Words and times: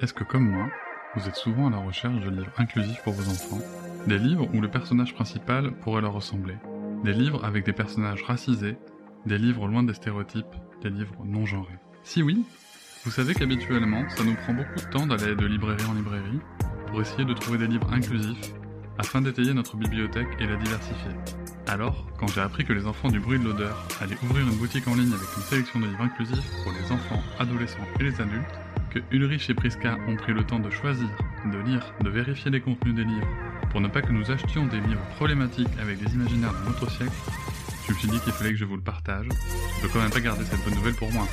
Est-ce 0.00 0.14
que 0.14 0.24
comme 0.24 0.48
moi, 0.48 0.70
vous 1.14 1.28
êtes 1.28 1.36
souvent 1.36 1.66
à 1.66 1.70
la 1.70 1.76
recherche 1.76 2.18
de 2.24 2.30
livres 2.30 2.52
inclusifs 2.56 3.02
pour 3.04 3.12
vos 3.12 3.30
enfants? 3.30 3.60
Des 4.06 4.16
livres 4.16 4.48
où 4.54 4.62
le 4.62 4.70
personnage 4.70 5.12
principal 5.12 5.72
pourrait 5.72 6.00
leur 6.00 6.14
ressembler? 6.14 6.54
Des 7.04 7.12
livres 7.12 7.44
avec 7.44 7.66
des 7.66 7.74
personnages 7.74 8.22
racisés? 8.22 8.78
Des 9.26 9.36
livres 9.36 9.68
loin 9.68 9.82
des 9.82 9.92
stéréotypes? 9.92 10.56
Des 10.80 10.88
livres 10.88 11.22
non 11.26 11.44
genrés? 11.44 11.78
Si 12.02 12.22
oui, 12.22 12.46
vous 13.04 13.10
savez 13.10 13.34
qu'habituellement, 13.34 14.08
ça 14.08 14.24
nous 14.24 14.36
prend 14.36 14.54
beaucoup 14.54 14.76
de 14.76 14.90
temps 14.90 15.06
d'aller 15.06 15.34
de 15.34 15.44
librairie 15.44 15.84
en 15.84 15.92
librairie 15.92 16.40
pour 16.86 17.02
essayer 17.02 17.26
de 17.26 17.34
trouver 17.34 17.58
des 17.58 17.66
livres 17.66 17.92
inclusifs 17.92 18.54
afin 18.96 19.20
d'étayer 19.20 19.52
notre 19.52 19.76
bibliothèque 19.76 20.28
et 20.38 20.46
la 20.46 20.56
diversifier. 20.56 21.12
Alors, 21.66 22.06
quand 22.18 22.26
j'ai 22.28 22.40
appris 22.40 22.64
que 22.64 22.72
les 22.72 22.86
enfants 22.86 23.10
du 23.10 23.20
bruit 23.20 23.38
de 23.38 23.44
l'odeur 23.44 23.86
allaient 24.00 24.16
ouvrir 24.22 24.48
une 24.48 24.56
boutique 24.56 24.88
en 24.88 24.94
ligne 24.94 25.12
avec 25.12 25.28
une 25.36 25.42
sélection 25.42 25.78
de 25.78 25.86
livres 25.86 26.04
inclusifs 26.04 26.50
pour 26.64 26.72
les 26.72 26.90
enfants, 26.90 27.22
adolescents 27.38 27.86
et 27.98 28.04
les 28.04 28.18
adultes, 28.18 28.48
que 28.90 28.98
Ulrich 29.10 29.48
et 29.50 29.54
Priska 29.54 29.96
ont 30.08 30.16
pris 30.16 30.32
le 30.32 30.44
temps 30.44 30.58
de 30.58 30.70
choisir, 30.70 31.08
de 31.44 31.58
lire, 31.58 31.94
de 32.00 32.10
vérifier 32.10 32.50
les 32.50 32.60
contenus 32.60 32.94
des 32.94 33.04
livres, 33.04 33.28
pour 33.70 33.80
ne 33.80 33.88
pas 33.88 34.02
que 34.02 34.12
nous 34.12 34.30
achetions 34.30 34.66
des 34.66 34.80
livres 34.80 35.06
problématiques 35.16 35.68
avec 35.80 35.98
des 35.98 36.12
imaginaires 36.14 36.52
de 36.52 36.68
notre 36.68 36.90
siècle, 36.90 37.12
je 37.86 37.92
me 37.92 37.98
suis 37.98 38.08
dit 38.08 38.20
qu'il 38.20 38.32
fallait 38.32 38.50
que 38.50 38.56
je 38.56 38.64
vous 38.64 38.76
le 38.76 38.82
partage. 38.82 39.26
Je 39.76 39.82
peux 39.82 39.88
quand 39.92 40.00
même 40.00 40.10
pas 40.10 40.20
garder 40.20 40.44
cette 40.44 40.62
bonne 40.64 40.74
nouvelle 40.74 40.94
pour 40.94 41.10
moi. 41.12 41.26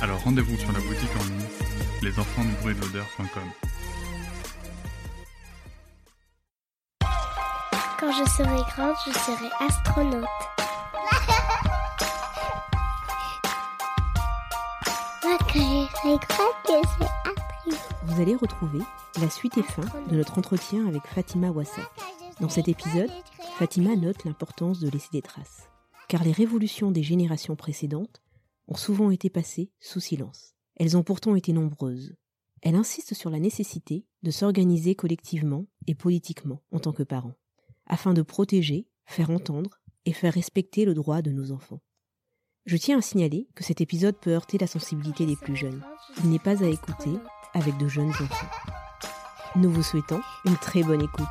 Alors 0.00 0.20
rendez-vous 0.22 0.56
sur 0.56 0.72
la 0.72 0.80
boutique 0.80 1.10
en 1.18 1.24
ligne 1.24 1.46
lesenfantsdubruitdelodeur.com. 2.02 3.42
Quand 7.98 8.12
je 8.12 8.30
serai 8.30 8.62
grande, 8.76 8.94
je 9.06 9.12
serai 9.12 9.48
astronaute. 9.60 10.63
Vous 18.06 18.20
allez 18.20 18.34
retrouver 18.34 18.80
la 19.20 19.30
suite 19.30 19.56
et 19.56 19.62
fin 19.62 19.84
de 20.10 20.16
notre 20.16 20.36
entretien 20.38 20.84
avec 20.88 21.02
Fatima 21.06 21.52
Wassa. 21.52 21.88
Dans 22.40 22.48
cet 22.48 22.66
épisode, 22.66 23.10
Fatima 23.56 23.94
note 23.94 24.24
l'importance 24.24 24.80
de 24.80 24.88
laisser 24.88 25.10
des 25.12 25.22
traces, 25.22 25.68
car 26.08 26.24
les 26.24 26.32
révolutions 26.32 26.90
des 26.90 27.04
générations 27.04 27.54
précédentes 27.54 28.20
ont 28.66 28.74
souvent 28.76 29.12
été 29.12 29.30
passées 29.30 29.70
sous 29.78 30.00
silence. 30.00 30.56
Elles 30.74 30.96
ont 30.96 31.04
pourtant 31.04 31.36
été 31.36 31.52
nombreuses. 31.52 32.16
Elle 32.62 32.74
insiste 32.74 33.14
sur 33.14 33.30
la 33.30 33.38
nécessité 33.38 34.06
de 34.24 34.32
s'organiser 34.32 34.96
collectivement 34.96 35.66
et 35.86 35.94
politiquement 35.94 36.62
en 36.72 36.80
tant 36.80 36.92
que 36.92 37.04
parents, 37.04 37.36
afin 37.86 38.12
de 38.12 38.22
protéger, 38.22 38.88
faire 39.06 39.30
entendre 39.30 39.78
et 40.04 40.12
faire 40.12 40.34
respecter 40.34 40.84
le 40.84 40.94
droit 40.94 41.22
de 41.22 41.30
nos 41.30 41.52
enfants. 41.52 41.80
Je 42.66 42.78
tiens 42.78 42.96
à 42.96 43.02
signaler 43.02 43.46
que 43.54 43.62
cet 43.62 43.82
épisode 43.82 44.16
peut 44.16 44.30
heurter 44.30 44.56
la 44.56 44.66
sensibilité 44.66 45.26
des 45.26 45.36
plus 45.36 45.54
jeunes. 45.54 45.82
Il 46.24 46.30
n'est 46.30 46.38
pas 46.38 46.64
à 46.64 46.66
écouter 46.66 47.10
avec 47.52 47.76
de 47.76 47.88
jeunes 47.88 48.08
enfants. 48.08 48.48
Nous 49.56 49.70
vous 49.70 49.82
souhaitons 49.82 50.22
une 50.46 50.56
très 50.56 50.82
bonne 50.82 51.02
écoute. 51.02 51.26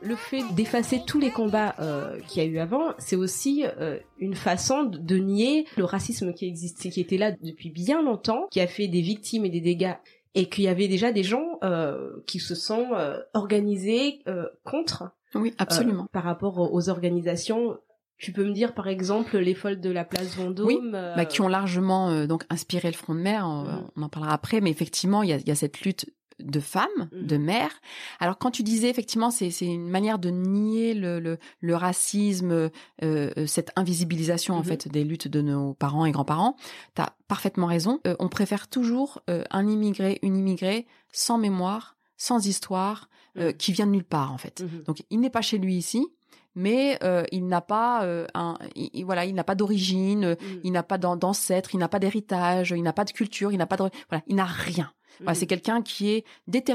Le 0.00 0.16
fait 0.16 0.42
d'effacer 0.52 1.04
tous 1.06 1.20
les 1.20 1.30
combats 1.30 1.76
euh, 1.78 2.18
qu'il 2.26 2.42
y 2.42 2.46
a 2.46 2.48
eu 2.48 2.58
avant, 2.58 2.94
c'est 2.98 3.14
aussi 3.14 3.64
euh, 3.64 4.00
une 4.18 4.34
façon 4.34 4.82
de, 4.82 4.98
de 4.98 5.16
nier 5.16 5.64
le 5.76 5.84
racisme 5.84 6.34
qui 6.34 6.46
existait, 6.46 6.90
qui 6.90 7.00
était 7.00 7.18
là 7.18 7.30
depuis 7.40 7.70
bien 7.70 8.02
longtemps, 8.02 8.48
qui 8.50 8.60
a 8.60 8.66
fait 8.66 8.88
des 8.88 9.00
victimes 9.00 9.44
et 9.44 9.50
des 9.50 9.60
dégâts, 9.60 9.94
et 10.34 10.48
qu'il 10.48 10.64
y 10.64 10.68
avait 10.68 10.88
déjà 10.88 11.12
des 11.12 11.22
gens 11.24 11.58
euh, 11.62 12.10
qui 12.26 12.38
se 12.40 12.54
sont 12.54 12.88
euh, 12.94 13.18
organisés 13.34 14.20
euh, 14.28 14.46
contre 14.64 15.10
Oui, 15.34 15.54
absolument. 15.58 16.04
euh, 16.04 16.12
par 16.12 16.24
rapport 16.24 16.58
aux, 16.72 16.88
organisations. 16.88 17.76
Tu 18.18 18.32
peux 18.32 18.44
me 18.44 18.52
dire 18.52 18.72
par 18.74 18.86
exemple 18.88 19.36
les 19.38 19.54
folles 19.54 19.80
de 19.80 19.90
la 19.90 20.04
place 20.04 20.36
Vendôme, 20.36 20.66
Oui, 20.66 20.78
euh, 20.94 21.14
bah, 21.16 21.24
qui 21.24 21.40
ont 21.40 21.48
largement 21.48 22.10
euh, 22.10 22.26
donc 22.26 22.44
inspiré 22.50 22.88
le 22.88 22.96
Front 22.96 23.14
de 23.14 23.20
mer. 23.20 23.46
euh. 23.48 23.80
On 23.96 24.02
en 24.02 24.08
parlera 24.08 24.32
après, 24.32 24.60
mais 24.60 24.70
effectivement, 24.70 25.22
il 25.22 25.30
y 25.30 25.32
a, 25.32 25.36
il 25.38 25.48
y 25.48 25.50
a 25.50 25.54
cette 25.56 25.80
lutte 25.82 26.06
de 26.40 26.60
femmes, 26.60 27.08
Mhm. 27.12 27.26
de 27.26 27.36
mères. 27.36 27.80
Alors 28.20 28.38
quand 28.38 28.50
tu 28.50 28.62
disais 28.62 28.88
effectivement, 28.88 29.30
c'est 29.30 29.50
c'est 29.50 29.66
une 29.66 29.88
manière 29.88 30.18
de 30.18 30.30
nier 30.30 30.94
le 30.94 31.20
le, 31.20 31.38
le 31.60 31.74
racisme, 31.76 32.50
euh, 32.52 32.68
euh, 33.02 33.46
cette 33.46 33.70
invisibilisation 33.76 34.54
en 34.54 34.58
Mhm. 34.60 34.64
fait 34.64 34.88
des 34.88 35.04
luttes 35.04 35.28
de 35.28 35.40
nos 35.42 35.74
parents 35.74 36.04
et 36.06 36.12
grands-parents. 36.12 36.56
T'as 36.94 37.10
parfaitement 37.28 37.66
raison. 37.66 38.00
Euh, 38.06 38.14
on 38.18 38.28
préfère 38.28 38.68
toujours 38.68 39.20
euh, 39.30 39.44
un 39.50 39.66
immigré, 39.68 40.18
une 40.22 40.36
immigrée 40.36 40.86
sans 41.12 41.38
mémoire, 41.38 41.96
sans 42.16 42.46
histoire, 42.46 43.08
Mhm. 43.36 43.52
qui 43.54 43.72
vient 43.72 43.86
de 43.86 43.92
nulle 43.92 44.04
part 44.04 44.32
en 44.32 44.38
fait. 44.38 44.62
Donc 44.86 45.02
il 45.10 45.20
n'est 45.20 45.30
pas 45.30 45.40
chez 45.42 45.56
lui 45.58 45.74
ici, 45.76 46.06
mais 46.54 46.98
euh, 47.02 47.24
il 47.32 47.46
n'a 47.46 47.62
pas 47.62 48.04
euh, 48.04 48.26
un, 48.34 48.58
il- 48.76 48.90
il- 48.92 49.04
voilà, 49.04 49.24
il 49.24 49.34
n'a 49.34 49.42
pas 49.44 49.54
d'origine, 49.54 50.24
euh, 50.24 50.34
il 50.64 50.72
n'a 50.72 50.82
pas 50.82 50.98
d'an- 50.98 51.16
d'ancêtre, 51.16 51.74
il 51.74 51.78
n'a 51.78 51.88
pas 51.88 51.98
d'héritage, 51.98 52.74
il 52.76 52.82
n'a 52.82 52.92
pas 52.92 53.04
de 53.04 53.12
culture, 53.12 53.52
il 53.52 53.56
n'a 53.58 53.66
pas 53.66 53.76
de 53.78 53.88
voilà, 54.10 54.22
il 54.26 54.36
n'a 54.36 54.44
rien. 54.44 54.92
Voilà, 55.18 55.32
Mhm. 55.32 55.34
c'est 55.36 55.46
quelqu'un 55.46 55.82
qui 55.82 56.10
est 56.10 56.24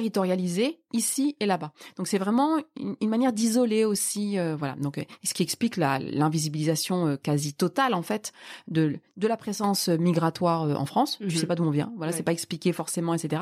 déterritorialisé 0.01 0.79
ici 0.93 1.35
et 1.39 1.45
là-bas. 1.45 1.73
Donc 1.97 2.07
c'est 2.07 2.17
vraiment 2.17 2.57
une, 2.79 2.95
une 3.01 3.09
manière 3.09 3.33
d'isoler 3.33 3.83
aussi, 3.85 4.37
euh, 4.39 4.55
voilà. 4.55 4.75
Donc 4.75 4.97
euh, 4.97 5.03
ce 5.23 5.33
qui 5.33 5.43
explique 5.43 5.75
la- 5.77 5.99
l'invisibilisation 5.99 7.07
euh, 7.07 7.15
quasi 7.17 7.53
totale 7.53 7.93
en 7.93 8.01
fait 8.03 8.31
de 8.67 8.99
de 9.17 9.27
la 9.27 9.35
présence 9.37 9.89
migratoire 9.89 10.63
euh, 10.63 10.75
en 10.75 10.85
France. 10.85 11.19
Mhm. 11.19 11.27
Tu 11.29 11.37
sais 11.37 11.47
pas 11.47 11.55
d'où 11.55 11.63
on 11.63 11.71
vient, 11.71 11.91
voilà, 11.97 12.11
Ouais. 12.11 12.17
c'est 12.17 12.23
pas 12.23 12.31
expliqué 12.31 12.71
forcément, 12.73 13.13
etc. 13.15 13.41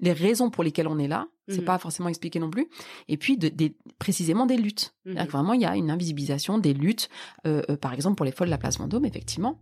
Les 0.00 0.12
raisons 0.12 0.50
pour 0.50 0.62
lesquelles 0.64 0.86
on 0.88 0.98
est 0.98 1.08
là, 1.08 1.26
c'est 1.48 1.58
Mhm. 1.58 1.64
pas 1.64 1.78
forcément 1.78 2.08
expliqué 2.08 2.38
non 2.38 2.50
plus. 2.50 2.68
Et 3.08 3.16
puis 3.16 3.36
de, 3.36 3.48
des 3.48 3.74
précisément 3.98 4.46
des 4.46 4.56
luttes. 4.56 4.94
Mhm. 5.04 5.24
Vraiment 5.26 5.52
il 5.54 5.60
y 5.60 5.64
a 5.66 5.76
une 5.76 5.90
invisibilisation 5.90 6.58
des 6.58 6.72
luttes, 6.74 7.08
par 7.80 7.92
exemple 7.92 8.16
pour 8.16 8.24
les 8.24 8.32
folles 8.32 8.48
de 8.48 8.52
la 8.52 8.58
place 8.58 8.78
Vendôme, 8.78 9.04
effectivement. 9.04 9.60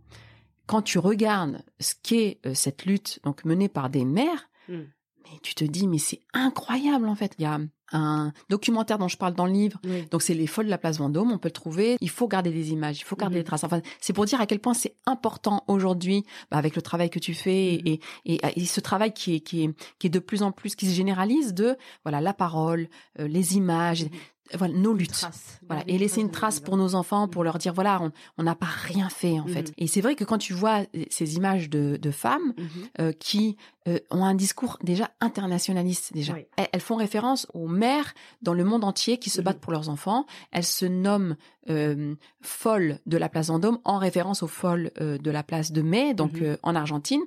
Quand 0.67 0.81
tu 0.81 0.97
regardes 0.99 1.63
ce 1.79 1.93
qu'est 2.01 2.39
cette 2.53 2.85
lutte 2.85 3.19
donc 3.23 3.45
menée 3.45 3.69
par 3.69 3.89
des 3.89 4.03
mères, 4.05 4.49
Mm. 4.69 4.81
mais 5.23 5.39
tu 5.41 5.55
te 5.55 5.63
dis 5.63 5.87
mais 5.87 5.97
c'est 5.97 6.21
incroyable 6.33 7.07
en 7.07 7.15
fait. 7.15 7.33
Il 7.39 7.43
y 7.43 7.45
a 7.45 7.59
un 7.91 8.33
documentaire 8.49 8.97
dont 8.97 9.07
je 9.07 9.17
parle 9.17 9.33
dans 9.35 9.45
le 9.45 9.51
livre. 9.51 9.79
Oui. 9.83 10.05
Donc 10.11 10.21
c'est 10.23 10.33
les 10.33 10.47
folles 10.47 10.65
de 10.65 10.71
la 10.71 10.77
place 10.79 10.97
Vendôme, 10.97 11.31
on 11.31 11.37
peut 11.37 11.49
le 11.49 11.53
trouver. 11.53 11.97
Il 12.01 12.09
faut 12.09 12.27
garder 12.27 12.51
des 12.51 12.71
images, 12.71 12.99
il 12.99 13.03
faut 13.03 13.15
garder 13.15 13.35
Mhm. 13.37 13.41
des 13.41 13.45
traces. 13.45 13.63
Enfin, 13.63 13.81
c'est 14.01 14.13
pour 14.13 14.25
dire 14.25 14.41
à 14.41 14.45
quel 14.47 14.59
point 14.59 14.73
c'est 14.73 14.95
important 15.05 15.63
aujourd'hui, 15.67 16.23
bah, 16.51 16.57
avec 16.57 16.75
le 16.75 16.81
travail 16.81 17.09
que 17.11 17.19
tu 17.19 17.33
fais 17.35 17.79
Mhm. 17.83 17.87
et, 17.87 17.99
et, 18.25 18.39
et 18.61 18.65
ce 18.65 18.79
travail 18.81 19.13
qui 19.13 19.35
est, 19.35 19.39
qui 19.39 19.63
est 19.63 19.69
qui 19.99 20.07
est 20.07 20.09
de 20.11 20.19
plus 20.19 20.41
en 20.43 20.51
plus 20.51 20.75
qui 20.75 20.87
se 20.87 20.93
généralise 20.95 21.53
de 21.53 21.75
voilà 22.03 22.21
la 22.21 22.33
parole, 22.33 22.87
euh, 23.19 23.27
les 23.27 23.55
images. 23.57 24.05
Voilà 24.53 24.73
nos 24.73 24.93
luttes. 24.93 25.11
trace. 25.11 25.59
Voilà, 25.67 25.83
et 25.87 25.97
laisser 25.97 26.21
une 26.21 26.29
trace 26.31 26.59
pour 26.59 26.77
nos 26.77 26.93
enfants, 26.93 27.27
pour 27.27 27.41
Mhm. 27.41 27.45
leur 27.45 27.57
dire 27.57 27.73
voilà, 27.73 27.99
on 28.01 28.11
on 28.37 28.43
n'a 28.43 28.53
pas 28.55 28.67
rien 28.67 29.09
fait 29.09 29.39
en 29.39 29.47
fait. 29.47 29.69
Mhm. 29.69 29.73
Et 29.79 29.87
c'est 29.87 30.01
vrai 30.01 30.15
que 30.15 30.23
quand 30.23 30.37
tu 30.37 30.53
vois 30.53 30.81
ces 31.09 31.35
images 31.35 31.69
de, 31.69 31.97
de 31.99 32.11
femmes 32.11 32.53
Mhm. 32.57 32.67
euh, 33.01 33.11
qui 33.13 33.57
euh, 33.87 33.99
ont 34.11 34.23
un 34.25 34.33
discours 34.35 34.77
déjà 34.83 35.11
internationaliste 35.19 36.13
déjà. 36.13 36.33
Oui. 36.33 36.45
Elles, 36.57 36.67
elles 36.73 36.81
font 36.81 36.95
référence 36.95 37.47
aux 37.53 37.67
mères 37.67 38.13
dans 38.41 38.53
le 38.53 38.63
monde 38.63 38.83
entier 38.83 39.17
qui 39.19 39.29
se 39.29 39.41
battent 39.41 39.59
pour 39.59 39.71
leurs 39.71 39.89
enfants. 39.89 40.25
Elles 40.51 40.63
se 40.63 40.85
nomment 40.85 41.35
euh, 41.69 42.15
folles 42.41 42.99
de 43.05 43.17
la 43.17 43.29
place 43.29 43.47
Vendôme 43.47 43.79
en 43.83 43.97
référence 43.97 44.43
aux 44.43 44.47
folles 44.47 44.91
euh, 45.01 45.17
de 45.17 45.31
la 45.31 45.43
place 45.43 45.71
de 45.71 45.81
Mai, 45.81 46.13
donc 46.13 46.41
euh, 46.41 46.57
en 46.63 46.75
Argentine. 46.75 47.21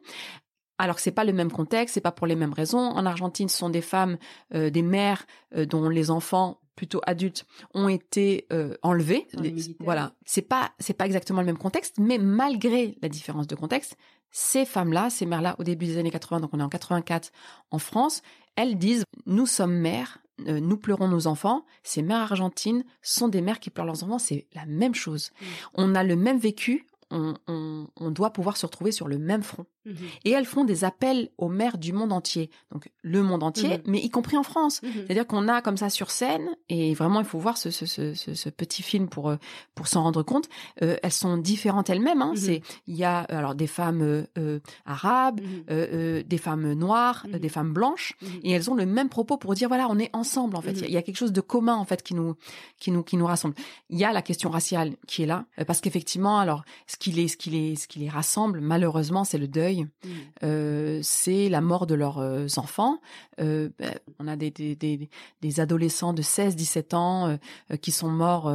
Alors 0.80 0.94
que 0.96 1.02
c'est 1.02 1.10
pas 1.10 1.24
le 1.24 1.32
même 1.32 1.50
contexte, 1.50 1.94
c'est 1.94 2.00
pas 2.00 2.12
pour 2.12 2.26
les 2.28 2.36
mêmes 2.36 2.52
raisons. 2.52 2.78
En 2.78 3.04
Argentine, 3.04 3.48
ce 3.48 3.58
sont 3.58 3.68
des 3.70 3.80
femmes, 3.82 4.16
euh, 4.54 4.70
des 4.70 4.82
mères 4.82 5.26
euh, 5.56 5.66
dont 5.66 5.88
les 5.88 6.10
enfants 6.10 6.60
plutôt 6.78 7.00
adultes 7.08 7.44
ont 7.74 7.88
été 7.88 8.46
euh, 8.52 8.76
enlevés. 8.82 9.26
Les 9.32 9.52
voilà, 9.80 10.12
c'est 10.24 10.42
pas 10.42 10.70
c'est 10.78 10.94
pas 10.94 11.06
exactement 11.06 11.40
le 11.40 11.46
même 11.46 11.58
contexte, 11.58 11.96
mais 11.98 12.18
malgré 12.18 12.96
la 13.02 13.08
différence 13.08 13.48
de 13.48 13.56
contexte, 13.56 13.96
ces 14.30 14.64
femmes-là, 14.64 15.10
ces 15.10 15.26
mères-là, 15.26 15.56
au 15.58 15.64
début 15.64 15.86
des 15.86 15.98
années 15.98 16.12
80, 16.12 16.38
donc 16.38 16.50
on 16.52 16.60
est 16.60 16.62
en 16.62 16.68
84 16.68 17.32
en 17.72 17.80
France, 17.80 18.22
elles 18.54 18.78
disent 18.78 19.02
nous 19.26 19.46
sommes 19.46 19.74
mères, 19.74 20.18
euh, 20.46 20.60
nous 20.60 20.76
pleurons 20.76 21.08
nos 21.08 21.26
enfants. 21.26 21.64
Ces 21.82 22.02
mères 22.02 22.20
argentines 22.20 22.84
sont 23.02 23.26
des 23.26 23.40
mères 23.40 23.58
qui 23.58 23.70
pleurent 23.70 23.86
leurs 23.86 24.04
enfants, 24.04 24.20
c'est 24.20 24.46
la 24.54 24.64
même 24.66 24.94
chose. 24.94 25.32
Mm. 25.40 25.44
On 25.74 25.94
a 25.96 26.04
le 26.04 26.14
même 26.14 26.38
vécu, 26.38 26.86
on, 27.10 27.34
on, 27.46 27.86
on 27.96 28.10
doit 28.10 28.32
pouvoir 28.32 28.56
se 28.56 28.66
retrouver 28.66 28.92
sur 28.92 29.08
le 29.08 29.18
même 29.18 29.42
front. 29.42 29.64
Mhm. 29.86 29.94
Et 30.26 30.30
elles 30.32 30.44
font 30.44 30.64
des 30.64 30.84
appels 30.84 31.30
aux 31.38 31.48
maires 31.48 31.78
du 31.78 31.92
monde 31.94 32.12
entier. 32.12 32.50
Donc 32.70 32.90
le 33.02 33.22
monde 33.22 33.42
entier, 33.42 33.78
Mhm. 33.78 33.82
mais 33.86 33.98
y 34.00 34.10
compris 34.10 34.36
en 34.36 34.42
France. 34.42 34.82
Mhm. 34.82 34.90
C'est-à-dire 35.06 35.26
qu'on 35.26 35.48
a 35.48 35.62
comme 35.62 35.78
ça 35.78 35.88
sur 35.88 36.10
scène, 36.10 36.48
et 36.68 36.92
vraiment 36.94 37.20
il 37.20 37.26
faut 37.26 37.38
voir 37.38 37.56
ce, 37.56 37.70
ce, 37.70 37.86
ce, 37.86 38.48
petit 38.50 38.82
film 38.82 39.08
pour 39.08 39.30
euh, 39.30 39.36
pour 39.74 39.86
s'en 39.88 40.02
rendre 40.02 40.22
compte. 40.22 40.48
Euh, 40.82 40.96
elles 41.02 41.12
sont 41.12 41.38
différentes 41.38 41.88
elles-mêmes. 41.88 42.20
Hein. 42.20 42.32
C'est 42.36 42.60
il 42.86 42.96
y 42.96 43.04
a 43.04 43.20
alors 43.20 43.54
des 43.54 43.66
femmes 43.66 44.02
euh, 44.02 44.26
euh, 44.36 44.60
arabes, 44.84 45.40
euh, 45.70 45.86
euh, 45.92 46.22
des 46.22 46.38
femmes 46.38 46.72
noires, 46.74 47.24
euh, 47.32 47.38
des 47.38 47.48
femmes 47.48 47.72
blanches, 47.72 48.14
et 48.42 48.50
elles 48.52 48.70
ont 48.70 48.74
le 48.74 48.84
même 48.86 49.08
propos 49.08 49.36
pour 49.38 49.54
dire 49.54 49.68
voilà 49.68 49.86
on 49.88 49.98
est 49.98 50.10
ensemble 50.14 50.56
en 50.56 50.60
fait. 50.60 50.72
Il 50.72 50.80
y 50.80 50.84
a- 50.84 50.88
il 50.88 50.92
y, 50.92 50.96
a 50.98 51.02
quelque 51.02 51.16
chose 51.16 51.32
de 51.32 51.40
commun 51.40 51.76
en 51.76 51.84
fait 51.84 52.02
qui 52.02 52.14
nous 52.14 52.34
qui 52.78 52.90
nous 52.90 53.02
qui 53.02 53.16
nous 53.16 53.26
rassemble. 53.26 53.54
Il 53.88 53.98
y 53.98 54.04
a 54.04 54.12
la 54.12 54.20
question 54.22 54.50
raciale 54.50 54.96
qui 55.06 55.22
est 55.22 55.26
là 55.26 55.46
euh, 55.58 55.64
parce 55.64 55.80
qu'effectivement 55.80 56.38
alors 56.38 56.64
ce 56.86 56.96
qui 56.98 57.12
les 57.12 57.28
ce 57.28 57.36
qui 57.36 57.50
les 57.50 57.76
ce 57.76 57.86
qui 57.88 57.98
les 58.00 58.08
rassemble 58.08 58.60
malheureusement 58.60 59.24
c'est 59.24 59.38
le 59.38 59.48
deuil 59.48 59.86
Mhm. 60.04 60.10
euh, 60.44 61.00
c'est 61.02 61.48
la 61.48 61.60
mort 61.60 61.86
de 61.86 61.94
leurs 61.94 62.18
euh, 62.18 62.46
enfants. 62.56 63.00
Euh, 63.40 63.68
ben, 63.78 63.94
on 64.18 64.26
a 64.28 64.36
des, 64.36 64.50
des, 64.50 64.74
des, 64.74 65.08
des 65.40 65.60
adolescents 65.60 66.12
de 66.12 66.22
16-17 66.22 66.94
ans 66.94 67.28
euh, 67.28 67.36
euh, 67.72 67.76
qui 67.76 67.92
sont 67.92 68.08
morts 68.10 68.52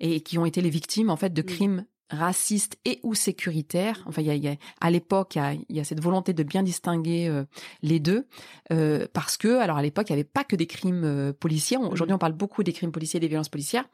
et 0.00 0.20
qui 0.20 0.38
ont 0.38 0.46
été 0.46 0.60
les 0.60 0.70
victimes 0.70 1.10
en 1.10 1.16
fait 1.16 1.32
de 1.32 1.42
Mm. 1.42 1.46
crimes 1.46 1.84
racistes 2.10 2.76
et 2.84 3.00
ou 3.02 3.14
sécuritaires. 3.14 4.02
Enfin, 4.06 4.22
il 4.22 4.26
y 4.28 4.30
a, 4.30 4.34
y 4.34 4.48
a- 4.48 4.56
à 4.80 4.90
l'époque, 4.90 5.36
il 5.36 5.64
y 5.68 5.76
y 5.76 5.80
a 5.80 5.84
cette 5.84 6.00
volonté 6.02 6.32
de 6.32 6.42
bien 6.42 6.62
distinguer 6.62 7.28
euh, 7.28 7.44
les 7.82 8.00
deux 8.00 8.26
euh, 8.72 9.06
parce 9.12 9.36
que, 9.36 9.58
alors 9.58 9.76
à 9.76 9.82
l'époque, 9.82 10.10
il 10.10 10.12
n'y 10.12 10.20
avait 10.20 10.24
pas 10.24 10.44
que 10.44 10.56
des 10.56 10.66
crimes 10.66 11.04
euh, 11.04 11.32
policiers. 11.32 11.76
Aujourd'hui, 11.76 12.14
on 12.14 12.18
parle 12.18 12.32
beaucoup 12.34 12.62
des 12.62 12.72
crimes 12.72 12.92
policiers 12.92 13.18
et 13.18 13.20
des 13.20 13.28
violences 13.28 13.48
policières. 13.48 13.84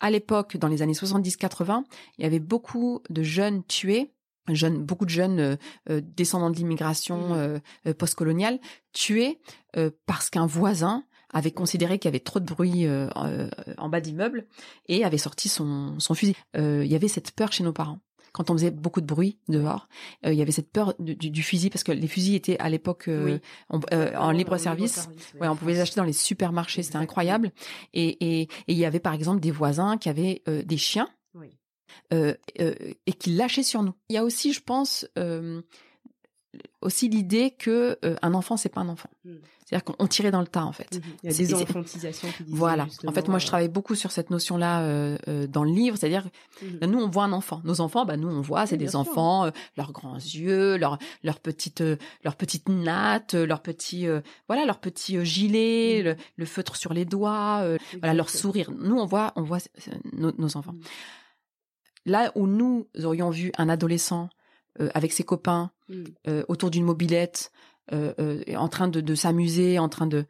À 0.00 0.10
l'époque, 0.10 0.56
dans 0.56 0.68
les 0.68 0.82
années 0.82 0.92
70-80, 0.94 1.84
il 2.18 2.22
y 2.22 2.26
avait 2.26 2.38
beaucoup 2.40 3.02
de 3.10 3.22
jeunes 3.22 3.64
tués 3.64 4.10
jeunes, 4.50 4.76
beaucoup 4.84 5.06
de 5.06 5.10
jeunes 5.10 5.40
euh, 5.40 5.56
euh, 5.90 6.00
descendants 6.04 6.50
de 6.50 6.56
l'immigration 6.56 7.30
Mhm. 7.30 7.32
euh, 7.32 7.58
euh, 7.86 7.94
postcoloniale 7.94 8.58
tués 8.92 9.40
euh, 9.76 9.90
parce 10.06 10.28
qu'un 10.30 10.46
voisin 10.46 11.04
avait 11.34 11.50
considéré 11.50 11.98
qu'il 11.98 12.08
y 12.08 12.12
avait 12.12 12.20
trop 12.20 12.40
de 12.40 12.46
bruit 12.46 12.86
euh, 12.86 13.08
euh, 13.16 13.50
en 13.76 13.88
bas 13.90 14.00
d'immeuble 14.00 14.46
et 14.88 15.04
avait 15.04 15.18
sorti 15.18 15.48
son, 15.50 15.98
son 16.00 16.14
fusil. 16.14 16.34
Euh, 16.56 16.82
il 16.84 16.90
y 16.90 16.94
avait 16.94 17.08
cette 17.08 17.32
peur 17.32 17.52
chez 17.52 17.62
nos 17.64 17.72
parents. 17.74 17.98
Quand 18.32 18.50
on 18.50 18.54
faisait 18.54 18.72
beaucoup 18.72 19.00
de 19.00 19.06
bruit 19.06 19.38
dehors, 19.48 19.86
euh, 20.26 20.32
il 20.32 20.38
y 20.38 20.42
avait 20.42 20.50
cette 20.50 20.72
peur 20.72 20.94
du, 20.98 21.14
du- 21.14 21.30
du 21.30 21.42
fusil 21.44 21.70
parce 21.70 21.84
que 21.84 21.92
les 21.92 22.08
fusils 22.08 22.34
étaient 22.34 22.58
à 22.58 22.68
l'époque 22.68 23.06
euh, 23.06 23.38
Oui. 23.70 23.78
euh, 23.92 24.12
en 24.16 24.32
libre 24.32 24.56
service. 24.56 25.08
Ouais, 25.40 25.46
on 25.46 25.54
pouvait 25.54 25.74
les 25.74 25.80
acheter 25.80 26.00
dans 26.00 26.04
les 26.06 26.12
supermarchés, 26.12 26.82
c'était 26.82 26.96
incroyable. 26.96 27.52
Et, 27.92 28.08
et, 28.08 28.40
et 28.42 28.48
il 28.66 28.76
y 28.76 28.84
avait 28.86 28.98
par 28.98 29.14
exemple 29.14 29.38
des 29.40 29.52
voisins 29.52 29.98
qui 29.98 30.08
avaient 30.08 30.42
euh, 30.48 30.62
des 30.64 30.78
chiens 30.78 31.08
Oui. 31.34 31.56
euh, 32.12 32.34
euh, 32.60 32.74
et 33.06 33.12
qui 33.12 33.30
lâchaient 33.30 33.62
sur 33.62 33.84
nous. 33.84 33.94
Il 34.08 34.14
y 34.14 34.18
a 34.18 34.24
aussi, 34.24 34.52
je 34.52 34.60
pense, 34.62 35.06
euh, 35.16 35.62
aussi 36.84 37.08
l'idée 37.08 37.50
que 37.50 37.98
euh, 38.04 38.14
un 38.22 38.34
enfant 38.34 38.56
c'est 38.56 38.68
pas 38.68 38.80
un 38.82 38.88
enfant. 38.88 39.10
Mm. 39.24 39.32
C'est-à-dire 39.66 39.84
qu'on 39.84 39.94
on 39.98 40.06
tirait 40.06 40.30
dans 40.30 40.42
le 40.42 40.46
tas 40.46 40.64
en 40.66 40.72
fait. 40.72 40.94
Mhm. 40.96 41.02
Il 41.22 41.26
y 41.26 41.28
a 41.30 41.32
C'est- 41.34 41.46
des 41.46 41.82
qui 41.84 41.98
Voilà. 42.48 42.86
En 43.06 43.12
fait, 43.12 43.28
moi, 43.28 43.38
je 43.38 43.46
euh, 43.46 43.48
travaille 43.48 43.68
beaucoup 43.70 43.94
sur 43.94 44.12
cette 44.12 44.28
notion-là 44.28 44.82
euh, 44.82 45.16
euh, 45.26 45.46
dans 45.46 45.64
le 45.64 45.70
livre. 45.72 45.96
C'est-à-dire, 45.96 46.28
mhm. 46.62 46.90
nous, 46.90 46.98
on 47.00 47.08
voit 47.08 47.24
un 47.24 47.32
enfant. 47.32 47.62
Nos 47.64 47.80
enfants, 47.80 48.04
bah, 48.04 48.18
nous, 48.18 48.28
on 48.28 48.42
voit, 48.42 48.66
c'est 48.66 48.74
Oui, 48.76 48.84
des 48.84 48.94
enfants, 48.94 49.50
leurs 49.78 49.92
grands 49.92 50.16
yeux, 50.16 50.76
leurs 50.76 50.98
leurs 51.22 51.40
petites 51.40 51.82
leurs 52.24 52.36
petites 52.36 52.68
nattes, 52.68 53.32
leurs 53.32 53.62
petits 53.62 54.06
voilà, 54.48 54.66
leurs 54.66 54.80
petits 54.80 55.24
gilets, 55.24 56.00
Mhm. 56.00 56.04
le, 56.10 56.16
le 56.36 56.44
feutre 56.44 56.76
sur 56.76 56.92
les 56.92 57.06
doigts, 57.06 57.64
voilà, 58.00 58.12
leur 58.12 58.28
sourire. 58.28 58.70
Nous, 58.70 58.96
on 58.98 59.06
voit, 59.06 59.32
on 59.36 59.42
voit 59.42 59.58
nos, 60.12 60.30
nos 60.36 60.58
enfants. 60.58 60.72
Mhm. 60.74 60.82
Là 62.06 62.32
où 62.34 62.46
nous 62.46 62.86
aurions 63.02 63.30
vu 63.30 63.50
un 63.56 63.70
adolescent 63.70 64.28
euh, 64.80 64.88
avec 64.94 65.12
ses 65.12 65.24
copains 65.24 65.70
Mhm. 65.88 66.04
euh, 66.28 66.44
autour 66.48 66.70
d'une 66.70 66.84
mobilette, 66.84 67.52
euh, 67.92 68.42
en 68.56 68.68
train 68.68 68.88
de, 68.88 69.00
de 69.00 69.14
s'amuser, 69.14 69.78
en 69.78 69.88
train 69.90 70.06
de, 70.06 70.24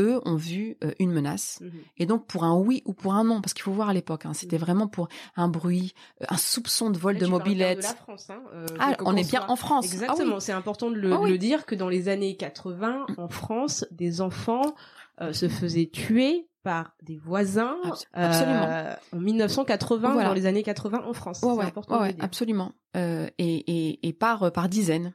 eux 0.00 0.20
ont 0.24 0.34
vu 0.36 0.76
une 0.98 1.12
menace. 1.12 1.58
Mhm. 1.60 1.70
Et 1.98 2.06
donc 2.06 2.26
pour 2.26 2.42
un 2.44 2.56
oui 2.58 2.82
ou 2.86 2.94
pour 2.94 3.14
un 3.14 3.22
non, 3.24 3.40
parce 3.40 3.52
qu'il 3.54 3.62
faut 3.62 3.72
voir 3.72 3.90
à 3.90 3.94
l'époque, 3.94 4.24
hein, 4.26 4.32
c'était 4.34 4.56
Mhm. 4.56 4.62
vraiment 4.64 4.86
pour 4.88 5.08
un 5.36 5.46
bruit, 5.48 5.92
un 6.28 6.36
soupçon 6.38 6.90
de 6.90 6.98
vol 6.98 7.14
Là, 7.14 7.20
de 7.20 7.26
mobilette. 7.26 7.78
De 7.78 7.82
la 7.84 7.94
France, 7.94 8.30
hein, 8.30 8.42
Ah, 8.80 8.96
on 9.04 9.12
est 9.16 9.28
bien 9.30 9.42
soit- 9.42 9.50
en 9.50 9.56
France. 9.56 9.84
Ah 9.86 9.88
oui. 9.90 9.94
Exactement, 10.02 10.40
c'est 10.40 10.52
important 10.52 10.90
de 10.90 10.96
le, 10.96 11.12
Ah 11.12 11.20
oui. 11.20 11.30
le 11.30 11.38
dire 11.38 11.66
que 11.66 11.74
dans 11.76 11.88
les 11.90 12.08
années 12.08 12.36
80, 12.36 13.06
en 13.18 13.28
France, 13.28 13.84
des 13.92 14.20
enfants 14.20 14.74
euh, 15.20 15.32
se 15.32 15.48
faisaient 15.48 15.86
tuer 15.92 16.48
par 16.64 16.94
des 17.02 17.16
voisins 17.18 17.76
euh, 17.84 17.90
absolument. 18.14 18.96
en 19.12 19.20
1980, 19.20 20.12
Voilà. 20.14 20.28
dans 20.30 20.34
les 20.34 20.46
années 20.46 20.62
80 20.64 21.04
en 21.06 21.12
France. 21.12 21.40
Ouais, 21.42 21.64
important 21.64 22.00
ouais, 22.00 22.16
absolument. 22.18 22.72
Euh, 22.96 23.28
et, 23.38 23.90
et, 23.90 24.08
et 24.08 24.12
par 24.12 24.42
euh, 24.42 24.50
par 24.50 24.68
dizaines. 24.68 25.12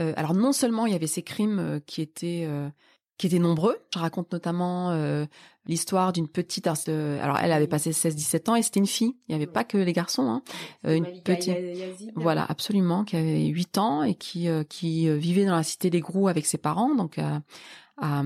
Euh, 0.00 0.12
alors 0.16 0.32
non 0.34 0.52
seulement 0.52 0.86
il 0.86 0.92
y 0.92 0.96
avait 0.96 1.06
ces 1.06 1.22
crimes 1.22 1.80
qui 1.86 2.00
étaient 2.00 2.48
qui 3.18 3.26
étaient 3.26 3.38
nombreux. 3.38 3.76
Je 3.92 3.98
raconte 3.98 4.32
notamment 4.32 4.90
euh, 4.92 5.26
l'histoire 5.66 6.12
d'une 6.12 6.26
petite. 6.28 6.66
Alors, 6.66 7.38
elle 7.40 7.52
avait 7.52 7.68
passé 7.68 7.90
16-17 7.92 8.50
ans 8.50 8.54
et 8.56 8.62
c'était 8.62 8.80
une 8.80 8.86
fille. 8.86 9.14
Il 9.28 9.32
n'y 9.32 9.34
avait 9.36 9.46
pas 9.52 9.62
que 9.64 9.76
les 9.78 9.92
garçons. 9.92 10.28
Hein. 10.28 10.42
Euh, 10.86 10.94
une 10.96 11.02
Malika 11.04 11.36
petite- 11.36 11.56
Yazid. 11.76 12.12
Voilà, 12.16 12.44
absolument, 12.48 13.04
qui 13.04 13.16
avait 13.16 13.46
8 13.46 13.78
ans 13.78 14.02
et 14.02 14.14
qui 14.14 14.48
euh, 14.48 14.64
qui 14.64 15.08
vivait 15.18 15.44
dans 15.44 15.54
la 15.54 15.62
cité 15.62 15.88
des 15.90 16.00
Grous 16.00 16.26
avec 16.28 16.46
ses 16.46 16.58
parents, 16.58 16.94
donc 16.94 17.18
à 17.18 17.42
à, 17.98 18.22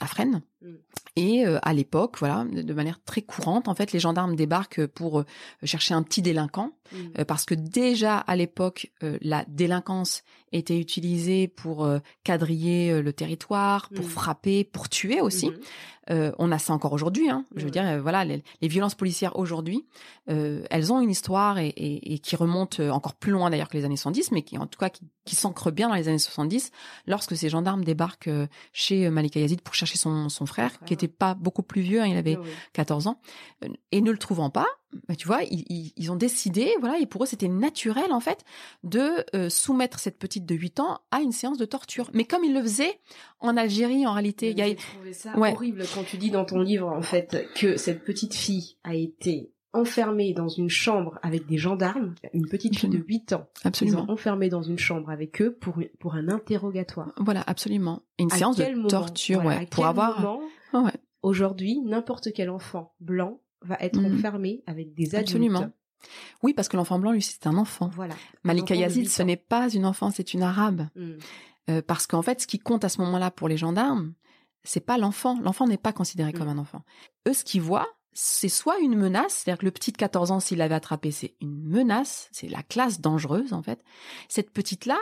à 0.00 0.06
Fresnes. 0.06 0.42
Mm. 0.62 0.74
Et 1.16 1.46
euh, 1.46 1.58
à 1.62 1.72
l'époque, 1.72 2.16
voilà, 2.18 2.44
de 2.50 2.72
manière 2.74 3.02
très 3.04 3.22
courante, 3.22 3.66
en 3.68 3.74
fait, 3.74 3.92
les 3.92 3.98
gendarmes 4.00 4.36
débarquent 4.36 4.86
pour 4.86 5.20
euh, 5.20 5.24
chercher 5.64 5.94
un 5.94 6.02
petit 6.02 6.22
délinquant, 6.22 6.72
Mhm. 6.92 7.12
euh, 7.20 7.24
parce 7.24 7.44
que 7.44 7.54
déjà 7.54 8.18
à 8.18 8.34
l'époque, 8.36 8.90
la 9.00 9.44
délinquance 9.48 10.22
était 10.52 10.78
utilisée 10.80 11.46
pour 11.46 11.88
quadriller 12.24 13.00
le 13.02 13.12
territoire, 13.12 13.88
pour 13.90 14.04
Mm. 14.04 14.08
frapper, 14.08 14.64
pour 14.64 14.88
tuer 14.88 15.20
aussi. 15.20 15.50
Mhm. 15.50 15.58
Euh, 16.10 16.32
on 16.40 16.50
a 16.50 16.58
ça 16.58 16.72
encore 16.72 16.92
aujourd'hui. 16.92 17.30
Hein. 17.30 17.44
Je 17.54 17.64
veux 17.64 17.70
dire, 17.70 18.02
voilà, 18.02 18.24
les, 18.24 18.42
les 18.60 18.66
violences 18.68 18.96
policières 18.96 19.36
aujourd'hui, 19.38 19.86
elles 20.26 20.92
ont 20.92 21.00
une 21.00 21.10
histoire 21.10 21.58
et, 21.58 21.68
et- 21.68 22.14
et 22.14 22.18
qui 22.18 22.34
remonte 22.34 22.80
encore 22.80 23.14
plus 23.14 23.30
loin 23.30 23.48
d'ailleurs 23.50 23.68
que 23.68 23.76
les 23.76 23.84
années 23.84 23.96
70, 23.96 24.32
mais 24.32 24.42
qui 24.42 24.58
en 24.58 24.66
tout 24.66 24.78
cas 24.78 24.88
qui, 24.90 25.02
qui 25.24 25.36
s'ancre 25.36 25.70
bien 25.70 25.88
dans 25.88 25.94
les 25.94 26.08
années 26.08 26.18
70, 26.18 26.72
lorsque 27.06 27.36
ces 27.36 27.48
gendarmes 27.48 27.84
débarquent 27.84 28.30
chez 28.72 29.08
Malika 29.10 29.38
Yazid 29.38 29.60
pour 29.60 29.74
chercher 29.74 29.98
son, 29.98 30.28
son 30.28 30.46
frère, 30.50 30.72
frère. 30.72 30.86
qui 30.86 30.94
était 30.94 31.08
pas 31.08 31.34
beaucoup 31.34 31.62
plus 31.62 31.80
vieux, 31.80 32.00
hein, 32.00 32.06
il 32.06 32.16
avait 32.16 32.36
Ouais, 32.36 32.44
ouais. 32.44 32.52
14 32.74 33.06
ans, 33.06 33.20
euh, 33.64 33.68
et 33.92 34.00
ne 34.00 34.10
le 34.10 34.18
trouvant 34.18 34.50
pas, 34.50 34.66
bah, 35.08 35.14
tu 35.14 35.26
vois, 35.26 35.40
ils, 35.44 36.10
ont 36.10 36.16
décidé, 36.16 36.74
voilà, 36.80 36.98
et 36.98 37.06
pour 37.06 37.22
eux 37.22 37.26
c'était 37.26 37.48
naturel 37.48 38.12
en 38.12 38.20
fait 38.20 38.44
de 38.84 39.24
euh, 39.34 39.48
soumettre 39.48 39.98
cette 40.00 40.18
petite 40.18 40.46
de 40.46 40.54
8 40.54 40.80
ans 40.80 41.00
à 41.10 41.20
une 41.20 41.32
séance 41.32 41.58
de 41.58 41.64
torture. 41.64 42.10
Mais 42.12 42.24
comme 42.24 42.44
ils 42.44 42.52
le 42.52 42.62
faisaient 42.62 43.00
en 43.40 43.56
Algérie, 43.56 44.06
en 44.06 44.12
réalité, 44.12 44.50
il 44.50 44.58
y 44.58 44.62
a, 44.62 44.74
trouvé 44.74 45.12
ça 45.12 45.36
Ouais. 45.38 45.52
horrible 45.52 45.84
quand 45.94 46.04
tu 46.04 46.16
dis 46.18 46.30
dans 46.30 46.44
ton 46.44 46.60
livre 46.60 46.88
en 46.88 47.02
fait 47.02 47.46
que 47.54 47.76
cette 47.76 48.04
petite 48.04 48.34
fille 48.34 48.76
a 48.84 48.94
été 48.94 49.50
enfermée 49.72 50.32
dans 50.34 50.48
une 50.48 50.68
chambre 50.68 51.18
avec 51.22 51.46
des 51.46 51.56
gendarmes, 51.58 52.14
une 52.34 52.48
petite 52.48 52.78
fille 52.78 52.88
de 52.90 52.98
8 52.98 53.32
ans. 53.34 53.48
Ils 53.64 53.68
absolument. 53.68 54.04
ont 54.08 54.12
enfermée 54.12 54.48
dans 54.48 54.62
une 54.62 54.78
chambre 54.78 55.10
avec 55.10 55.40
eux 55.42 55.54
pour 55.54 55.78
pour 55.98 56.14
un 56.14 56.28
interrogatoire. 56.28 57.12
Voilà, 57.18 57.42
absolument. 57.46 58.02
Une 58.18 58.32
À 58.32 58.36
séance 58.36 58.56
de 58.56 58.64
moment- 58.74 58.88
torture, 58.88 59.42
voilà, 59.42 59.60
ouais, 59.60 59.64
à 59.66 59.68
pour 59.68 59.86
avoir. 59.86 60.20
moment, 60.20 60.84
ouais, 60.86 60.92
aujourd'hui 61.22 61.80
n'importe 61.80 62.32
quel 62.34 62.50
enfant 62.50 62.94
blanc 63.00 63.40
va 63.62 63.76
être 63.80 64.00
Mhm. 64.00 64.16
enfermé 64.16 64.62
avec 64.66 64.94
des 64.94 65.14
adultes. 65.14 65.28
Absolument. 65.30 65.70
Oui, 66.42 66.54
parce 66.54 66.68
que 66.68 66.76
l'enfant 66.78 66.98
blanc, 66.98 67.12
lui, 67.12 67.20
c'est 67.22 67.46
un 67.46 67.56
enfant. 67.58 67.90
Voilà. 67.94 68.14
Malika 68.42 68.74
Yazid, 68.74 69.08
ce 69.08 69.22
n'est 69.22 69.36
pas 69.36 69.68
une 69.68 69.84
enfant, 69.84 70.10
c'est 70.10 70.32
une 70.32 70.42
arabe. 70.42 70.88
Mhm. 70.96 71.18
Euh, 71.68 71.82
parce 71.86 72.06
qu'en 72.06 72.22
fait, 72.22 72.40
ce 72.40 72.46
qui 72.46 72.58
compte 72.58 72.84
à 72.84 72.88
ce 72.88 73.00
moment-là 73.02 73.30
pour 73.30 73.48
les 73.48 73.58
gendarmes, 73.58 74.14
c'est 74.64 74.80
pas 74.84 74.96
l'enfant. 74.98 75.38
L'enfant 75.42 75.66
n'est 75.68 75.76
pas 75.76 75.92
considéré 75.92 76.32
comme 76.32 76.46
Mm. 76.46 76.56
un 76.56 76.58
enfant. 76.58 76.82
Eux, 77.28 77.34
ce 77.34 77.44
qu'ils 77.44 77.60
voient, 77.60 77.86
c'est 78.12 78.48
soit 78.48 78.78
une 78.78 78.96
menace, 78.96 79.34
c'est-à-dire 79.34 79.60
que 79.60 79.64
le 79.66 79.70
petit 79.70 79.92
de 79.92 79.96
14 79.96 80.30
ans, 80.30 80.40
s'il 80.40 80.58
l'avait 80.58 80.74
attrapé, 80.74 81.10
c'est 81.10 81.34
une 81.40 81.62
menace, 81.62 82.28
c'est 82.32 82.48
la 82.48 82.62
classe 82.62 83.00
dangereuse, 83.00 83.52
en 83.52 83.62
fait. 83.62 83.82
Cette 84.28 84.50
petite-là, 84.50 84.98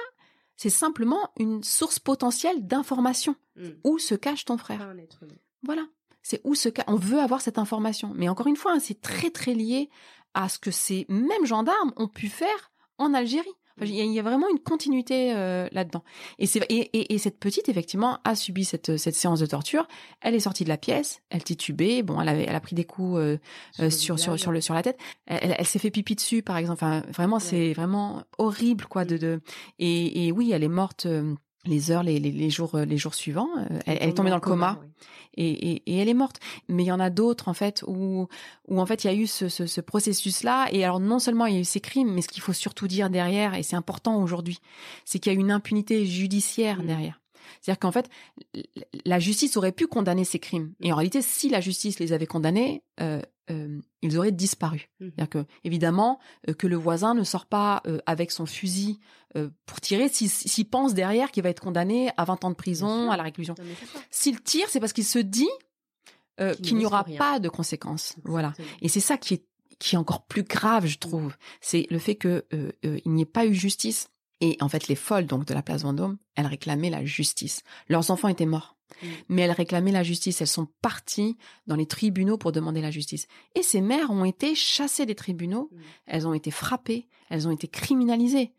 c'est 0.57 0.71
simplement 0.71 1.31
une 1.39 1.63
source 1.63 1.99
potentielle 1.99 2.67
d'information. 2.67 3.37
Mhm. 3.57 3.79
Où 3.85 3.99
se 3.99 4.15
cache 4.15 4.45
ton 4.45 4.59
frère 4.59 4.83
un 4.83 4.99
être 4.99 5.23
humain. 5.23 5.35
Voilà. 5.63 5.87
C'est 6.23 6.41
où 6.45 6.55
ce 6.55 6.69
cas. 6.69 6.85
On 6.87 6.97
veut 6.97 7.21
avoir 7.21 7.41
cette 7.41 7.59
information. 7.59 8.13
Mais 8.15 8.29
encore 8.29 8.49
une 8.49 8.57
fois, 8.57 8.73
hein, 8.73 8.81
c'est 8.81 9.01
très 9.01 9.31
très 9.31 9.55
lié 9.55 9.89
à 10.35 10.49
ce 10.49 10.59
que 10.59 10.71
ces 10.71 11.07
mêmes 11.09 11.47
gendarmes 11.47 11.93
ont 11.97 12.09
pu 12.09 12.29
faire 12.29 12.71
en 12.99 13.15
Algérie. 13.15 13.55
Enfin, 13.81 13.87
Il 13.91 13.95
y, 13.97 14.01
a- 14.01 14.05
il 14.05 14.13
y 14.13 14.19
a 14.19 14.23
vraiment 14.23 14.49
une 14.51 14.59
continuité 14.59 15.33
euh, 15.35 15.69
là-dedans. 15.73 16.03
Et, 16.39 16.47
c'est- 16.47 16.65
et, 16.69 16.91
et, 16.99 17.15
et 17.15 17.19
cette 17.19 17.39
petite, 17.39 17.69
effectivement, 17.69 18.19
a 18.25 18.35
subi 18.35 18.65
cette, 18.65 18.97
cette 18.97 19.15
séance 19.15 19.41
de 19.41 19.47
torture. 19.47 19.87
Elle 20.21 20.35
est 20.35 20.41
sortie 20.41 20.65
de 20.65 20.69
la 20.69 20.77
pièce, 20.79 21.21
elle 21.31 21.45
titubait. 21.45 22.03
Bon, 22.03 22.21
elle, 22.21 22.29
avait, 22.29 22.45
elle 22.49 22.55
a 22.57 22.61
pris 22.61 22.75
des 22.75 22.85
coups 22.85 23.17
euh, 23.19 23.39
euh, 23.81 23.85
le 23.85 23.91
sur, 23.91 24.19
sur, 24.19 24.39
sur, 24.39 24.53
le, 24.53 24.61
sur 24.61 24.75
la 24.75 24.83
tête. 24.83 24.99
Elle, 25.27 25.67
s'est 25.67 25.79
fait 25.79 25.91
pipi 25.91 26.15
dessus, 26.15 26.43
par 26.43 26.57
exemple. 26.57 26.83
Enfin, 26.85 27.03
vraiment, 27.13 27.39
c'est 27.39 27.73
vraiment 27.73 28.23
horrible, 28.39 28.87
quoi. 28.87 29.05
De, 29.05 29.17
de... 29.17 29.41
Et, 29.79 30.27
et 30.27 30.33
oui, 30.33 30.51
elle 30.53 30.65
est 30.65 30.69
morte. 30.69 31.07
Les 31.69 31.91
heures, 31.91 32.03
les, 32.03 32.19
les, 32.19 32.33
les 32.33 32.51
jours, 32.51 32.75
euh, 32.75 32.85
les 32.85 32.97
jours 32.99 33.15
suivants. 33.15 33.49
Euh, 33.59 33.79
elle, 33.87 33.99
elle 34.01 34.09
est 34.11 34.15
tombée 34.15 34.31
dans 34.31 34.37
le 34.37 34.41
coma, 34.41 34.79
oui. 34.83 34.89
et, 35.37 35.71
et, 35.71 35.83
et 35.87 35.97
elle 35.99 36.09
est 36.09 36.15
morte. 36.15 36.41
Mais 36.69 36.83
il 36.85 36.87
y 36.87 36.93
en 36.93 37.01
a 37.01 37.11
d'autres 37.11 37.49
en 37.49 37.55
fait 37.55 37.85
où 37.87 38.27
où 38.67 38.81
en 38.81 38.87
fait 38.87 39.05
il 39.05 39.07
y 39.07 39.11
a 39.11 39.15
eu 39.15 39.27
ce, 39.27 39.49
ce, 39.49 39.67
ce 39.67 39.81
processus-là. 39.81 40.69
Et 40.73 40.85
alors 40.85 41.01
non 41.01 41.19
seulement 41.19 41.47
il 41.47 41.55
y 41.55 41.59
a 41.59 41.61
eu 41.61 41.65
ces 41.65 41.81
crimes, 41.81 42.13
mais 42.13 42.23
ce 42.23 42.29
qu'il 42.29 42.43
faut 42.43 42.53
surtout 42.53 42.89
dire 42.89 43.11
derrière, 43.11 43.55
et 43.55 43.63
c'est 43.63 43.77
important 43.77 44.21
aujourd'hui, 44.23 44.59
c'est 45.05 45.19
qu'il 45.19 45.33
y 45.33 45.37
a 45.37 45.39
une 45.39 45.51
impunité 45.53 46.05
judiciaire 46.07 46.83
Mm. 46.83 46.87
derrière. 46.87 47.21
C'est-à-dire 47.61 47.79
qu'en 47.81 47.93
fait, 47.93 48.09
la 49.05 49.19
justice 49.19 49.57
aurait 49.57 49.73
pu 49.73 49.87
condamner 49.87 50.25
ces 50.25 50.39
crimes. 50.39 50.73
Et 50.83 50.93
en 50.93 50.97
réalité, 50.97 51.23
si 51.23 51.49
la 51.49 51.61
justice 51.61 51.99
les 51.99 52.13
avait 52.13 52.27
condamnés, 52.27 52.83
euh, 53.01 53.23
euh, 53.51 53.81
ils 54.03 54.19
auraient 54.19 54.33
disparu. 54.33 54.89
Mhm. 55.01 55.11
C'est-à-dire 55.11 55.31
que, 55.31 55.47
évidemment, 55.65 56.19
euh, 56.49 56.55
que 56.55 56.67
le 56.67 56.77
voisin 56.77 57.15
ne 57.15 57.25
sort 57.25 57.47
pas 57.47 57.83
euh, 57.87 57.99
avec 58.07 58.31
son 58.31 58.47
fusil 58.47 59.01
pour 59.67 59.81
tirer 59.83 60.09
s'il 60.09 60.69
pense 60.69 60.95
derrière 60.95 61.31
qu'il 61.31 61.43
va 61.43 61.51
être 61.51 61.61
condamné 61.61 62.11
à 62.17 62.25
20 62.25 62.45
ans 62.45 62.51
de 62.51 62.55
prison, 62.55 63.11
à 63.11 63.17
la 63.17 63.23
réclusion. 63.23 63.55
S'il 64.11 64.41
tire, 64.41 64.67
c'est 64.71 64.81
parce 64.81 64.95
qu'il 64.95 65.05
se 65.05 65.19
dit 65.19 65.51
Qu'il 66.63 66.79
n'y 66.79 66.87
aura 66.87 67.03
rien. 67.03 67.19
pas 67.19 67.39
de 67.39 67.51
conséquences. 67.51 68.17
Voilà. 68.25 68.55
Et 68.81 68.89
c'est 68.89 69.01
ça 69.01 69.19
qui 69.19 69.35
est 69.35 69.45
qui 69.79 69.95
est 69.95 69.99
encore 69.99 70.25
plus 70.25 70.45
grave, 70.45 70.87
je 70.87 70.99
trouve. 70.99 71.37
C'est 71.61 71.87
le 71.91 71.99
fait 71.99 72.17
que 72.17 72.47
il 72.83 73.13
n'y 73.13 73.23
ait 73.23 73.27
pas 73.27 73.45
eu 73.45 73.55
justice. 73.55 74.09
Et 74.41 74.57
en 74.61 74.69
fait, 74.69 74.89
les 74.89 74.95
folles 74.95 75.27
donc 75.27 75.47
de 75.47 75.55
la 75.55 75.63
place 75.63 75.83
Vendôme, 75.83 76.19
elles 76.37 76.47
réclamaient 76.47 76.91
la 76.91 77.05
justice. 77.05 77.63
Leurs 77.89 78.11
enfants 78.11 78.29
étaient 78.29 78.47
morts, 78.47 78.79
Mm. 79.03 79.07
mais 79.29 79.43
elles 79.43 79.53
réclamaient 79.53 79.93
la 79.93 80.03
justice. 80.03 80.41
Elles 80.41 80.47
sont 80.47 80.69
parties 80.83 81.37
dans 81.67 81.77
les 81.77 81.87
tribunaux 81.87 82.39
pour 82.39 82.53
demander 82.53 82.81
la 82.81 82.91
justice. 82.91 83.27
Et 83.55 83.63
ces 83.63 83.81
mères 83.81 84.11
ont 84.11 84.25
été 84.25 84.55
chassées 84.55 85.07
des 85.07 85.15
tribunaux. 85.15 85.71
Mm. 85.73 85.79
Elles 86.07 86.27
ont 86.27 86.35
été 86.35 86.51
frappées. 86.51 87.09
Elles 87.31 87.47
ont 87.47 87.51
été 87.51 87.69
criminalisées. 87.69 88.53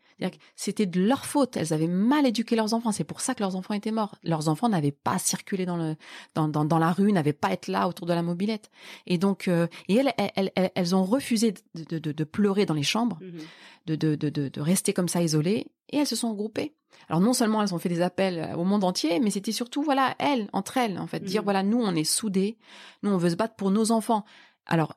C'était 0.56 0.86
de 0.86 1.00
leur 1.00 1.24
faute. 1.26 1.56
Elles 1.56 1.72
avaient 1.72 1.86
mal 1.86 2.26
éduqué 2.26 2.56
leurs 2.56 2.74
enfants. 2.74 2.92
C'est 2.92 3.04
pour 3.04 3.20
ça 3.20 3.34
que 3.34 3.40
leurs 3.40 3.56
enfants 3.56 3.74
étaient 3.74 3.90
morts. 3.90 4.16
Leurs 4.22 4.48
enfants 4.48 4.68
n'avaient 4.68 4.90
pas 4.92 5.18
circulé 5.18 5.66
dans 5.66 5.76
le 5.76 5.96
dans, 6.34 6.48
dans, 6.48 6.64
dans 6.64 6.78
la 6.78 6.92
rue, 6.92 7.12
n'avaient 7.12 7.32
pas 7.32 7.52
être 7.52 7.68
là 7.68 7.88
autour 7.88 8.06
de 8.06 8.12
la 8.12 8.22
mobilette. 8.22 8.70
Et 9.06 9.18
donc, 9.18 9.48
euh, 9.48 9.66
et 9.88 9.96
elles, 9.96 10.12
elles, 10.36 10.50
elles, 10.56 10.70
elles 10.74 10.94
ont 10.94 11.04
refusé 11.04 11.54
de, 11.74 11.98
de, 11.98 12.24
pleurer 12.24 12.66
dans 12.66 12.74
les 12.74 12.82
chambres, 12.82 13.18
Mhm. 13.20 13.40
de, 13.86 13.94
de, 13.96 14.14
de, 14.14 14.28
de, 14.28 14.48
de 14.48 14.60
rester 14.60 14.92
comme 14.92 15.08
ça 15.08 15.22
isolées, 15.22 15.66
et 15.90 15.96
elles 15.98 16.06
se 16.06 16.16
sont 16.16 16.30
regroupées. 16.30 16.74
Alors 17.08 17.20
non 17.20 17.32
seulement 17.32 17.62
elles 17.62 17.72
ont 17.74 17.78
fait 17.78 17.88
des 17.88 18.02
appels 18.02 18.52
au 18.56 18.64
monde 18.64 18.84
entier, 18.84 19.20
mais 19.20 19.30
c'était 19.30 19.52
surtout 19.52 19.82
voilà 19.82 20.14
elles 20.18 20.48
entre 20.52 20.76
elles 20.76 20.98
en 20.98 21.06
fait 21.06 21.20
dire 21.20 21.40
Mhm. 21.42 21.44
voilà 21.44 21.62
nous 21.62 21.78
on 21.80 21.94
est 21.94 22.04
soudées, 22.04 22.58
nous 23.02 23.10
on 23.10 23.16
veut 23.16 23.30
se 23.30 23.36
battre 23.36 23.54
pour 23.54 23.70
nos 23.70 23.90
enfants. 23.92 24.24
Alors 24.66 24.96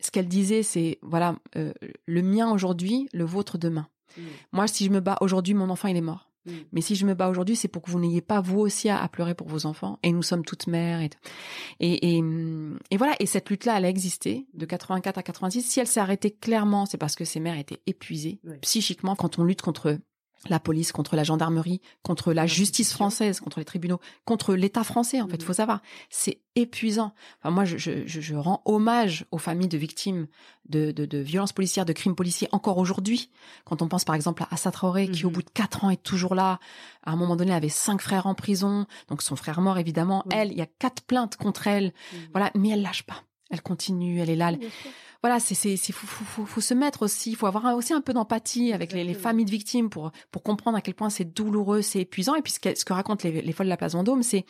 ce 0.00 0.10
qu'elle 0.10 0.28
disait 0.28 0.62
c'est 0.62 0.98
voilà 1.02 1.36
euh, 1.56 1.72
le 2.06 2.22
mien 2.22 2.50
aujourd'hui, 2.52 3.08
le 3.12 3.24
vôtre 3.24 3.56
demain. 3.58 3.88
Mhm. 4.16 4.24
Moi 4.52 4.66
si 4.68 4.84
je 4.84 4.90
me 4.90 5.00
bats 5.00 5.18
aujourd'hui, 5.20 5.54
mon 5.54 5.70
enfant 5.70 5.88
il 5.88 5.96
est 5.96 6.00
mort. 6.00 6.28
Mhm. 6.44 6.54
Mais 6.72 6.80
si 6.80 6.96
je 6.96 7.06
me 7.06 7.14
bats 7.14 7.28
aujourd'hui, 7.28 7.54
c'est 7.54 7.68
pour 7.68 7.82
que 7.82 7.90
vous 7.90 8.00
n'ayez 8.00 8.20
pas 8.20 8.40
vous 8.40 8.58
aussi 8.58 8.88
à, 8.88 9.00
à 9.00 9.08
pleurer 9.08 9.34
pour 9.36 9.46
vos 9.46 9.64
enfants. 9.64 10.00
Et 10.02 10.10
nous 10.12 10.24
sommes 10.24 10.44
toutes 10.44 10.66
mères. 10.66 11.00
Et, 11.00 11.10
et, 11.78 12.16
et, 12.16 12.20
hum, 12.20 12.78
et 12.90 12.96
voilà. 12.96 13.14
Et 13.20 13.26
cette 13.26 13.48
lutte-là, 13.48 13.78
elle 13.78 13.84
a 13.84 13.88
existé 13.88 14.46
de 14.54 14.66
84 14.66 15.18
à 15.18 15.22
86. 15.22 15.62
Si 15.62 15.78
elle 15.78 15.86
s'est 15.86 16.00
arrêtée 16.00 16.32
clairement, 16.32 16.84
c'est 16.84 16.98
parce 16.98 17.14
que 17.14 17.24
ces 17.24 17.38
mères 17.38 17.58
étaient 17.58 17.80
épuisées 17.86 18.40
Oui. 18.44 18.56
psychiquement 18.62 19.14
quand 19.14 19.38
on 19.38 19.44
lutte 19.44 19.62
contre 19.62 19.98
la 20.48 20.58
police, 20.58 20.90
contre 20.92 21.14
la 21.16 21.24
gendarmerie, 21.24 21.80
contre 22.02 22.32
la 22.32 22.46
justice 22.46 22.92
française, 22.92 23.38
contre 23.40 23.58
les 23.60 23.64
tribunaux, 23.64 24.00
contre 24.24 24.54
l'État 24.54 24.82
français. 24.84 25.20
En 25.20 25.28
fait, 25.28 25.36
Mhm. 25.40 25.46
faut 25.46 25.52
savoir, 25.52 25.80
c'est 26.10 26.40
épuisant. 26.56 27.14
Enfin, 27.38 27.50
moi, 27.50 27.64
je, 27.64 27.78
je, 27.78 28.04
je- 28.06 28.34
rends 28.34 28.60
hommage 28.64 29.24
aux 29.30 29.38
familles 29.38 29.68
de 29.68 29.78
victimes 29.78 30.26
de, 30.68 30.90
de, 30.90 31.04
de 31.06 31.18
violences 31.18 31.52
policières, 31.52 31.84
de 31.84 31.92
crimes 31.92 32.14
policiers 32.14 32.48
encore 32.52 32.78
aujourd'hui. 32.78 33.30
Quand 33.64 33.82
on 33.82 33.88
pense 33.88 34.04
par 34.04 34.14
exemple 34.16 34.42
à 34.42 34.48
Assa 34.52 34.70
Traoré, 34.72 35.08
qui 35.08 35.24
au 35.26 35.28
Mhm. 35.28 35.34
bout 35.34 35.42
de 35.42 35.50
quatre 35.50 35.84
ans 35.84 35.90
est 35.90 36.02
toujours 36.02 36.34
là. 36.34 36.58
À 37.04 37.12
un 37.12 37.16
moment 37.16 37.36
donné, 37.36 37.50
elle 37.52 37.56
avait 37.56 37.68
cinq 37.68 38.00
frères 38.02 38.26
en 38.26 38.34
prison, 38.34 38.86
donc 39.08 39.22
son 39.22 39.36
frère 39.36 39.60
mort 39.60 39.78
évidemment. 39.78 40.22
Oui. 40.26 40.34
Elle, 40.36 40.52
il 40.52 40.58
y 40.58 40.62
a 40.62 40.66
quatre 40.66 41.02
plaintes 41.02 41.36
contre 41.36 41.66
elle. 41.68 41.92
Mhm. 42.12 42.18
Voilà, 42.32 42.50
mais 42.54 42.70
elle 42.70 42.82
lâche 42.82 43.04
pas. 43.04 43.22
Elle 43.52 43.62
continue, 43.62 44.18
elle 44.20 44.30
est 44.30 44.36
là. 44.36 44.50
elle- 44.50 44.58
voilà, 45.22 45.38
c'est 45.38 45.54
c'est 45.54 45.76
c'est 45.76 45.92
faut, 45.92 46.06
faut, 46.08 46.24
faut, 46.24 46.46
faut 46.46 46.60
se 46.60 46.74
mettre 46.74 47.02
aussi, 47.02 47.30
il 47.30 47.36
faut 47.36 47.46
avoir 47.46 47.76
aussi 47.76 47.92
un 47.92 48.00
peu 48.00 48.12
d'empathie 48.12 48.72
avec 48.72 48.92
les, 48.92 49.04
familles 49.14 49.44
de 49.44 49.50
victimes 49.52 49.88
pour 49.88 50.10
pour 50.32 50.42
comprendre 50.42 50.76
à 50.76 50.80
quel 50.80 50.94
point 50.94 51.10
c'est 51.10 51.32
douloureux, 51.32 51.80
c'est 51.80 52.00
épuisant. 52.00 52.34
Et 52.34 52.42
puis 52.42 52.52
ce 52.54 52.58
que, 52.58 52.76
ce 52.76 52.84
que 52.84 52.92
racontent 52.92 53.28
les, 53.28 53.40
les 53.40 53.52
folles 53.52 53.66
de 53.66 53.70
la 53.70 53.76
place 53.76 53.92
Vendôme, 53.92 54.24
c'est 54.24 54.44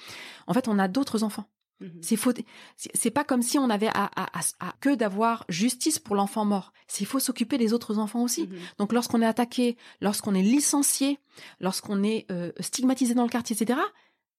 en 0.46 0.54
fait 0.54 0.68
on 0.68 0.78
a 0.78 0.88
d'autres 0.88 1.24
enfants. 1.24 1.44
Mhm. 1.80 1.98
C'est 2.00 2.16
faut, 2.16 2.32
c'est 2.76 3.10
pas 3.10 3.24
comme 3.24 3.42
si 3.42 3.58
on 3.58 3.68
avait 3.68 3.88
à, 3.88 4.04
à, 4.16 4.38
à- 4.38 4.42
à- 4.68 4.74
que 4.80 4.94
d'avoir 4.94 5.44
justice 5.50 5.98
pour 5.98 6.16
l'enfant 6.16 6.46
mort. 6.46 6.72
C'est 6.86 7.02
il 7.02 7.06
faut 7.06 7.18
s'occuper 7.18 7.58
des 7.58 7.74
autres 7.74 7.98
enfants 7.98 8.22
aussi. 8.22 8.44
Mhm. 8.44 8.56
Donc 8.78 8.92
lorsqu'on 8.94 9.20
est 9.20 9.26
attaqué, 9.26 9.76
lorsqu'on 10.00 10.34
est 10.34 10.42
licencié, 10.42 11.18
lorsqu'on 11.60 12.02
est 12.02 12.24
euh, 12.30 12.50
stigmatisé 12.60 13.12
dans 13.14 13.24
le 13.24 13.28
quartier, 13.28 13.56
etc. 13.60 13.78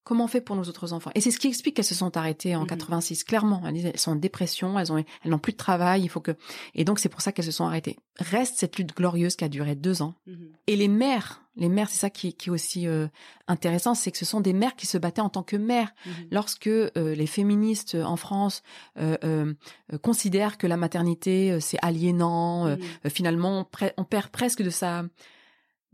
Comment 0.04 0.24
on 0.24 0.28
fait 0.28 0.42
pour 0.42 0.54
nos 0.54 0.64
autres 0.64 0.92
enfants? 0.92 1.10
Et 1.14 1.20
c'est 1.22 1.30
ce 1.30 1.38
qui 1.38 1.48
explique 1.48 1.76
qu'elles 1.76 1.84
se 1.84 1.94
sont 1.94 2.16
arrêtées 2.16 2.54
en 2.56 2.60
Mhm. 2.62 2.66
86. 2.68 3.24
Clairement, 3.24 3.62
elles, 3.66 3.98
sont 3.98 4.12
en 4.12 4.16
dépression, 4.16 4.78
elles 4.78 4.92
ont, 4.92 4.98
elles 4.98 5.30
n'ont 5.30 5.38
plus 5.38 5.52
de 5.52 5.56
travail. 5.56 6.02
Il 6.02 6.08
faut 6.08 6.20
que 6.20 6.36
et 6.74 6.84
donc 6.84 6.98
c'est 6.98 7.08
pour 7.08 7.22
ça 7.22 7.32
qu'elles 7.32 7.44
se 7.46 7.52
sont 7.52 7.64
arrêtées. 7.64 7.96
Reste 8.18 8.56
cette 8.58 8.76
lutte 8.76 8.94
glorieuse 8.94 9.34
qui 9.36 9.44
a 9.44 9.48
duré 9.48 9.74
deux 9.74 10.02
ans. 10.02 10.14
Mhm. 10.26 10.48
Et 10.66 10.76
les 10.76 10.88
mères, 10.88 11.42
les 11.56 11.68
mères, 11.68 11.88
c'est 11.88 11.98
ça 11.98 12.10
qui, 12.10 12.34
qui 12.34 12.48
est 12.48 12.52
aussi 12.52 12.86
euh, 12.86 13.06
intéressant, 13.48 13.94
c'est 13.94 14.10
que 14.10 14.18
ce 14.18 14.24
sont 14.24 14.40
des 14.40 14.52
mères 14.52 14.76
qui 14.76 14.86
se 14.86 14.98
battaient 14.98 15.20
en 15.22 15.28
tant 15.30 15.42
que 15.42 15.56
mères. 15.56 15.94
Mhm. 16.04 16.12
Lorsque 16.32 16.66
euh, 16.66 16.90
les 16.96 17.26
féministes 17.26 17.94
en 17.94 18.16
France 18.16 18.62
euh, 18.98 19.16
euh, 19.24 19.54
euh, 19.92 19.98
considèrent 19.98 20.58
que 20.58 20.66
la 20.66 20.76
maternité 20.76 21.50
euh, 21.52 21.60
c'est 21.60 21.78
aliénant, 21.80 22.66
euh, 22.66 22.76
euh, 23.06 23.08
finalement 23.10 23.66
on 23.96 24.04
perd 24.04 24.28
presque 24.28 24.62
de 24.62 24.70
sa 24.70 25.04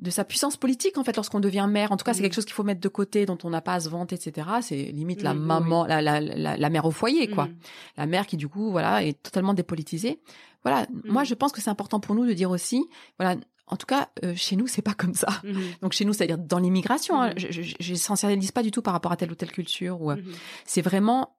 de 0.00 0.10
sa 0.10 0.24
puissance 0.24 0.56
politique 0.56 0.96
en 0.98 1.04
fait 1.04 1.14
lorsqu'on 1.14 1.40
devient 1.40 1.66
mère. 1.70 1.92
En 1.92 1.96
tout 1.96 2.04
cas, 2.04 2.12
c'est 2.14 2.20
Mhm. 2.20 2.24
quelque 2.24 2.34
chose 2.34 2.44
qu'il 2.46 2.54
faut 2.54 2.62
mettre 2.64 2.80
de 2.80 2.88
côté, 2.88 3.26
dont 3.26 3.38
on 3.44 3.50
n'a 3.50 3.60
pas 3.60 3.74
à 3.74 3.80
se 3.80 3.88
vanter, 3.88 4.14
etc. 4.16 4.48
C'est 4.62 4.76
limite 4.92 5.22
la 5.22 5.32
oui, 5.32 5.38
maman, 5.38 5.84
la, 5.86 6.00
la, 6.00 6.20
la, 6.20 6.56
la 6.56 6.70
mère 6.70 6.86
au 6.86 6.90
foyer, 6.90 7.28
quoi. 7.28 7.46
Mhm. 7.46 7.56
La 7.98 8.06
mère 8.06 8.26
qui 8.26 8.36
du 8.36 8.48
coup, 8.48 8.70
voilà, 8.70 9.04
est 9.04 9.22
totalement 9.22 9.52
dépolitisée. 9.54 10.20
Voilà. 10.64 10.86
Moi, 11.04 11.24
je 11.24 11.34
pense 11.34 11.52
que 11.52 11.60
c'est 11.60 11.70
important 11.70 12.00
pour 12.00 12.14
nous 12.14 12.26
de 12.26 12.32
dire 12.32 12.50
aussi, 12.50 12.84
voilà. 13.18 13.38
En 13.70 13.76
tout 13.76 13.86
cas, 13.86 14.10
euh, 14.24 14.34
chez 14.36 14.56
nous, 14.56 14.66
c'est 14.66 14.82
pas 14.82 14.94
comme 14.94 15.14
ça. 15.14 15.28
Mhm. 15.44 15.62
Donc 15.82 15.92
chez 15.92 16.04
nous, 16.04 16.12
c'est-à-dire 16.12 16.38
dans 16.38 16.58
l'immigration, 16.58 17.20
hein, 17.20 17.32
Mhm. 17.36 17.74
je, 17.80 17.94
sensibilise 17.94 18.50
pas 18.52 18.62
du 18.62 18.70
tout 18.70 18.82
par 18.82 18.92
rapport 18.92 19.12
à 19.12 19.16
telle 19.16 19.30
ou 19.30 19.34
telle 19.34 19.52
culture. 19.52 20.00
Ou, 20.02 20.10
Mhm. 20.12 20.24
c'est 20.64 20.82
vraiment 20.82 21.36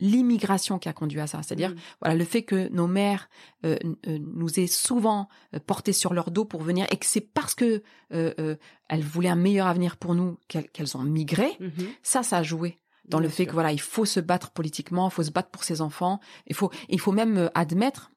l'immigration 0.00 0.78
qui 0.78 0.88
a 0.88 0.92
conduit 0.92 1.20
à 1.20 1.26
ça. 1.26 1.42
C'est-à-dire, 1.42 1.74
voilà, 2.00 2.14
le 2.16 2.24
fait 2.24 2.42
que 2.42 2.68
nos 2.70 2.86
mères 2.86 3.28
euh, 3.64 3.76
euh, 4.06 4.18
nous 4.20 4.60
aient 4.60 4.66
souvent 4.66 5.28
euh, 5.54 5.58
porté 5.64 5.92
sur 5.92 6.14
leur 6.14 6.30
dos 6.30 6.44
pour 6.44 6.62
venir, 6.62 6.86
et 6.90 6.96
que 6.96 7.06
c'est 7.06 7.20
parce 7.20 7.54
que 7.54 7.82
euh, 8.12 8.56
elles 8.88 9.02
voulaient 9.02 9.28
un 9.28 9.36
meilleur 9.36 9.66
avenir 9.66 9.96
pour 9.96 10.14
nous 10.14 10.38
qu'elles 10.48 10.96
ont 10.96 11.02
migré. 11.02 11.58
Ça, 12.02 12.22
ça 12.22 12.38
a 12.38 12.42
joué 12.42 12.78
dans 13.08 13.20
le 13.20 13.28
fait 13.28 13.44
sûr. 13.44 13.46
que 13.46 13.52
voilà, 13.54 13.72
il 13.72 13.80
faut 13.80 14.04
se 14.04 14.20
battre 14.20 14.50
politiquement, 14.50 15.08
il 15.08 15.12
faut 15.12 15.22
se 15.22 15.30
battre 15.30 15.50
pour 15.50 15.64
ses 15.64 15.80
enfants. 15.80 16.20
Il 16.46 16.54
faut, 16.54 16.70
il 16.88 17.00
faut 17.00 17.12
même 17.12 17.50
admettre. 17.54 18.10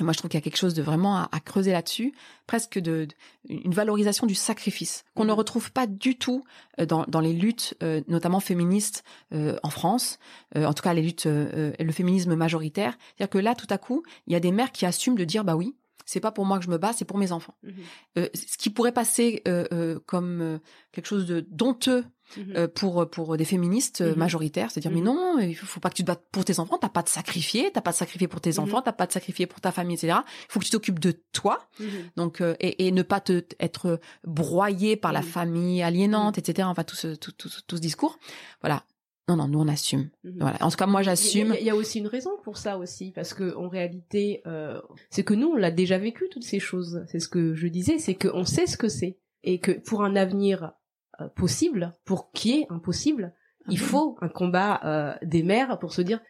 Moi, 0.00 0.12
je 0.12 0.18
trouve 0.18 0.28
qu'il 0.28 0.38
y 0.38 0.42
a 0.42 0.44
quelque 0.44 0.56
chose 0.56 0.74
de 0.74 0.82
vraiment 0.82 1.16
à, 1.16 1.28
à 1.30 1.38
creuser 1.38 1.70
là-dessus, 1.70 2.12
presque 2.48 2.78
de, 2.80 3.04
de- 3.04 3.14
une 3.48 3.72
valorisation 3.72 4.26
du 4.26 4.34
sacrifice 4.34 5.04
qu'on 5.14 5.24
ne 5.24 5.30
Mhm. 5.30 5.38
retrouve 5.38 5.70
pas 5.70 5.86
du 5.86 6.16
tout 6.18 6.42
euh, 6.80 6.86
dans, 6.86 7.04
dans 7.06 7.20
les 7.20 7.32
luttes, 7.32 7.74
euh, 7.82 8.00
notamment 8.08 8.40
féministes 8.40 9.04
euh, 9.32 9.56
en 9.62 9.70
France. 9.70 10.18
Euh, 10.56 10.64
en 10.66 10.72
tout 10.74 10.82
cas, 10.82 10.94
les 10.94 11.02
luttes, 11.02 11.26
euh, 11.26 11.72
euh, 11.78 11.84
le 11.84 11.92
féminisme 11.92 12.34
majoritaire. 12.34 12.98
C'est-à-dire 13.16 13.30
que 13.30 13.38
là, 13.38 13.54
tout 13.54 13.68
à 13.70 13.78
coup, 13.78 14.02
il 14.26 14.32
y 14.32 14.36
a 14.36 14.40
des 14.40 14.50
mères 14.50 14.72
qui 14.72 14.84
assument 14.84 15.16
de 15.16 15.24
dire, 15.24 15.44
bah 15.44 15.54
oui, 15.54 15.76
c'est 16.06 16.20
pas 16.20 16.32
pour 16.32 16.44
moi 16.44 16.58
que 16.58 16.64
je 16.64 16.70
me 16.70 16.76
bats, 16.76 16.92
c'est 16.92 17.04
pour 17.04 17.16
mes 17.18 17.30
enfants. 17.30 17.54
Mhm. 17.62 17.74
Euh, 18.18 18.28
ce 18.34 18.58
qui 18.58 18.70
pourrait 18.70 18.92
passer 18.92 19.42
euh, 19.46 19.64
euh, 19.72 20.00
comme 20.06 20.40
euh, 20.42 20.58
quelque 20.92 21.06
chose 21.06 21.24
de 21.26 21.46
donteux 21.50 22.04
Mhm. 22.36 22.52
euh, 22.56 22.68
pour 22.68 23.08
pour 23.10 23.36
des 23.36 23.44
féministes 23.44 24.00
euh, 24.00 24.12
Mhm. 24.12 24.18
majoritaires, 24.18 24.70
c'est-à-dire 24.70 24.90
mais 24.90 25.00
Mhm. 25.00 25.06
non, 25.06 25.38
il 25.40 25.54
faut 25.54 25.66
faut 25.66 25.80
pas 25.80 25.90
que 25.90 25.94
tu 25.94 26.02
te 26.02 26.06
battes 26.06 26.24
pour 26.32 26.44
tes 26.44 26.58
enfants, 26.60 26.78
t'as 26.78 26.88
pas 26.88 27.02
de 27.02 27.08
sacrifier, 27.08 27.70
t'as 27.72 27.80
pas 27.80 27.90
de 27.92 27.96
sacrifier 27.96 28.28
pour 28.28 28.40
tes 28.40 28.52
Mhm. 28.52 28.58
enfants, 28.60 28.82
t'as 28.82 28.92
pas 28.92 29.06
de 29.06 29.12
sacrifier 29.12 29.46
pour 29.46 29.60
ta 29.60 29.72
famille, 29.72 29.96
etc. 29.96 30.18
Il 30.48 30.52
faut 30.52 30.60
que 30.60 30.64
tu 30.64 30.70
t'occupes 30.70 30.98
de 31.00 31.12
toi, 31.32 31.68
donc 32.16 32.40
euh, 32.40 32.54
et, 32.60 32.86
et 32.86 32.92
ne 32.92 33.02
pas 33.02 33.20
te 33.20 33.42
être 33.60 34.00
broyé 34.26 34.96
par 34.96 35.12
la 35.12 35.22
famille 35.22 35.82
aliénante, 35.82 36.38
etc. 36.38 36.66
Enfin 36.70 36.84
tout 36.84 36.96
ce 36.96 37.08
tout, 37.14 37.32
tout, 37.32 37.48
tout 37.66 37.76
ce 37.76 37.80
discours, 37.80 38.18
voilà. 38.60 38.84
Non 39.28 39.36
non, 39.36 39.48
nous 39.48 39.58
on 39.60 39.68
assume. 39.68 40.10
Voilà. 40.38 40.58
En 40.60 40.70
tout 40.70 40.76
cas 40.76 40.84
moi 40.86 41.00
Il 41.00 41.06
y 41.06 41.08
a- 41.08 41.12
j'assume. 41.12 41.54
Il 41.58 41.64
y, 41.64 41.70
a 41.70 41.74
aussi 41.76 41.98
une 41.98 42.06
raison 42.08 42.32
pour 42.42 42.58
ça 42.58 42.76
aussi, 42.76 43.10
parce 43.12 43.32
que 43.32 43.56
en 43.56 43.68
réalité, 43.68 44.42
euh, 44.46 44.82
c'est 45.08 45.24
que 45.24 45.32
nous, 45.32 45.48
on 45.48 45.56
l'a 45.56 45.70
déjà 45.70 45.96
vécu 45.96 46.28
toutes 46.30 46.44
ces 46.44 46.60
choses. 46.60 47.02
C'est 47.08 47.20
ce 47.20 47.28
que 47.28 47.54
je 47.54 47.66
disais, 47.68 47.98
c'est 47.98 48.14
qu'on 48.14 48.44
sait 48.44 48.66
ce 48.66 48.76
que 48.76 48.88
c'est 48.88 49.16
et 49.42 49.60
que 49.60 49.72
pour 49.72 50.02
un 50.04 50.14
avenir 50.14 50.72
euh, 51.20 51.28
possible, 51.28 51.92
pour 52.04 52.30
qui 52.32 52.60
est 52.60 52.66
impossible, 52.70 53.34
il 53.68 53.74
Mhm. 53.78 53.84
faut 53.84 54.18
un 54.20 54.28
combat 54.28 54.80
euh, 54.84 55.14
des 55.22 55.42
mères 55.42 55.78
pour 55.78 55.92
se 55.92 56.02
dire 56.02 56.20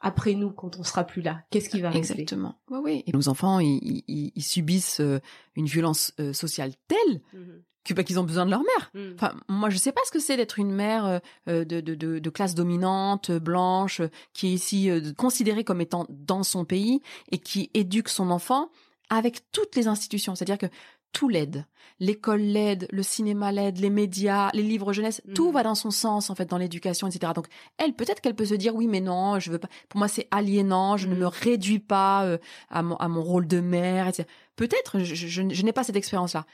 après 0.00 0.34
nous, 0.34 0.50
quand 0.50 0.78
on 0.78 0.82
sera 0.82 1.04
plus 1.04 1.22
là, 1.22 1.42
qu'est-ce 1.50 1.68
qui 1.68 1.80
va 1.80 1.90
rester 1.90 2.14
Exactement. 2.14 2.56
Oui, 2.70 2.80
oui. 2.82 3.04
Et 3.06 3.12
nos 3.12 3.28
enfants, 3.28 3.60
ils, 3.60 4.02
ils- 4.08 4.32
ils 4.34 4.42
subissent 4.42 5.00
euh, 5.00 5.20
une 5.54 5.66
violence 5.66 6.12
sociale 6.32 6.72
telle 6.88 7.20
que 7.84 7.94
bah, 7.94 8.02
qu'ils 8.04 8.18
ont 8.20 8.24
besoin 8.24 8.44
de 8.46 8.50
leur 8.50 8.60
mère. 8.62 8.90
Mhm. 8.94 9.12
Enfin, 9.14 9.34
moi, 9.48 9.70
je 9.70 9.76
sais 9.76 9.90
pas 9.92 10.00
ce 10.04 10.10
que 10.12 10.18
c'est 10.20 10.36
d'être 10.36 10.58
une 10.58 10.72
mère 10.72 11.20
euh, 11.48 11.64
de, 11.64 11.80
de, 11.80 11.94
de, 11.94 12.18
de 12.18 12.30
classe 12.30 12.54
dominante, 12.54 13.30
blanche, 13.30 14.02
qui 14.34 14.48
est 14.48 14.52
ici 14.52 14.90
euh, 14.90 15.12
considérée 15.16 15.64
comme 15.64 15.80
étant 15.80 16.06
dans 16.08 16.42
son 16.42 16.64
pays 16.64 17.00
et 17.30 17.38
qui 17.38 17.70
éduque 17.74 18.08
son 18.08 18.30
enfant 18.30 18.70
avec 19.08 19.50
toutes 19.52 19.76
les 19.76 19.86
institutions. 19.88 20.34
C'est-à-dire 20.34 20.58
que 20.58 20.66
tout 21.12 21.28
l'aide. 21.28 21.66
L'école 22.00 22.40
l'aide, 22.40 22.88
le 22.90 23.02
cinéma 23.02 23.52
l'aide, 23.52 23.78
les 23.78 23.90
médias, 23.90 24.50
les 24.54 24.62
livres 24.62 24.92
jeunesse, 24.92 25.22
tout 25.34 25.48
Mhm. 25.48 25.52
va 25.54 25.62
dans 25.62 25.74
son 25.74 25.90
sens 25.90 26.30
en 26.30 26.34
fait 26.34 26.46
dans 26.46 26.58
l'éducation, 26.58 27.06
etc. 27.06 27.32
Donc 27.34 27.46
elle, 27.78 27.92
peut-être 27.94 28.20
qu'elle 28.20 28.34
peut 28.34 28.44
se 28.46 28.54
dire 28.54 28.74
oui, 28.74 28.86
mais 28.88 29.00
non, 29.00 29.38
je 29.38 29.50
veux 29.50 29.58
pas. 29.58 29.68
Pour 29.88 29.98
moi, 29.98 30.08
c'est 30.08 30.26
aliénant. 30.30 30.96
Je 30.96 31.06
ne 31.06 31.14
Mhm. 31.14 31.20
me 31.20 31.26
réduis 31.26 31.78
pas 31.78 32.24
euh, 32.24 32.38
à 32.70 32.82
mon 32.82 32.96
à 32.96 33.08
mon 33.08 33.22
rôle 33.22 33.46
de 33.46 33.60
mère, 33.60 34.08
etc. 34.08 34.24
Peut-être, 34.56 34.98
je, 35.00 35.14
je, 35.14 35.26
je- 35.28 35.48
je 35.54 35.62
n'ai 35.64 35.72
pas 35.72 35.84
cette 35.84 35.96
expérience-là. 35.96 36.44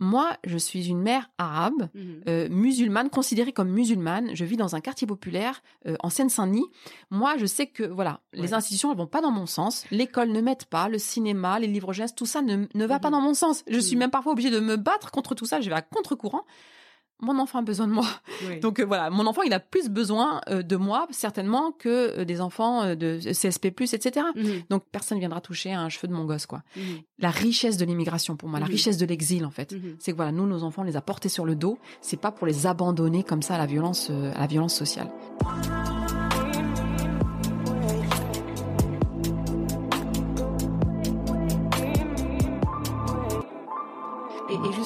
Moi, 0.00 0.36
je 0.44 0.58
suis 0.58 0.88
une 0.88 1.00
mère 1.00 1.30
arabe, 1.38 1.88
Mhm. 1.94 2.02
euh, 2.28 2.48
musulmane, 2.50 3.10
considérée 3.10 3.52
comme 3.52 3.68
musulmane. 3.70 4.30
Je 4.34 4.44
vis 4.44 4.56
dans 4.56 4.74
un 4.74 4.80
quartier 4.80 5.06
populaire 5.06 5.62
euh, 5.86 5.96
en 6.02 6.10
Seine-Saint-Denis. 6.10 6.66
Moi, 7.10 7.36
je 7.38 7.46
sais 7.46 7.66
que 7.66 7.82
voilà, 7.84 8.20
les 8.32 8.54
institutions 8.54 8.90
elles 8.90 8.98
vont 8.98 9.06
pas 9.06 9.20
dans 9.20 9.30
mon 9.30 9.46
sens. 9.46 9.84
L'école 9.90 10.30
ne 10.30 10.40
m'aide 10.40 10.64
pas, 10.64 10.88
le 10.88 10.98
cinéma, 10.98 11.58
les 11.58 11.66
livres 11.68 11.92
jeunesse, 11.92 12.14
tout 12.14 12.26
ça 12.26 12.42
ne, 12.42 12.66
ne 12.74 12.86
va 12.86 12.98
pas 12.98 13.08
Mhm. 13.08 13.12
dans 13.12 13.20
mon 13.20 13.34
sens. 13.34 13.62
Je 13.68 13.78
suis 13.78 13.94
Mhm. 13.96 14.00
même 14.00 14.10
parfois 14.10 14.32
obligée 14.32 14.50
de 14.50 14.60
me 14.60 14.76
battre 14.76 15.10
contre 15.10 15.34
tout 15.34 15.46
ça. 15.46 15.60
Je 15.60 15.68
vais 15.68 15.76
à 15.76 15.82
contre-courant. 15.82 16.42
Mon 17.24 17.38
enfant 17.38 17.58
a 17.60 17.62
besoin 17.62 17.86
de 17.88 17.92
moi. 17.92 18.06
Oui. 18.48 18.60
Donc 18.60 18.78
euh, 18.80 18.84
voilà, 18.84 19.10
mon 19.10 19.26
enfant, 19.26 19.42
il 19.42 19.52
a 19.52 19.60
plus 19.60 19.88
besoin 19.88 20.40
euh, 20.48 20.62
de 20.62 20.76
moi 20.76 21.06
certainement 21.10 21.72
que 21.72 22.20
euh, 22.20 22.24
des 22.24 22.40
enfants 22.40 22.94
de 22.94 23.18
CSP+, 23.18 23.66
etc. 23.66 24.26
Mhm. 24.36 24.44
Donc 24.70 24.84
personne 24.92 25.18
viendra 25.18 25.40
toucher 25.40 25.72
à 25.72 25.80
un 25.80 25.88
cheveu 25.88 26.08
de 26.08 26.12
mon 26.12 26.24
gosse, 26.24 26.46
quoi. 26.46 26.62
Mhm. 26.76 26.82
La 27.18 27.30
richesse 27.30 27.76
de 27.76 27.84
l'immigration 27.84 28.36
pour 28.36 28.48
moi, 28.48 28.58
la 28.60 28.66
Mhm. 28.66 28.72
richesse 28.72 28.96
de 28.98 29.06
l'exil 29.06 29.44
en 29.46 29.50
fait, 29.50 29.74
c'est 29.98 30.12
que 30.12 30.16
voilà, 30.16 30.32
nous, 30.32 30.46
nos 30.46 30.62
enfants, 30.62 30.82
on 30.82 30.84
les 30.84 30.96
a 30.96 31.00
portés 31.02 31.28
sur 31.28 31.44
le 31.44 31.54
dos. 31.56 31.78
C'est 32.00 32.20
pas 32.20 32.32
pour 32.32 32.46
les 32.46 32.66
abandonner 32.66 33.22
comme 33.22 33.42
ça 33.42 33.54
à 33.54 33.58
la 33.58 33.66
violence, 33.66 34.10
à 34.34 34.40
la 34.40 34.46
violence 34.46 34.74
sociale. 34.74 35.08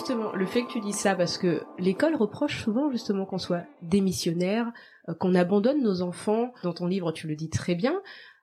Justement, 0.09 0.33
le 0.33 0.47
fait 0.47 0.63
que 0.65 0.73
tu 0.73 0.81
dis 0.81 0.95
ça, 0.95 1.15
parce 1.15 1.37
que 1.37 1.63
l'école 1.79 2.15
reproche 2.17 2.63
souvent 2.65 2.91
justement 2.91 3.27
qu'on 3.27 3.37
soit 3.39 3.65
démissionnaire, 3.83 4.73
euh, 5.11 5.15
qu'on 5.15 5.35
abandonne 5.35 5.83
nos 5.83 6.01
enfants. 6.01 6.53
Dans 6.63 6.73
ton 6.73 6.87
livre, 6.87 7.13
tu 7.13 7.27
le 7.29 7.37
dis 7.37 7.51
très 7.51 7.75
bien. 7.75 8.01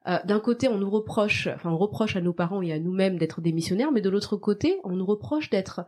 Euh, 0.07 0.19
D'un 0.25 0.39
côté, 0.39 0.67
on 0.67 0.77
nous 0.77 0.89
reproche, 0.91 1.47
enfin, 1.47 1.71
on 1.71 1.77
reproche 1.77 2.15
à 2.15 2.21
nos 2.21 2.33
parents 2.33 2.61
et 2.61 2.71
à 2.71 2.77
nous-mêmes 2.77 3.17
d'être 3.17 3.41
démissionnaires, 3.41 3.91
mais 3.91 4.01
de 4.01 4.09
l'autre 4.11 4.37
côté, 4.37 4.79
on 4.83 4.91
nous 4.95 5.05
reproche 5.07 5.49
d'être 5.49 5.81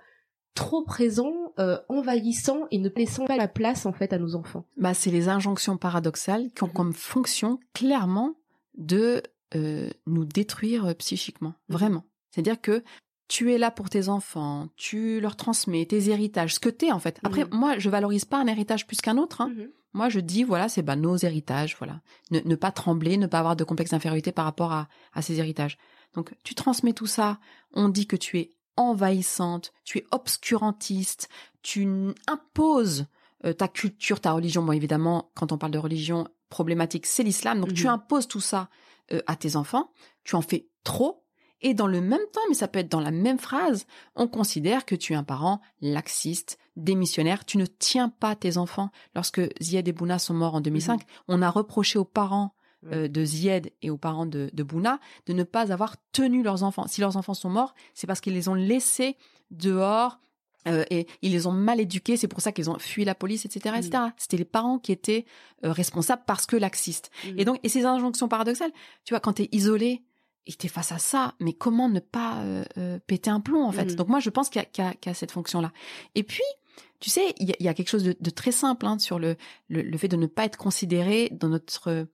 trop 0.56 0.84
présents, 0.84 1.54
euh, 1.60 1.78
envahissants 1.90 2.66
et 2.72 2.80
ne 2.80 2.90
laissant 2.90 3.26
pas 3.26 3.38
la 3.38 3.48
place 3.48 3.86
en 3.86 3.94
fait 3.94 4.12
à 4.14 4.18
nos 4.18 4.34
enfants. 4.34 4.66
Bah, 4.78 4.96
c'est 4.96 5.12
les 5.12 5.30
injonctions 5.30 5.78
paradoxales 5.78 6.50
qui 6.56 6.64
ont 6.64 6.68
Mhm. 6.68 6.74
comme 6.74 6.94
fonction 6.94 7.60
clairement 7.76 8.34
de 8.76 9.22
euh, 9.56 9.90
nous 10.08 10.26
détruire 10.26 10.94
psychiquement, 10.98 11.54
Mhm. 11.70 11.76
vraiment. 11.76 12.04
C'est-à-dire 12.32 12.60
que 12.60 12.84
tu 13.28 13.54
es 13.54 13.58
là 13.58 13.72
pour 13.72 13.90
tes 13.90 14.08
enfants, 14.10 14.70
tu 14.78 15.20
leur 15.20 15.36
transmets 15.36 15.86
tes 15.86 16.10
héritages, 16.10 16.56
ce 16.56 16.60
que 16.60 16.70
t'es 16.70 16.92
en 16.92 17.00
fait. 17.00 17.20
Après, 17.24 17.44
Mhm. 17.46 17.50
moi, 17.52 17.78
je 17.80 17.90
valorise 17.90 18.26
pas 18.26 18.38
un 18.38 18.48
héritage 18.48 18.88
plus 18.88 19.02
qu'un 19.02 19.18
autre. 19.18 19.42
Hein. 19.42 19.50
Mhm. 19.56 19.70
Moi, 19.94 20.10
je 20.10 20.20
dis, 20.20 20.44
voilà, 20.44 20.70
c'est 20.70 20.82
bah, 20.84 20.96
nos 20.96 21.18
héritages, 21.18 21.76
voilà. 21.80 22.02
Ne, 22.32 22.40
ne 22.44 22.56
pas 22.56 22.72
trembler, 22.72 23.18
ne 23.18 23.26
pas 23.28 23.40
avoir 23.40 23.56
de 23.56 23.64
complexe 23.64 23.92
d'infériorité 23.92 24.32
par 24.32 24.46
rapport 24.46 24.72
à, 24.72 24.88
à 25.14 25.22
ces 25.22 25.40
héritages. 25.40 25.78
Donc, 26.14 26.34
tu 26.44 26.54
transmets 26.56 26.94
tout 26.94 27.08
ça. 27.08 27.40
On 27.74 27.90
dit 27.90 28.06
que 28.08 28.16
tu 28.16 28.38
es 28.40 28.52
envahissante, 28.76 29.74
tu 29.84 29.98
es 29.98 30.06
obscurantiste, 30.12 31.30
tu 31.64 31.88
imposes 32.28 33.06
euh, 33.46 33.54
ta 33.54 33.68
culture, 33.68 34.20
ta 34.20 34.32
religion. 34.32 34.64
Bon, 34.64 34.72
évidemment, 34.72 35.32
quand 35.36 35.52
on 35.52 35.58
parle 35.58 35.72
de 35.72 35.78
religion 35.78 36.28
problématique, 36.50 37.06
c'est 37.06 37.24
l'islam. 37.24 37.60
Donc, 37.60 37.74
tu 37.74 37.84
Mhm. 37.86 37.90
imposes 37.94 38.28
tout 38.28 38.40
ça 38.40 38.70
euh, 39.12 39.22
à 39.28 39.36
tes 39.36 39.56
enfants. 39.56 39.92
Tu 40.24 40.36
en 40.36 40.42
fais 40.42 40.68
trop. 40.84 41.24
Et 41.62 41.74
dans 41.74 41.88
le 41.88 42.02
même 42.02 42.26
temps, 42.32 42.42
mais 42.50 42.56
ça 42.56 42.68
peut 42.68 42.80
être 42.80 42.92
dans 42.92 43.00
la 43.00 43.12
même 43.12 43.40
phrase, 43.40 43.88
on 44.16 44.28
considère 44.28 44.86
que 44.86 44.96
tu 44.96 45.14
es 45.14 45.16
un 45.16 45.24
parent 45.24 45.62
laxiste, 45.82 46.60
démissionnaire, 46.76 47.46
tu 47.46 47.58
ne 47.58 47.66
tiens 47.66 48.10
pas 48.10 48.36
tes 48.36 48.58
enfants. 48.58 48.92
Lorsque 49.16 49.42
Zied 49.62 49.88
et 49.88 49.94
Bouna 49.94 50.20
sont 50.20 50.34
morts 50.34 50.56
en 50.56 50.62
2005, 50.62 51.02
on 51.28 51.42
a 51.42 51.50
reproché 51.50 51.98
aux 51.98 52.06
parents 52.06 52.54
euh, 52.92 53.08
de 53.08 53.26
Zied 53.26 53.74
et 53.82 53.90
aux 53.90 53.98
parents 53.98 54.28
de, 54.28 54.52
de 54.54 54.64
Bouna 54.64 55.00
de 55.26 55.34
ne 55.34 55.44
pas 55.44 55.72
avoir 55.72 55.96
tenu 56.12 56.44
leurs 56.44 56.62
enfants. 56.62 56.86
Si 56.88 57.02
leurs 57.02 57.18
enfants 57.18 57.34
sont 57.34 57.50
morts, 57.50 57.74
c'est 57.96 58.06
parce 58.06 58.22
qu'ils 58.22 58.34
les 58.34 58.50
ont 58.50 58.54
laissés 58.54 59.18
dehors 59.50 60.20
euh, 60.68 60.84
et 60.92 61.08
ils 61.22 61.32
les 61.32 61.48
ont 61.48 61.52
mal 61.52 61.80
éduqués. 61.80 62.18
C'est 62.18 62.28
pour 62.28 62.42
ça 62.42 62.52
qu'ils 62.52 62.70
ont 62.70 62.78
fui 62.78 63.06
la 63.06 63.16
police, 63.16 63.46
etc., 63.46 63.76
etc. 63.78 64.04
C'était 64.18 64.38
les 64.38 64.46
parents 64.46 64.80
qui 64.80 64.92
étaient 64.92 65.26
euh, 65.64 65.72
responsables 65.72 66.24
parce 66.28 66.46
que 66.46 66.56
laxistes. 66.56 67.10
Mhm. 67.26 67.40
Et 67.40 67.46
donc, 67.46 67.60
et 67.64 67.70
ces 67.70 67.86
injonctions 67.86 68.28
paradoxales, 68.28 68.72
tu 69.04 69.14
vois, 69.14 69.20
quand 69.20 69.34
t'es 69.34 69.50
isolé 69.52 70.04
et 70.48 70.54
t'es 70.54 70.68
face 70.70 70.92
à 70.92 70.98
ça, 70.98 71.36
mais 71.40 71.54
comment 71.54 71.90
ne 71.90 72.00
pas 72.00 72.40
euh, 72.42 72.64
euh, 72.78 73.00
péter 73.06 73.30
un 73.30 73.40
plomb 73.42 73.64
en 73.66 73.72
fait? 73.72 73.86
Mhm. 73.86 73.96
Donc 73.96 74.08
moi, 74.08 74.20
je 74.20 74.30
pense 74.30 74.50
qu'il 74.50 74.62
y 74.62 74.82
a, 74.82 74.94
y 75.06 75.10
y 75.10 75.16
cette 75.16 75.32
fonction-là. 75.32 75.72
Et 76.16 76.24
puis, 76.24 76.44
tu 77.00 77.10
sais, 77.10 77.34
il 77.38 77.50
y 77.50 77.52
a, 77.52 77.56
il 77.60 77.66
y 77.66 77.70
a 77.70 77.74
quelque 77.74 77.90
chose 77.90 78.04
de, 78.04 78.16
de 78.20 78.30
très 78.30 78.52
simple 78.52 78.86
hein, 78.86 78.98
sur 78.98 79.20
le, 79.20 79.36
le, 79.68 79.82
le 79.82 79.98
fait 79.98 80.08
de 80.08 80.16
ne 80.16 80.26
pas 80.28 80.46
être 80.46 80.58
considéré 80.58 81.30
dans 81.32 81.50
notre 81.50 82.08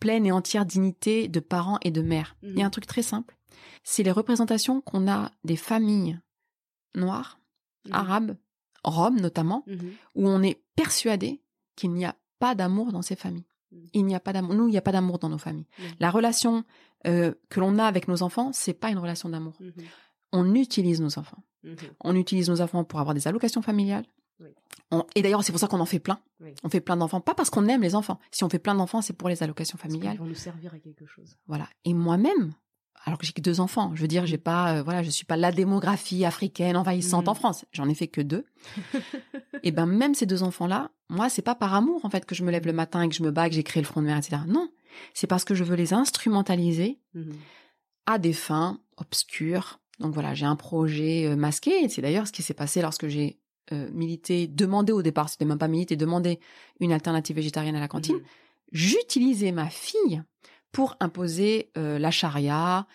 pleine 0.00 0.26
et 0.26 0.32
entière 0.32 0.66
dignité 0.66 1.28
de 1.28 1.40
parents 1.40 1.78
et 1.82 1.90
de 1.90 2.02
mères. 2.02 2.36
Il 2.42 2.50
y 2.50 2.52
a 2.52 2.54
Mhm. 2.56 2.66
un 2.66 2.70
truc 2.70 2.86
très 2.86 3.02
simple, 3.02 3.36
c'est 3.84 4.02
les 4.02 4.10
représentations 4.10 4.80
qu'on 4.80 5.08
a 5.10 5.30
des 5.44 5.56
familles 5.56 6.18
noires, 6.94 7.38
Mhm. 7.86 7.94
arabes, 7.94 8.36
roms 8.84 9.20
notamment, 9.20 9.62
Mhm. 9.66 9.92
où 10.16 10.28
on 10.28 10.42
est 10.42 10.62
persuadé 10.76 11.40
qu'il 11.76 11.92
n'y 11.92 12.04
a 12.04 12.16
pas 12.38 12.54
d'amour 12.54 12.92
dans 12.92 13.02
ces 13.02 13.16
familles. 13.16 13.44
Mm. 13.72 13.76
Il 13.92 14.04
n'y 14.06 14.14
a 14.14 14.20
pas 14.20 14.32
d'amour. 14.32 14.54
Nous, 14.54 14.66
il 14.68 14.70
n'y 14.72 14.78
a 14.78 14.82
pas 14.82 14.92
d'amour 14.92 15.18
dans 15.18 15.28
nos 15.28 15.38
familles. 15.38 15.66
Mm. 15.78 15.82
La 16.00 16.10
relation 16.10 16.64
euh, 17.06 17.32
que 17.48 17.60
l'on 17.60 17.78
a 17.78 17.84
avec 17.84 18.08
nos 18.08 18.22
enfants, 18.22 18.50
c'est 18.52 18.74
pas 18.74 18.90
une 18.90 18.98
relation 18.98 19.28
d'amour. 19.28 19.54
Mhm. 19.60 19.72
On 20.32 20.54
utilise 20.54 21.00
nos 21.00 21.18
enfants. 21.18 21.42
Mhm. 21.64 21.76
On 22.04 22.14
utilise 22.16 22.48
nos 22.50 22.60
enfants 22.60 22.84
pour 22.84 23.00
avoir 23.00 23.14
des 23.14 23.26
allocations 23.28 23.62
familiales. 23.62 24.04
Oui. 24.40 24.48
On- 24.90 25.04
et 25.14 25.22
d'ailleurs, 25.22 25.44
c'est 25.44 25.52
pour 25.52 25.60
ça 25.60 25.66
qu'on 25.68 25.80
en 25.80 25.86
fait 25.86 25.98
plein. 25.98 26.18
Oui. 26.40 26.54
On 26.64 26.68
fait 26.70 26.80
plein 26.80 26.96
d'enfants, 26.96 27.20
pas 27.20 27.34
parce 27.34 27.50
qu'on 27.50 27.66
aime 27.68 27.82
les 27.82 27.94
enfants. 27.94 28.18
Si 28.30 28.44
on 28.44 28.48
fait 28.48 28.58
plein 28.58 28.74
d'enfants, 28.74 29.02
c'est 29.02 29.12
pour 29.12 29.28
les 29.28 29.42
allocations 29.42 29.76
familiales. 29.78 30.16
vont 30.16 30.24
nous 30.24 30.34
servir 30.34 30.72
à 30.74 30.78
quelque 30.78 31.04
chose. 31.06 31.36
Voilà. 31.46 31.68
Et 31.84 31.92
moi-même, 31.94 32.52
alors 33.04 33.18
que 33.18 33.24
j'ai 33.26 33.32
que 33.32 33.40
deux 33.40 33.60
enfants, 33.60 33.92
je 33.94 34.02
veux 34.02 34.08
dire, 34.08 34.26
j'ai 34.26 34.38
pas, 34.38 34.76
euh, 34.78 34.82
voilà, 34.82 35.02
je 35.02 35.10
suis 35.10 35.24
pas 35.24 35.36
la 35.36 35.52
démographie 35.52 36.24
africaine 36.24 36.76
envahissante 36.76 37.24
Mhm. 37.26 37.30
en 37.30 37.34
France. 37.34 37.64
J'en 37.72 37.88
ai 37.88 37.94
fait 37.94 38.08
que 38.08 38.20
deux. 38.20 38.44
et 39.62 39.72
ben 39.72 39.86
même 39.86 40.14
ces 40.14 40.26
deux 40.26 40.42
enfants-là, 40.42 40.90
moi, 41.08 41.28
c'est 41.28 41.42
pas 41.42 41.54
par 41.54 41.74
amour 41.74 42.04
en 42.04 42.10
fait 42.10 42.24
que 42.24 42.34
je 42.34 42.44
me 42.44 42.50
lève 42.50 42.66
le 42.66 42.72
matin 42.72 43.02
et 43.02 43.08
que 43.08 43.14
je 43.14 43.22
me 43.22 43.30
bats, 43.30 43.48
que 43.48 43.54
j'ai 43.54 43.62
créé 43.62 43.82
le 43.82 43.86
front 43.86 44.00
de 44.00 44.06
mer, 44.06 44.16
etc. 44.16 44.42
Non, 44.46 44.68
c'est 45.14 45.26
parce 45.26 45.44
que 45.44 45.54
je 45.54 45.64
veux 45.64 45.76
les 45.76 45.92
instrumentaliser 45.92 46.98
Mhm. 47.14 47.32
à 48.06 48.18
des 48.18 48.32
fins 48.32 48.80
obscures. 48.96 49.80
Donc 49.98 50.14
voilà, 50.14 50.34
j'ai 50.34 50.46
un 50.46 50.56
projet 50.56 51.26
euh, 51.26 51.36
masqué. 51.36 51.88
C'est 51.88 52.02
d'ailleurs 52.02 52.26
ce 52.26 52.32
qui 52.32 52.42
s'est 52.42 52.54
passé 52.54 52.80
lorsque 52.82 53.08
j'ai 53.08 53.38
euh, 53.72 53.88
milité, 53.92 54.46
demandé 54.48 54.92
au 54.92 55.02
départ, 55.02 55.28
c'était 55.28 55.44
même 55.44 55.58
pas 55.58 55.68
milité, 55.68 55.94
demandé 55.96 56.40
une 56.80 56.92
alternative 56.92 57.36
végétarienne 57.36 57.76
à 57.76 57.80
la 57.80 57.88
cantine. 57.88 58.16
Mhm. 58.16 58.22
J'utilisais 58.72 59.52
ma 59.52 59.68
fille 59.68 60.22
pour 60.72 60.96
imposer 61.00 61.70
euh, 61.76 61.98
la 61.98 62.10
charia, 62.10 62.86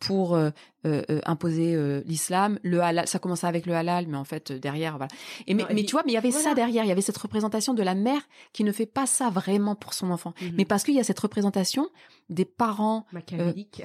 pour 0.00 0.34
euh, 0.34 0.50
euh, 0.86 1.02
euh, 1.10 1.20
imposer 1.26 1.74
euh, 1.74 2.02
l'islam, 2.06 2.58
le 2.62 2.80
halal. 2.80 3.06
Ça 3.06 3.18
commençait 3.18 3.46
avec 3.46 3.66
le 3.66 3.74
halal, 3.74 4.06
mais 4.08 4.16
en 4.16 4.24
fait 4.24 4.50
euh, 4.50 4.58
derrière, 4.58 4.96
voilà. 4.96 5.12
Et 5.46 5.54
mais, 5.54 5.62
Non, 5.62 5.68
et 5.68 5.74
mais 5.74 5.84
tu 5.84 5.92
vois, 5.92 6.02
mais 6.04 6.12
il 6.12 6.14
y 6.14 6.18
avait 6.18 6.30
ça 6.32 6.54
derrière. 6.54 6.84
Il 6.84 6.88
y 6.88 6.92
avait 6.92 7.00
cette 7.00 7.18
représentation 7.18 7.74
de 7.74 7.82
la 7.82 7.94
mère 7.94 8.22
qui 8.52 8.64
ne 8.64 8.72
fait 8.72 8.86
pas 8.86 9.06
ça 9.06 9.30
vraiment 9.30 9.74
pour 9.74 9.94
son 9.94 10.10
enfant, 10.10 10.34
Mhm. 10.42 10.52
mais 10.56 10.64
parce 10.64 10.82
qu'il 10.82 10.94
y 10.94 11.00
a 11.00 11.04
cette 11.04 11.20
représentation 11.20 11.88
des 12.28 12.44
parents 12.44 13.06
Machiavélique. 13.12 13.82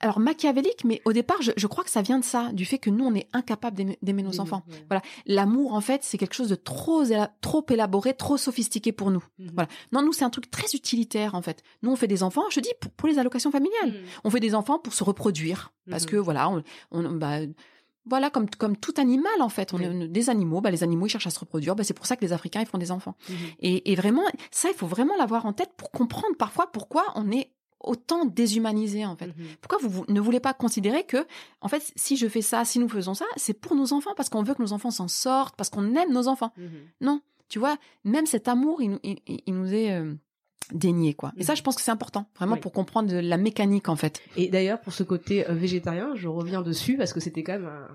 Alors 0.00 0.18
machiavélique, 0.18 0.84
mais 0.84 1.00
au 1.04 1.12
départ, 1.12 1.40
je, 1.42 1.52
je 1.56 1.66
crois 1.66 1.84
que 1.84 1.90
ça 1.90 2.02
vient 2.02 2.18
de 2.18 2.24
ça, 2.24 2.50
du 2.52 2.64
fait 2.64 2.78
que 2.78 2.90
nous, 2.90 3.04
on 3.04 3.14
est 3.14 3.28
incapable 3.32 3.96
d'aimer 4.02 4.22
nos 4.22 4.40
enfants. 4.40 4.62
Ouais. 4.68 4.84
Voilà, 4.88 5.02
l'amour, 5.26 5.74
en 5.74 5.80
fait, 5.80 6.02
c'est 6.04 6.18
quelque 6.18 6.34
chose 6.34 6.48
de 6.48 6.54
trop, 6.54 7.02
trop 7.40 7.64
élaboré, 7.70 8.14
trop 8.14 8.36
sophistiqué 8.36 8.92
pour 8.92 9.10
nous. 9.10 9.24
Mhm. 9.38 9.50
Voilà. 9.54 9.68
Non, 9.92 10.02
nous, 10.02 10.12
c'est 10.12 10.24
un 10.24 10.30
truc 10.30 10.50
très 10.50 10.66
utilitaire, 10.74 11.34
en 11.34 11.42
fait. 11.42 11.62
Nous, 11.82 11.90
on 11.90 11.96
fait 11.96 12.08
des 12.08 12.22
enfants, 12.22 12.44
je 12.50 12.60
dis, 12.60 12.72
pour, 12.80 12.90
pour 12.92 13.08
les 13.08 13.18
allocations 13.18 13.50
familiales. 13.50 13.90
Mhm. 13.92 14.06
On 14.24 14.30
fait 14.30 14.40
des 14.40 14.54
enfants 14.54 14.78
pour 14.78 14.94
se 14.94 15.04
reproduire, 15.04 15.72
parce 15.90 16.04
Mhm. 16.04 16.10
que 16.10 16.16
voilà, 16.16 16.48
on, 16.50 16.62
on- 16.90 17.10
bah, 17.12 17.38
voilà, 18.04 18.30
comme 18.30 18.50
comme 18.50 18.76
tout 18.76 18.94
animal, 18.96 19.30
en 19.40 19.48
fait, 19.48 19.72
on 19.72 19.76
Oui. 19.78 19.84
est 19.84 20.08
des 20.08 20.28
animaux. 20.28 20.60
Bah, 20.60 20.72
les 20.72 20.82
animaux, 20.82 21.06
ils 21.06 21.10
cherchent 21.10 21.28
à 21.28 21.30
se 21.30 21.38
reproduire. 21.38 21.76
Bah, 21.76 21.84
c'est 21.84 21.94
pour 21.94 22.06
ça 22.06 22.16
que 22.16 22.24
les 22.24 22.32
Africains, 22.32 22.60
ils 22.60 22.66
font 22.66 22.78
des 22.78 22.90
enfants. 22.90 23.14
Et, 23.60 23.92
et 23.92 23.94
vraiment, 23.94 24.22
ça, 24.50 24.68
il 24.70 24.74
faut 24.74 24.88
vraiment 24.88 25.14
l'avoir 25.16 25.46
en 25.46 25.52
tête 25.52 25.70
pour 25.76 25.92
comprendre 25.92 26.34
parfois 26.36 26.66
pourquoi 26.72 27.04
on 27.14 27.30
est 27.30 27.52
autant 27.84 28.24
déshumanisé, 28.24 29.04
en 29.06 29.16
fait. 29.16 29.26
Mhm. 29.28 29.34
Pourquoi 29.60 29.78
vous, 29.86 30.04
ne 30.08 30.20
voulez 30.20 30.40
pas 30.40 30.54
considérer 30.54 31.04
que, 31.04 31.26
en 31.60 31.68
fait, 31.68 31.92
si 31.96 32.16
je 32.16 32.26
fais 32.28 32.42
ça, 32.42 32.64
si 32.64 32.78
nous 32.78 32.88
faisons 32.88 33.14
ça, 33.14 33.24
c'est 33.36 33.54
pour 33.54 33.74
nos 33.74 33.92
enfants, 33.92 34.12
parce 34.16 34.28
qu'on 34.28 34.42
veut 34.42 34.54
que 34.54 34.62
nos 34.62 34.72
enfants 34.72 34.90
s'en 34.90 35.08
sortent, 35.08 35.56
parce 35.56 35.70
qu'on 35.70 35.94
aime 35.94 36.12
nos 36.12 36.28
enfants. 36.28 36.52
Mhm. 36.56 36.68
Non, 37.00 37.20
tu 37.48 37.58
vois, 37.58 37.76
même 38.04 38.26
cet 38.26 38.48
amour, 38.48 38.80
il, 38.82 38.90
nous- 38.92 38.98
il, 39.02 39.18
il- 39.26 39.40
il 39.46 39.54
nous 39.54 39.72
est 39.74 39.92
euh, 39.92 40.14
dénié, 40.72 41.14
quoi. 41.14 41.32
Et 41.36 41.44
ça, 41.44 41.52
Mhm. 41.52 41.56
je 41.58 41.62
pense 41.62 41.76
que 41.76 41.82
c'est 41.82 41.90
important, 41.90 42.26
vraiment, 42.36 42.54
Oui. 42.54 42.60
pour 42.60 42.72
comprendre 42.72 43.12
la 43.14 43.36
mécanique, 43.36 43.88
en 43.88 43.96
fait. 43.96 44.20
Et 44.36 44.48
d'ailleurs, 44.48 44.80
pour 44.80 44.92
ce 44.92 45.02
côté 45.02 45.48
euh, 45.48 45.54
végétarien, 45.54 46.12
je 46.14 46.28
reviens 46.28 46.62
dessus 46.62 46.96
parce 46.96 47.12
que 47.12 47.20
c'était 47.20 47.42
quand 47.42 47.52
même 47.54 47.66
un... 47.66 47.88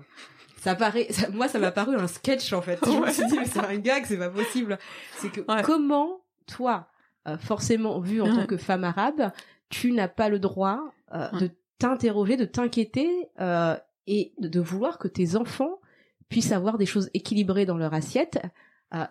Ça 0.60 0.74
paraît, 0.74 1.06
ça- 1.10 1.30
moi, 1.30 1.46
ça 1.48 1.60
m'a 1.60 1.70
paru 1.70 1.94
un 1.96 2.08
sketch 2.08 2.52
en 2.52 2.60
fait. 2.62 2.78
Je 2.84 2.90
me 2.98 3.10
suis 3.12 3.26
dit, 3.26 3.38
mais 3.38 3.46
c'est 3.46 3.60
un 3.60 3.76
gag, 3.76 4.04
c'est 4.06 4.16
pas 4.18 4.28
possible. 4.28 4.76
C'est 5.18 5.30
que 5.30 5.40
Ouais. 5.40 5.62
comment, 5.62 6.20
toi, 6.46 6.88
euh, 7.28 7.38
forcément 7.38 8.00
vu 8.00 8.20
en 8.20 8.34
tant 8.34 8.44
que 8.46 8.56
femme 8.56 8.82
arabe, 8.82 9.30
tu 9.68 9.92
n'as 9.92 10.08
pas 10.08 10.28
le 10.28 10.38
droit 10.38 10.92
euh, 11.12 11.28
de 11.38 11.50
t'interroger, 11.78 12.36
de 12.36 12.44
t'inquiéter 12.44 13.28
euh, 13.40 13.76
et 14.06 14.32
de, 14.38 14.48
de 14.48 14.60
vouloir 14.60 14.98
que 14.98 15.08
tes 15.08 15.36
enfants 15.36 15.80
puissent 16.28 16.52
avoir 16.52 16.78
des 16.78 16.86
choses 16.86 17.10
équilibrées 17.14 17.66
dans 17.66 17.78
leur 17.78 17.94
assiette, 17.94 18.38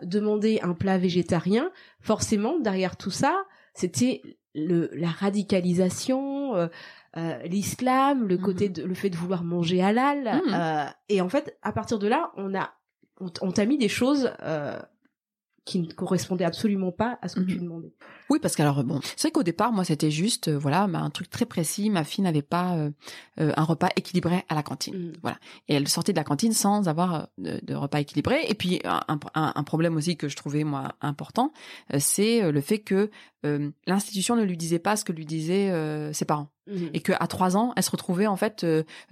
demander 0.03 0.59
un 0.61 0.73
plat 0.73 0.97
végétarien, 0.97 1.71
forcément 1.99 2.59
derrière 2.59 2.95
tout 2.95 3.11
ça, 3.11 3.43
c'était 3.73 4.21
le 4.57 4.89
la 4.93 5.09
radicalisation, 5.09 6.55
euh, 6.55 6.67
euh, 7.15 7.37
l'islam, 7.43 8.27
le 8.27 8.37
côté 8.37 8.67
mhm. 8.67 8.73
de, 8.73 8.83
le 8.83 8.93
fait 8.93 9.09
de 9.09 9.15
vouloir 9.15 9.43
manger 9.43 9.81
halal. 9.81 10.41
Euh, 10.51 10.85
et 11.09 11.21
en 11.21 11.29
fait, 11.29 11.57
à 11.61 11.71
partir 11.71 11.99
de 11.99 12.07
là, 12.07 12.31
on 12.35 12.53
a 12.55 12.73
on, 13.19 13.51
t'a 13.51 13.65
mis 13.65 13.79
des 13.79 13.89
choses 13.89 14.31
qui 15.65 15.79
ne 15.79 15.91
correspondaient 15.91 16.45
absolument 16.45 16.91
pas 16.91 17.17
à 17.23 17.27
ce 17.27 17.35
que 17.35 17.45
tu 17.45 17.55
mhm. 17.55 17.63
demandais. 17.63 17.93
Oui, 18.29 18.39
parce 18.39 18.55
que 18.55 18.61
alors 18.61 18.83
bon, 18.83 18.99
c'est 19.15 19.27
vrai 19.27 19.31
qu'au 19.31 19.43
départ, 19.43 19.71
moi, 19.71 19.83
c'était 19.83 20.11
juste 20.11 20.49
voilà, 20.49 20.87
bah, 20.87 20.99
un 20.99 21.09
truc 21.09 21.29
très 21.29 21.45
précis. 21.45 21.89
Ma 21.89 22.03
fille 22.03 22.23
n'avait 22.23 22.41
pas 22.41 22.75
euh, 22.75 22.91
euh, 23.39 23.53
un 23.55 23.63
repas 23.63 23.89
équilibré 23.95 24.43
à 24.49 24.55
la 24.55 24.63
cantine, 24.63 25.09
mm. 25.09 25.13
voilà, 25.21 25.37
et 25.67 25.75
elle 25.75 25.87
sortait 25.87 26.11
de 26.11 26.17
la 26.17 26.23
cantine 26.23 26.53
sans 26.53 26.87
avoir 26.87 27.27
euh, 27.45 27.59
de, 27.61 27.75
repas 27.75 27.99
équilibré. 27.99 28.45
Et 28.47 28.53
puis 28.53 28.81
un, 28.83 29.19
un, 29.33 29.63
problème 29.63 29.95
aussi 29.95 30.17
que 30.17 30.27
je 30.27 30.35
trouvais 30.35 30.63
moi 30.63 30.95
important, 31.01 31.53
c'est 31.97 32.51
le 32.51 32.61
fait 32.61 32.79
que 32.79 33.09
l'institution 33.85 34.35
ne 34.35 34.43
lui 34.43 34.57
disait 34.57 34.79
pas 34.79 34.95
ce 34.95 35.05
que 35.05 35.11
lui 35.11 35.25
disaient 35.25 35.71
ses 36.13 36.25
parents. 36.25 36.49
Mm. 36.67 36.87
Et 36.93 37.01
qu'à 37.01 37.27
trois 37.27 37.55
ans, 37.55 37.73
elle 37.75 37.83
se 37.83 37.91
retrouvait 37.91 38.27
en 38.27 38.35
fait 38.35 38.65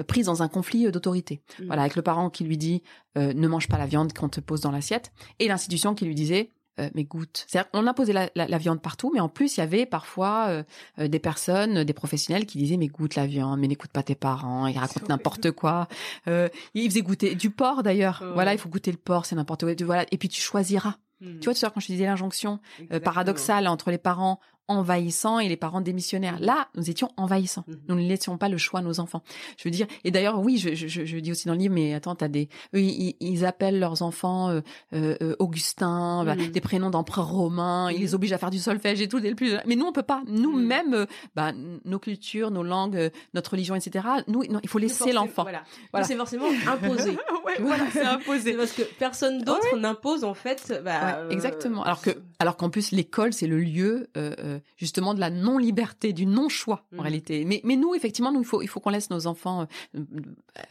prise 0.07 0.25
dans 0.25 0.43
un 0.43 0.47
conflit 0.47 0.91
d'autorité. 0.91 1.41
Mm. 1.59 1.65
Voilà, 1.67 1.81
avec 1.83 1.95
le 1.95 2.01
parent 2.01 2.29
qui 2.29 2.43
lui 2.43 2.57
dit 2.57 2.83
ne 3.15 3.47
mange 3.47 3.67
pas 3.67 3.77
la 3.77 3.85
viande 3.85 4.13
qu'on 4.13 4.29
te 4.29 4.39
pose 4.39 4.61
dans 4.61 4.71
l'assiette, 4.71 5.11
et 5.39 5.47
l'institution 5.47 5.95
qui 5.95 6.05
lui 6.05 6.15
disait 6.15 6.51
euh, 6.79 6.89
mais 6.93 7.03
goûte. 7.03 7.45
C'est-à-dire 7.47 7.69
on 7.73 7.87
imposait 7.87 8.13
la, 8.13 8.29
la, 8.35 8.47
la, 8.47 8.57
viande 8.57 8.81
partout, 8.81 9.11
mais 9.13 9.19
en 9.19 9.29
plus 9.29 9.57
il 9.57 9.59
y 9.59 9.63
avait 9.63 9.85
parfois 9.85 10.47
euh, 10.49 10.63
euh, 10.99 11.07
des 11.07 11.19
personnes, 11.19 11.83
des 11.83 11.93
professionnels 11.93 12.45
qui 12.45 12.57
disaient 12.57 12.77
mais 12.77 12.87
goûte 12.87 13.15
la 13.15 13.25
viande, 13.25 13.59
mais 13.59 13.67
n'écoute 13.67 13.91
pas 13.91 14.03
tes 14.03 14.15
parents, 14.15 14.67
ils 14.67 14.77
racontent 14.77 15.05
n'importe 15.07 15.51
quoi. 15.51 15.87
Euh, 16.27 16.49
ils 16.73 16.89
faisaient 16.89 17.01
goûter 17.01 17.35
du 17.35 17.49
porc 17.49 17.83
d'ailleurs. 17.83 18.23
Voilà, 18.33 18.53
il 18.53 18.59
faut 18.59 18.69
goûter 18.69 18.91
le 18.91 18.97
porc, 18.97 19.25
c'est 19.25 19.35
n'importe 19.35 19.61
quoi. 19.65 19.73
Voilà, 19.85 20.05
et 20.11 20.17
puis 20.17 20.29
tu 20.29 20.41
choisiras. 20.41 20.95
Hmm. 21.21 21.39
Tu 21.39 21.45
vois, 21.45 21.53
tout 21.53 21.65
à 21.65 21.69
quand 21.69 21.79
je 21.79 21.87
disais 21.87 22.05
l'injonction 22.05 22.59
paradoxale 23.03 23.67
entre 23.67 23.89
les 23.89 23.97
parents 23.97 24.39
envahissants 24.67 25.39
et 25.39 25.47
les 25.47 25.57
parents 25.57 25.81
démissionnaires. 25.81 26.39
Mhm. 26.39 26.45
Là, 26.45 26.67
nous 26.75 26.89
étions 26.89 27.09
envahissants. 27.17 27.63
Mhm. 27.67 27.77
Nous 27.89 27.95
ne 27.95 28.07
laissions 28.07 28.37
pas 28.37 28.49
le 28.49 28.57
choix 28.57 28.79
à 28.79 28.83
nos 28.83 28.99
enfants. 28.99 29.21
Je 29.57 29.63
veux 29.65 29.71
dire, 29.71 29.87
et 30.03 30.11
d'ailleurs, 30.11 30.39
oui, 30.39 30.57
je, 30.57 30.73
je, 30.73 30.87
je, 30.87 31.17
dis 31.17 31.31
aussi 31.31 31.47
dans 31.47 31.53
le 31.53 31.59
livre, 31.59 31.73
mais 31.73 31.93
attends, 31.93 32.15
t'as 32.15 32.27
des, 32.27 32.49
eux, 32.73 32.79
ils, 32.79 33.45
appellent 33.45 33.79
leurs 33.79 34.01
enfants 34.01 34.49
euh, 34.49 34.61
euh, 34.93 35.15
euh 35.21 35.35
Augustin, 35.39 36.23
bah, 36.25 36.35
mhm. 36.35 36.47
des 36.47 36.61
prénoms 36.61 36.89
d'empereurs 36.89 37.29
romains, 37.29 37.91
ils 37.91 37.99
les 37.99 38.15
obligent 38.15 38.33
à 38.33 38.37
faire 38.37 38.49
du 38.49 38.59
solfège 38.59 39.01
et 39.01 39.07
tout. 39.07 39.19
Dès 39.19 39.29
le 39.29 39.35
plus, 39.35 39.55
mais 39.65 39.75
nous, 39.75 39.85
on 39.85 39.91
peut 39.91 40.03
pas. 40.03 40.23
Nous-mêmes, 40.27 40.93
euh, 40.93 41.05
bah, 41.35 41.51
nos 41.83 41.99
cultures, 41.99 42.51
nos 42.51 42.63
langues, 42.63 43.11
notre 43.33 43.51
religion, 43.51 43.75
etc. 43.75 44.05
Nous, 44.27 44.43
non, 44.49 44.59
il 44.63 44.69
faut 44.69 44.79
laisser 44.79 45.11
l'enfant. 45.11 45.43
Voilà. 45.43 45.63
voilà. 45.91 46.07
C'est 46.07 46.15
forcément 46.15 46.47
imposé. 46.67 47.11
ouais, 47.45 47.57
voilà, 47.59 47.83
c'est 47.91 48.05
imposé. 48.05 48.53
parce 48.53 48.71
que 48.71 48.83
personne 48.97 49.43
d'autre 49.43 49.77
n'impose 49.77 50.23
en 50.23 50.33
fait. 50.33 50.81
Bah, 50.83 51.19
exactement. 51.29 51.83
Alors 51.83 52.01
que, 52.01 52.11
alors 52.39 52.57
qu'en 52.57 52.69
plus, 52.69 52.91
l'école, 52.91 53.33
c'est 53.33 53.47
le 53.47 53.59
lieu. 53.59 54.07
Euh, 54.17 54.54
euh, 54.55 54.59
justement 54.77 55.13
de 55.13 55.19
la 55.19 55.29
non 55.29 55.57
liberté, 55.57 56.13
du 56.13 56.25
non 56.25 56.49
choix 56.49 56.85
en 56.93 56.97
mmh. 56.97 56.99
réalité. 57.01 57.45
Mais 57.45 57.61
mais 57.63 57.75
nous 57.75 57.95
effectivement 57.95 58.31
nous 58.31 58.41
il 58.41 58.45
faut 58.45 58.61
il 58.61 58.67
faut 58.67 58.79
qu'on 58.79 58.89
laisse 58.89 59.09
nos 59.09 59.27
enfants 59.27 59.67
euh, 59.95 60.01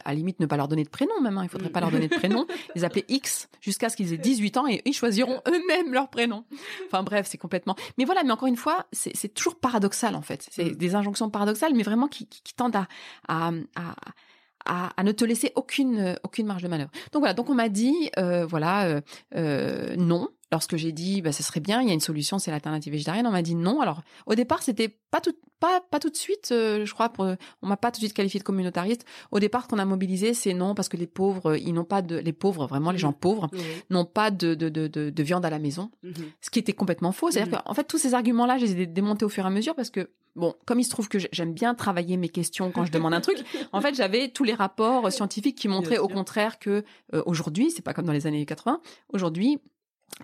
à 0.03 0.09
la 0.09 0.15
limite 0.15 0.39
ne 0.39 0.45
pas 0.45 0.57
leur 0.57 0.67
donner 0.67 0.83
de 0.83 0.89
prénom 0.89 1.19
même. 1.21 1.37
Hein, 1.37 1.43
il 1.43 1.49
faudrait 1.49 1.69
pas 1.69 1.79
leur 1.79 1.91
donner 1.91 2.07
de 2.07 2.15
prénom, 2.15 2.45
les 2.75 2.83
appeler 2.83 3.05
X 3.07 3.49
jusqu'à 3.61 3.89
ce 3.89 3.95
qu'ils 3.95 4.13
aient 4.13 4.17
18 4.17 4.57
ans 4.57 4.67
et 4.67 4.81
ils 4.85 4.93
choisiront 4.93 5.41
eux-mêmes 5.47 5.93
leur 5.93 6.09
prénom. 6.09 6.45
Enfin 6.87 7.03
bref 7.03 7.27
c'est 7.29 7.37
complètement. 7.37 7.75
Mais 7.97 8.05
voilà 8.05 8.23
mais 8.23 8.31
encore 8.31 8.47
une 8.47 8.57
fois 8.57 8.85
c'est 8.91 9.33
toujours 9.33 9.55
paradoxal 9.55 10.15
en 10.15 10.21
fait. 10.21 10.47
C'est 10.51 10.65
mmh. 10.65 10.75
des 10.75 10.95
injonctions 10.95 11.29
paradoxales 11.29 11.73
mais 11.73 11.83
vraiment 11.83 12.07
qui 12.07 12.27
qui, 12.27 12.53
tendent 12.55 12.75
à, 12.75 12.87
à, 13.27 13.51
à 13.75 13.95
à, 14.65 15.03
ne 15.03 15.11
te 15.11 15.23
laisser 15.23 15.51
aucune 15.55 16.17
aucune 16.23 16.45
marge 16.45 16.63
de 16.63 16.67
manœuvre. 16.67 16.91
Donc 17.11 17.21
voilà, 17.21 17.33
donc 17.33 17.49
on 17.49 17.55
m'a 17.55 17.69
dit 17.69 18.09
euh, 18.17 18.45
voilà 18.45 18.85
euh, 18.85 19.01
euh, 19.35 19.95
non, 19.95 20.29
lorsque 20.55 20.77
j'ai 20.77 20.93
dit 20.93 21.21
bah 21.21 21.33
ce 21.33 21.43
serait 21.43 21.59
bien, 21.59 21.81
il 21.81 21.87
y 21.89 21.91
a 21.91 21.93
une 21.93 21.99
solution, 21.99 22.39
c'est 22.39 22.49
l'alternative 22.49 22.93
végétarienne, 22.93 23.27
on 23.27 23.31
m'a 23.31 23.41
dit 23.41 23.55
non. 23.55 23.81
Alors 23.81 24.03
au 24.25 24.35
départ, 24.35 24.63
c'était 24.63 24.87
pas 25.11 25.19
tout 25.19 25.33
pas 25.59 25.81
pas 25.91 25.99
tout 25.99 26.09
de 26.09 26.15
suite, 26.15 26.49
euh, 26.53 26.85
je 26.85 26.93
crois 26.93 27.09
pour 27.09 27.25
on 27.61 27.67
m'a 27.67 27.75
pas 27.75 27.91
tout 27.91 27.99
de 27.99 28.05
suite 28.05 28.13
qualifié 28.13 28.39
de 28.39 28.45
communautariste. 28.45 29.03
Au 29.31 29.39
départ, 29.39 29.67
qu'on 29.67 29.79
a 29.79 29.85
mobilisé, 29.85 30.33
c'est 30.33 30.53
non 30.53 30.73
parce 30.73 30.87
que 30.87 30.95
les 30.95 31.07
pauvres, 31.07 31.57
ils 31.57 31.73
n'ont 31.73 31.83
pas 31.83 32.01
de 32.01 32.15
les 32.15 32.31
pauvres, 32.31 32.67
vraiment 32.67 32.91
les 32.91 32.97
gens 32.97 33.11
pauvres 33.11 33.49
n'ont 33.89 34.05
pas 34.05 34.31
de 34.31 34.55
de, 34.55 34.69
de 34.69 34.87
de, 34.87 35.23
viande 35.23 35.45
à 35.45 35.49
la 35.49 35.59
maison. 35.59 35.91
Mhm. 36.03 36.13
Ce 36.39 36.49
qui 36.49 36.59
était 36.59 36.71
complètement 36.71 37.11
faux, 37.11 37.31
c'est-à-dire 37.31 37.53
mhm. 37.53 37.61
qu'en 37.65 37.73
fait 37.73 37.83
tous 37.83 37.97
ces 37.97 38.13
arguments-là, 38.13 38.57
je 38.57 38.65
les 38.65 38.81
ai 38.83 38.85
démontés 38.85 39.25
au 39.25 39.29
fur 39.29 39.43
et 39.43 39.47
à 39.47 39.51
mesure 39.51 39.75
parce 39.75 39.89
que 39.89 40.09
bon, 40.37 40.53
comme 40.65 40.79
il 40.79 40.85
se 40.85 40.89
trouve 40.89 41.09
que 41.09 41.17
j'aime 41.19 41.53
bien 41.53 41.75
travailler 41.75 42.15
mes 42.15 42.29
questions 42.29 42.71
quand 42.71 42.85
je 42.85 42.93
demande 42.93 43.13
un 43.13 43.21
truc, 43.21 43.37
en 43.73 43.81
fait, 43.81 43.93
j'avais 43.95 44.29
tous 44.29 44.45
les 44.45 44.53
rapports 44.53 45.11
scientifiques 45.11 45.57
qui 45.57 45.67
montraient 45.67 45.97
au 45.97 46.07
contraire 46.07 46.59
que 46.59 46.83
euh, 47.13 47.23
aujourd'hui, 47.25 47.71
c'est 47.71 47.81
pas 47.81 47.93
comme 47.93 48.05
dans 48.05 48.13
les 48.13 48.27
années 48.27 48.45
80, 48.45 48.79
aujourd'hui, 49.11 49.59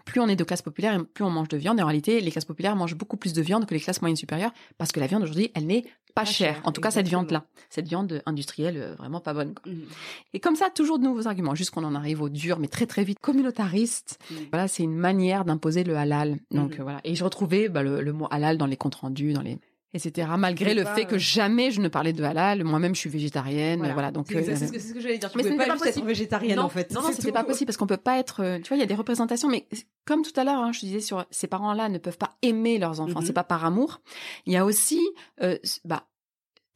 plus 0.05 0.21
on 0.21 0.27
est 0.27 0.35
de 0.35 0.43
classe 0.43 0.61
populaire, 0.61 1.03
plus 1.13 1.23
on 1.23 1.29
mange 1.29 1.47
de 1.47 1.57
viande. 1.57 1.79
Et 1.79 1.83
en 1.83 1.87
réalité, 1.87 2.21
les 2.21 2.31
classes 2.31 2.45
populaires 2.45 2.75
mangent 2.75 2.95
beaucoup 2.95 3.17
plus 3.17 3.33
de 3.33 3.41
viande 3.41 3.65
que 3.65 3.73
les 3.73 3.79
classes 3.79 4.01
moyennes 4.01 4.15
supérieures 4.15 4.53
parce 4.77 4.91
que 4.91 4.99
la 4.99 5.07
viande 5.07 5.23
aujourd'hui, 5.23 5.51
elle 5.53 5.65
n'est 5.65 5.85
pas, 6.13 6.25
chère. 6.25 6.61
En 6.65 6.71
tout 6.71 6.81
cas, 6.81 6.91
cette 6.91 7.07
viande-là, 7.07 7.45
cette 7.69 7.87
viande 7.87 8.21
industrielle, 8.25 8.77
euh, 8.77 8.95
vraiment 8.95 9.21
pas 9.21 9.33
bonne. 9.33 9.55
Mmh. 9.65 9.71
Et 10.33 10.39
comme 10.39 10.55
ça, 10.55 10.69
toujours 10.69 10.99
de 10.99 11.05
nouveaux 11.05 11.27
arguments, 11.27 11.55
jusqu'on 11.55 11.83
en 11.85 11.95
arrive 11.95 12.21
au 12.21 12.29
dur, 12.29 12.59
mais 12.59 12.67
très 12.67 12.85
très 12.85 13.03
vite 13.03 13.19
communautariste. 13.19 14.19
Mmh. 14.29 14.35
Voilà, 14.51 14.67
c'est 14.67 14.83
une 14.83 14.95
manière 14.95 15.45
d'imposer 15.45 15.83
le 15.83 15.95
halal. 15.95 16.37
Donc 16.51 16.77
mmh. 16.77 16.81
voilà. 16.81 16.99
Et 17.05 17.15
je 17.15 17.23
retrouvais 17.23 17.69
bah, 17.69 17.81
le, 17.81 18.01
le 18.01 18.13
mot 18.13 18.27
halal 18.29 18.57
dans 18.57 18.65
les 18.65 18.77
comptes 18.77 18.95
rendus, 18.95 19.33
dans 19.33 19.41
les 19.41 19.59
etc. 19.93 20.29
Malgré 20.37 20.73
le 20.73 20.85
fait 20.85 21.05
que 21.05 21.17
jamais 21.17 21.71
je 21.71 21.81
ne 21.81 21.87
parlais 21.87 22.13
de 22.13 22.23
halal, 22.23 22.63
moi-même 22.63 22.95
je 22.95 22.99
suis 23.01 23.09
végétarienne, 23.09 23.79
voilà. 23.93 24.11
donc 24.11 24.27
c'est 24.29 24.55
ce, 24.55 24.93
que, 24.93 24.99
j'allais 24.99 25.17
dire. 25.17 25.31
Tu 25.31 25.37
mais 25.37 25.43
pouvais 25.43 25.57
pas, 25.65 25.77
pas 25.77 25.87
être 25.87 26.03
végétarienne 26.03 26.59
en 26.59 26.69
fait. 26.69 26.91
Non, 26.91 27.01
non, 27.01 27.11
c'était 27.11 27.31
pas 27.31 27.43
possible 27.43 27.67
parce 27.67 27.77
qu'on 27.77 27.87
peut 27.87 27.97
pas 27.97 28.19
être. 28.19 28.41
Euh, 28.43 28.59
tu 28.59 28.69
vois, 28.69 28.77
il 28.77 28.79
y 28.79 28.83
a 28.83 28.87
des 28.87 28.95
représentations, 28.95 29.49
mais 29.49 29.67
comme 30.05 30.23
tout 30.23 30.37
à 30.39 30.43
l'heure, 30.43 30.59
hein, 30.59 30.71
je 30.71 30.79
disais 30.79 31.01
sur 31.01 31.25
ces 31.31 31.47
parents-là 31.47 31.89
ne 31.89 31.97
peuvent 31.97 32.17
pas 32.17 32.35
aimer 32.41 32.77
leurs 32.77 33.01
enfants, 33.01 33.19
mm-hmm. 33.19 33.25
c'est 33.25 33.33
pas 33.33 33.43
par 33.43 33.65
amour. 33.65 34.01
Il 34.45 34.53
y 34.53 34.57
a 34.57 34.65
aussi, 34.65 35.01
euh, 35.41 35.57
bah, 35.85 36.05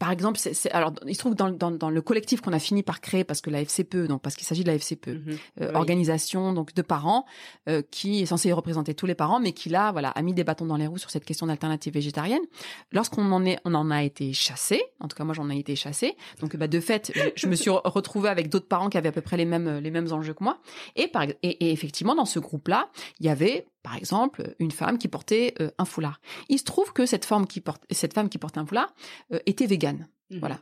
par 0.05 0.11
exemple, 0.11 0.37
c'est, 0.37 0.69
alors 0.69 0.93
il 1.07 1.15
se 1.15 1.19
trouve 1.19 1.33
dans, 1.33 1.49
dans, 1.49 1.71
dans 1.71 1.89
le 1.89 1.99
collectif 1.99 2.39
qu'on 2.39 2.53
a 2.53 2.59
fini 2.59 2.83
par 2.83 3.01
créer 3.01 3.23
parce 3.23 3.41
que 3.41 3.49
la 3.49 3.65
FCPE, 3.65 4.05
donc 4.05 4.21
parce 4.21 4.35
qu'il 4.35 4.45
s'agit 4.45 4.63
de 4.63 4.67
la 4.69 4.77
FCPE, 4.77 5.07
mhm. 5.07 5.37
euh, 5.61 5.73
organisation 5.73 6.53
donc 6.53 6.75
de 6.75 6.83
parents 6.83 7.25
euh, 7.67 7.81
qui 7.89 8.21
est 8.21 8.27
censée 8.27 8.51
représenter 8.51 8.93
tous 8.93 9.07
les 9.07 9.15
parents, 9.15 9.39
mais 9.39 9.51
qui 9.51 9.69
là, 9.69 9.91
voilà, 9.91 10.09
a 10.09 10.21
mis 10.21 10.35
des 10.35 10.43
bâtons 10.43 10.67
dans 10.67 10.77
les 10.77 10.85
roues 10.85 10.99
sur 10.99 11.09
cette 11.09 11.25
question 11.25 11.47
d'alternative 11.47 11.91
végétarienne. 11.91 12.43
Lorsqu'on 12.91 13.31
en 13.31 13.43
est, 13.45 13.57
on 13.65 13.73
en 13.73 13.89
a 13.89 14.03
été 14.03 14.31
chassé. 14.33 14.79
En 14.99 15.07
tout 15.07 15.17
cas, 15.17 15.23
moi, 15.23 15.33
j'en 15.33 15.49
ai 15.49 15.57
été 15.57 15.75
chassé. 15.75 16.15
Donc, 16.39 16.55
bah, 16.55 16.67
de 16.67 16.79
fait, 16.79 17.11
je, 17.35 17.47
me 17.47 17.55
suis 17.55 17.71
retrouvée 17.71 18.29
avec 18.29 18.49
d'autres 18.49 18.67
parents 18.67 18.89
qui 18.89 18.99
avaient 18.99 19.09
à 19.09 19.11
peu 19.11 19.21
près 19.21 19.37
les 19.37 19.45
mêmes 19.45 19.79
les 19.79 19.89
mêmes 19.89 20.13
enjeux 20.13 20.35
que 20.35 20.43
moi. 20.43 20.59
Et 20.95 21.07
par 21.07 21.23
et, 21.23 21.35
et 21.41 21.71
effectivement, 21.71 22.13
dans 22.13 22.25
ce 22.25 22.37
groupe-là, 22.37 22.89
il 23.19 23.25
y 23.25 23.29
avait 23.29 23.65
par 23.85 23.95
exemple, 23.95 24.55
une 24.57 24.71
femme 24.71 24.97
qui 24.97 25.07
portait 25.07 25.53
euh, 25.61 25.69
un 25.77 25.85
foulard. 25.85 26.19
Il 26.49 26.57
se 26.57 26.63
trouve 26.63 26.91
que 26.91 27.05
cette 27.05 27.23
femme 27.23 27.45
qui 27.45 27.61
porte, 27.61 27.83
cette 27.91 28.15
femme 28.15 28.29
qui 28.29 28.39
portait 28.39 28.57
un 28.57 28.65
foulard 28.65 28.91
euh, 29.31 29.37
était 29.45 29.67
végane. 29.67 30.07
Mmh. 30.31 30.39
Voilà. 30.39 30.59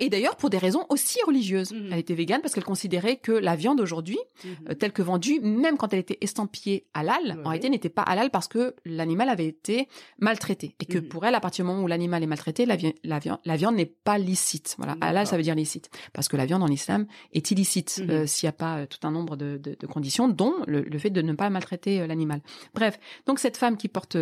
Et 0.00 0.08
d'ailleurs 0.08 0.36
pour 0.36 0.50
des 0.50 0.58
raisons 0.58 0.86
aussi 0.88 1.18
religieuses. 1.26 1.72
Mhm. 1.72 1.90
Elle 1.92 1.98
était 1.98 2.14
végane 2.14 2.40
parce 2.40 2.54
qu'elle 2.54 2.64
considérait 2.64 3.16
que 3.16 3.32
la 3.32 3.56
viande 3.56 3.80
aujourd'hui, 3.80 4.18
mhm. 4.44 4.50
euh, 4.70 4.74
telle 4.74 4.92
que 4.92 5.02
vendue, 5.02 5.40
même 5.40 5.76
quand 5.76 5.92
elle 5.92 6.00
était 6.00 6.18
estampillée 6.20 6.86
halal, 6.94 7.40
en 7.44 7.48
réalité 7.48 7.68
n'était 7.68 7.88
pas 7.88 8.02
halal 8.02 8.30
parce 8.30 8.48
que 8.48 8.74
l'animal 8.84 9.28
avait 9.28 9.46
été 9.46 9.88
maltraité. 10.18 10.74
Et 10.80 10.86
que 10.86 10.98
mhm. 10.98 11.08
pour 11.08 11.26
elle, 11.26 11.34
à 11.34 11.40
partir 11.40 11.64
du 11.64 11.70
moment 11.70 11.82
où 11.82 11.86
l'animal 11.86 12.22
est 12.22 12.26
maltraité, 12.26 12.66
la, 12.66 12.76
la 13.02 13.18
viande, 13.18 13.38
la 13.44 13.56
viande 13.56 13.76
n'est 13.76 13.86
pas 13.86 14.18
licite. 14.18 14.74
Voilà, 14.78 14.96
halal 15.00 15.26
ça 15.26 15.36
veut 15.36 15.42
dire 15.42 15.54
licite. 15.54 15.90
Parce 16.12 16.28
que 16.28 16.36
la 16.36 16.46
viande 16.46 16.62
en 16.62 16.68
islam 16.68 17.06
est 17.32 17.50
illicite 17.50 18.02
euh, 18.08 18.26
s'il 18.26 18.46
n'y 18.46 18.50
a 18.50 18.52
pas 18.52 18.78
euh, 18.78 18.86
tout 18.86 19.06
un 19.06 19.10
nombre 19.10 19.36
de, 19.36 19.58
de, 19.58 19.76
de 19.78 19.86
conditions, 19.86 20.28
dont 20.28 20.54
le, 20.66 20.82
le, 20.82 20.98
fait 20.98 21.10
de 21.10 21.22
ne 21.22 21.32
pas 21.32 21.50
maltraiter 21.50 22.06
l'animal. 22.06 22.40
Bref, 22.74 22.98
donc 23.26 23.38
cette 23.38 23.56
femme 23.56 23.76
qui 23.76 23.88
porte 23.88 24.16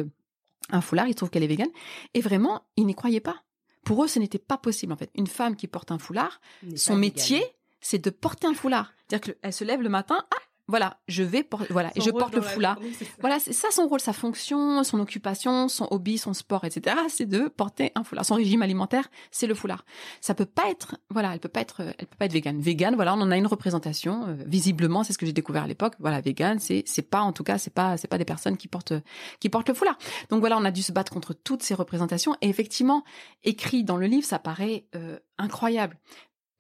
un 0.71 0.81
foulard, 0.81 1.09
il 1.09 1.15
trouve 1.15 1.31
qu'elle 1.31 1.43
est 1.43 1.49
végane. 1.49 1.71
Et 2.15 2.21
vraiment, 2.21 2.63
il 2.77 2.87
n'y 2.87 2.95
croyait 2.95 3.21
pas. 3.21 3.43
Pour 3.85 4.05
eux, 4.05 4.09
ce 4.09 4.19
n'était 4.19 4.39
pas 4.39 4.59
possible 4.59 4.93
en 4.93 4.97
fait. 4.97 5.11
Une 5.15 5.27
femme 5.27 5.57
qui 5.57 5.67
porte 5.67 5.91
un 5.91 5.99
foulard, 5.99 6.41
son 6.77 6.97
métier, 6.97 7.45
c'est 7.81 7.99
de 7.99 8.11
porter 8.11 8.47
un 8.47 8.55
foulard. 8.55 8.93
C'est-à-dire 9.09 9.35
qu'elle 9.41 9.53
se 9.53 9.65
lève 9.65 9.83
le 9.83 9.89
matin, 9.89 10.25
ah, 10.31 10.43
voilà, 10.69 11.01
je 11.09 11.23
vais 11.23 11.43
porter, 11.43 11.67
voilà, 11.71 11.91
et 11.97 12.01
je 12.01 12.11
porte 12.11 12.35
le 12.35 12.41
foulard. 12.41 12.79
Voilà, 13.21 13.39
c'est 13.41 13.53
ça 13.53 13.69
son 13.73 13.89
rôle, 13.89 14.01
sa 14.01 14.13
fonction, 14.13 14.85
son 14.85 15.01
occupation, 15.01 15.69
son 15.69 15.89
hobby, 15.91 16.19
son 16.19 16.35
sport, 16.35 16.65
etc. 16.65 16.97
C'est 17.09 17.27
de 17.27 17.49
porter 17.49 17.91
un 17.95 18.05
foulard. 18.05 18.25
Son 18.25 18.37
régime 18.37 18.63
alimentaire, 18.63 19.11
c'est 19.33 19.47
le 19.47 19.55
foulard. 19.55 19.85
Ça 20.21 20.35
peut 20.35 20.47
pas 20.47 20.71
être, 20.71 20.97
voilà, 21.11 21.35
elle 21.35 21.41
peut 21.41 21.49
pas 21.49 21.61
être, 21.61 21.81
elle 21.99 22.07
peut 22.07 22.17
pas 22.17 22.27
être 22.27 22.33
végane. 22.33 22.61
Végane, 22.61 22.95
voilà, 22.95 23.15
on 23.15 23.21
en 23.21 23.31
a 23.33 23.37
une 23.37 23.47
représentation. 23.49 24.27
Euh, 24.29 24.37
visiblement, 24.47 25.03
c'est 25.03 25.13
ce 25.13 25.19
que 25.19 25.27
j'ai 25.27 25.33
découvert 25.33 25.65
à 25.65 25.67
l'époque. 25.67 25.95
Voilà, 25.99 26.21
végane, 26.21 26.61
c'est, 26.61 26.85
c'est 26.87 27.03
pas, 27.03 27.23
en 27.23 27.33
tout 27.33 27.45
cas, 27.45 27.59
c'est 27.59 27.75
pas, 27.75 27.97
c'est 27.97 28.09
pas 28.09 28.19
des 28.19 28.25
personnes 28.25 28.57
qui 28.57 28.69
portent, 28.69 28.95
qui 29.41 29.49
portent 29.49 29.69
le 29.69 29.75
foulard. 29.75 29.99
Donc 30.31 30.41
voilà, 30.41 30.57
on 30.59 30.65
a 30.65 30.71
dû 30.71 30.83
se 30.83 30.93
battre 30.93 31.13
contre 31.13 31.35
toutes 31.35 31.63
ces 31.63 31.75
représentations. 31.75 32.37
Et 32.41 32.49
effectivement, 32.49 33.05
écrit 33.43 33.83
dans 33.83 33.97
le 33.97 34.07
livre, 34.07 34.27
ça 34.27 34.39
paraît 34.39 34.87
euh, 34.95 35.19
incroyable. 35.39 35.99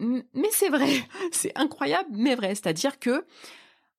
Mais 0.01 0.49
c'est 0.51 0.69
vrai, 0.69 0.88
c'est 1.33 1.57
incroyable, 1.57 2.09
mais 2.12 2.35
vrai. 2.35 2.55
C'est-à-dire 2.55 2.99
que 2.99 3.25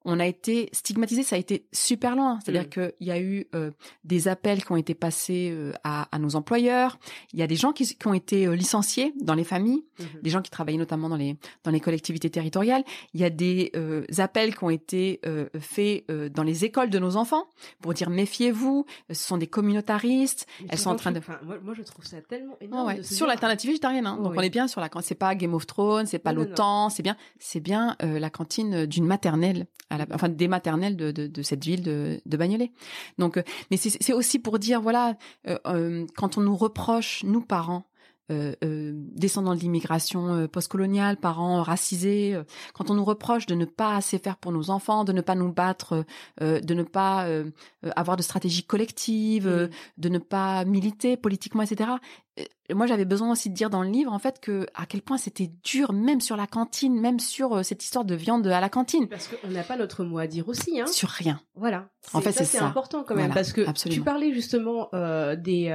on 0.05 0.19
a 0.19 0.25
été 0.27 0.69
stigmatisé, 0.73 1.23
ça 1.23 1.35
a 1.35 1.39
été 1.39 1.65
super 1.71 2.15
loin. 2.15 2.39
C'est-à-dire 2.43 2.63
Mm. 2.65 2.69
qu'il 2.69 3.07
y 3.07 3.11
a 3.11 3.19
eu 3.19 3.47
euh, 3.55 3.71
des 4.03 4.27
appels 4.27 4.63
qui 4.63 4.71
ont 4.71 4.75
été 4.75 4.93
passés 4.93 5.49
euh, 5.51 5.71
à, 5.83 6.13
à 6.15 6.19
nos 6.19 6.35
employeurs. 6.35 6.97
Il 7.33 7.39
y 7.39 7.43
a 7.43 7.47
des 7.47 7.55
gens 7.55 7.71
qui, 7.73 7.85
qui 7.85 8.07
ont 8.07 8.13
été 8.13 8.45
euh, 8.47 8.55
licenciés 8.55 9.13
dans 9.21 9.33
les 9.35 9.43
familles, 9.43 9.83
Mhm. 9.99 10.21
des 10.23 10.29
gens 10.31 10.41
qui 10.41 10.49
travaillaient 10.51 10.77
notamment 10.79 11.07
dans 11.09 11.15
les 11.17 11.37
dans 11.63 11.69
les 11.71 11.79
collectivités 11.79 12.29
territoriales. 12.29 12.83
Il 13.13 13.21
y 13.21 13.23
a 13.23 13.29
des 13.29 13.71
euh, 13.75 14.03
appels 14.17 14.55
qui 14.55 14.63
ont 14.63 14.69
été 14.71 15.19
euh, 15.25 15.47
faits 15.59 16.03
euh, 16.09 16.29
dans 16.29 16.43
les 16.43 16.65
écoles 16.65 16.89
de 16.89 16.97
nos 16.99 17.15
enfants 17.15 17.45
pour 17.79 17.93
dire 17.93 18.09
méfiez-vous, 18.09 18.85
ce 19.09 19.15
sont 19.15 19.37
des 19.37 19.47
communautaristes. 19.47 20.47
Mais 20.61 20.67
Elles 20.71 20.79
sont 20.79 20.89
en 20.89 20.95
train 20.95 21.11
de 21.11 21.19
enfin, 21.19 21.39
moi, 21.43 21.57
moi, 21.63 21.73
je 21.75 21.83
trouve 21.83 22.05
ça 22.05 22.21
tellement 22.21 22.57
énorme. 22.61 22.87
ouais. 22.87 23.03
Sur 23.03 23.27
l'alternative 23.27 23.69
végétarienne, 23.69 24.07
hein. 24.07 24.17
Oh, 24.19 24.23
donc 24.23 24.31
oui. 24.33 24.37
on 24.39 24.41
est 24.41 24.49
bien 24.49 24.67
sur 24.67 24.81
la 24.81 24.89
cantine. 24.89 25.07
C'est 25.07 25.15
pas 25.15 25.35
Game 25.35 25.53
of 25.53 25.65
Thrones, 25.67 26.05
c'est 26.05 26.19
pas 26.19 26.33
l'OTAN, 26.33 26.89
c'est 26.89 27.03
bien, 27.03 27.15
c'est 27.39 27.59
bien 27.59 27.95
euh, 28.03 28.19
la 28.19 28.29
cantine 28.29 28.85
d'une 28.85 29.05
maternelle, 29.05 29.67
à 29.93 29.97
la, 29.99 30.05
enfin 30.11 30.29
des 30.29 30.47
maternelles 30.47 30.97
de, 30.97 31.11
de, 31.11 31.27
de 31.27 31.41
cette 31.41 31.63
ville 31.63 31.83
de, 31.83 32.19
de 32.25 32.37
Bagnolet. 32.37 32.71
Donc, 33.17 33.37
euh, 33.37 33.43
mais 33.69 33.77
c'est 33.77 34.13
aussi 34.13 34.39
pour 34.39 34.59
dire 34.59 34.81
voilà, 34.81 35.15
euh, 35.47 35.57
euh, 35.67 36.05
quand 36.15 36.37
on 36.37 36.41
nous 36.41 36.55
reproche, 36.55 37.23
nous 37.23 37.41
parents. 37.41 37.85
Euh, 38.31 38.53
euh, 38.63 38.91
descendants 38.95 39.53
de 39.53 39.59
l'immigration 39.59 40.33
euh, 40.33 40.47
postcoloniale, 40.47 41.17
parents 41.17 41.61
racisés, 41.61 42.33
euh, 42.33 42.43
quand 42.73 42.89
on 42.89 42.93
nous 42.93 43.03
reproche 43.03 43.47
de 43.47 43.53
ne 43.53 43.65
pas 43.65 43.97
assez 43.97 44.17
faire 44.17 44.37
pour 44.37 44.53
nos 44.53 44.69
enfants, 44.69 45.03
de 45.03 45.11
ne 45.11 45.19
pas 45.19 45.35
nous 45.35 45.51
battre, 45.51 46.05
euh, 46.41 46.61
de 46.61 46.73
ne 46.73 46.83
pas 46.83 47.27
avoir 47.97 48.15
de 48.15 48.21
stratégie 48.23 48.63
collective, 48.63 49.47
Mm. 49.47 49.69
de 49.97 50.09
ne 50.09 50.17
pas 50.19 50.63
militer 50.63 51.17
politiquement, 51.17 51.63
etc. 51.63 51.89
Moi, 52.73 52.87
j'avais 52.87 53.03
besoin 53.03 53.29
aussi 53.31 53.49
de 53.49 53.53
dire 53.55 53.69
dans 53.69 53.83
le 53.83 53.89
livre, 53.89 54.13
en 54.13 54.19
fait, 54.19 54.39
que 54.39 54.67
à 54.73 54.85
quel 54.85 55.01
point 55.01 55.17
c'était 55.17 55.51
dur, 55.65 55.91
même 55.91 56.21
sur 56.21 56.37
la 56.37 56.47
cantine, 56.47 56.97
même 56.99 57.19
sur 57.19 57.63
cette 57.65 57.83
histoire 57.83 58.05
de 58.05 58.15
viande 58.15 58.47
à 58.47 58.61
la 58.61 58.69
cantine, 58.69 59.07
Parce 59.09 59.27
qu'on 59.27 59.49
n'a 59.49 59.63
pas 59.63 59.75
notre 59.75 60.05
mot 60.05 60.17
à 60.19 60.27
dire 60.27 60.47
aussi, 60.47 60.79
hein. 60.79 60.87
sur 60.87 61.09
rien. 61.09 61.41
Voilà. 61.55 61.89
En 62.13 62.21
fait, 62.21 62.31
c'est 62.31 62.45
c'est 62.45 62.59
ça. 62.59 62.65
important 62.65 63.03
quand 63.03 63.15
même 63.15 63.25
Voilà, 63.25 63.33
parce 63.35 63.51
que 63.51 63.67
absolument. 63.67 63.99
tu 64.01 64.05
parlais 64.05 64.33
justement 64.33 64.89
des 64.93 65.69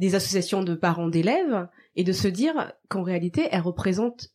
des 0.00 0.14
associations 0.14 0.62
de 0.62 0.74
parents 0.74 1.08
d'élèves 1.08 1.68
et 1.94 2.04
de 2.04 2.12
se 2.12 2.26
dire 2.26 2.72
qu'en 2.88 3.02
réalité 3.02 3.48
elles 3.52 3.60
représentent 3.60 4.30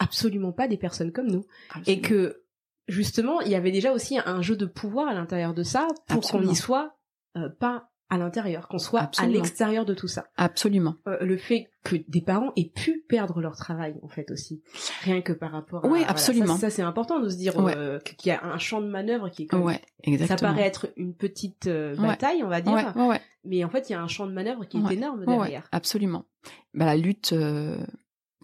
absolument 0.00 0.52
pas 0.52 0.66
des 0.66 0.78
personnes 0.78 1.12
comme 1.12 1.30
nous. 1.30 1.44
Et 1.86 2.00
que 2.00 2.42
justement 2.88 3.40
il 3.42 3.52
y 3.52 3.54
avait 3.54 3.70
déjà 3.70 3.92
aussi 3.92 4.18
un 4.18 4.40
jeu 4.40 4.56
de 4.56 4.64
pouvoir 4.66 5.08
à 5.08 5.14
l'intérieur 5.14 5.52
de 5.52 5.62
ça 5.62 5.86
pour 6.08 6.22
qu'on 6.22 6.40
n'y 6.40 6.56
soit 6.56 6.96
euh, 7.36 7.50
pas 7.50 7.91
à 8.10 8.18
l'intérieur, 8.18 8.68
qu'on 8.68 8.78
soit 8.78 9.00
Absolument. 9.00 9.32
à 9.32 9.42
l'extérieur 9.42 9.84
de 9.86 9.94
tout 9.94 10.08
ça. 10.08 10.24
absolument. 10.36 10.96
Euh, 11.08 11.16
le 11.24 11.36
fait 11.38 11.70
que 11.82 11.96
des 12.08 12.20
parents 12.20 12.52
aient 12.56 12.70
pu 12.74 13.04
perdre 13.08 13.40
leur 13.40 13.56
travail 13.56 13.94
en 14.02 14.08
fait 14.08 14.30
aussi, 14.30 14.62
rien 15.02 15.22
que 15.22 15.32
par 15.32 15.50
rapport 15.52 15.84
à 15.84 15.88
Oui, 15.88 16.00
voilà, 16.00 16.10
absolument. 16.10 16.54
ça, 16.54 16.60
ça, 16.68 16.70
c'est 16.70 16.82
important 16.82 17.20
de 17.20 17.28
se 17.30 17.36
dire 17.36 17.56
Ouais. 17.56 17.74
euh, 17.76 17.98
qu'il 18.00 18.28
y 18.28 18.32
a 18.32 18.44
un 18.44 18.58
champ 18.58 18.80
de 18.82 18.86
manœuvre 18.88 19.30
qui 19.30 19.44
est 19.44 19.52
même 19.52 19.62
Ouais, 19.62 19.80
exactement. 20.04 20.38
ça 20.38 20.46
paraît 20.46 20.66
être 20.66 20.88
une 20.96 21.14
petite 21.14 21.66
euh, 21.68 21.96
Ouais. 21.96 22.06
bataille, 22.08 22.42
on 22.44 22.48
va 22.48 22.60
dire, 22.60 22.92
Ouais, 22.96 23.20
mais 23.44 23.64
en 23.64 23.70
fait, 23.70 23.88
il 23.88 23.92
y 23.92 23.96
a 23.96 24.02
un 24.02 24.08
champ 24.08 24.26
de 24.26 24.32
manœuvre 24.32 24.64
qui 24.66 24.76
est 24.76 24.92
énorme 24.94 25.24
derrière. 25.24 25.66
absolument. 25.72 26.26
Bah, 26.74 26.84
la 26.84 26.96
lutte 26.96 27.34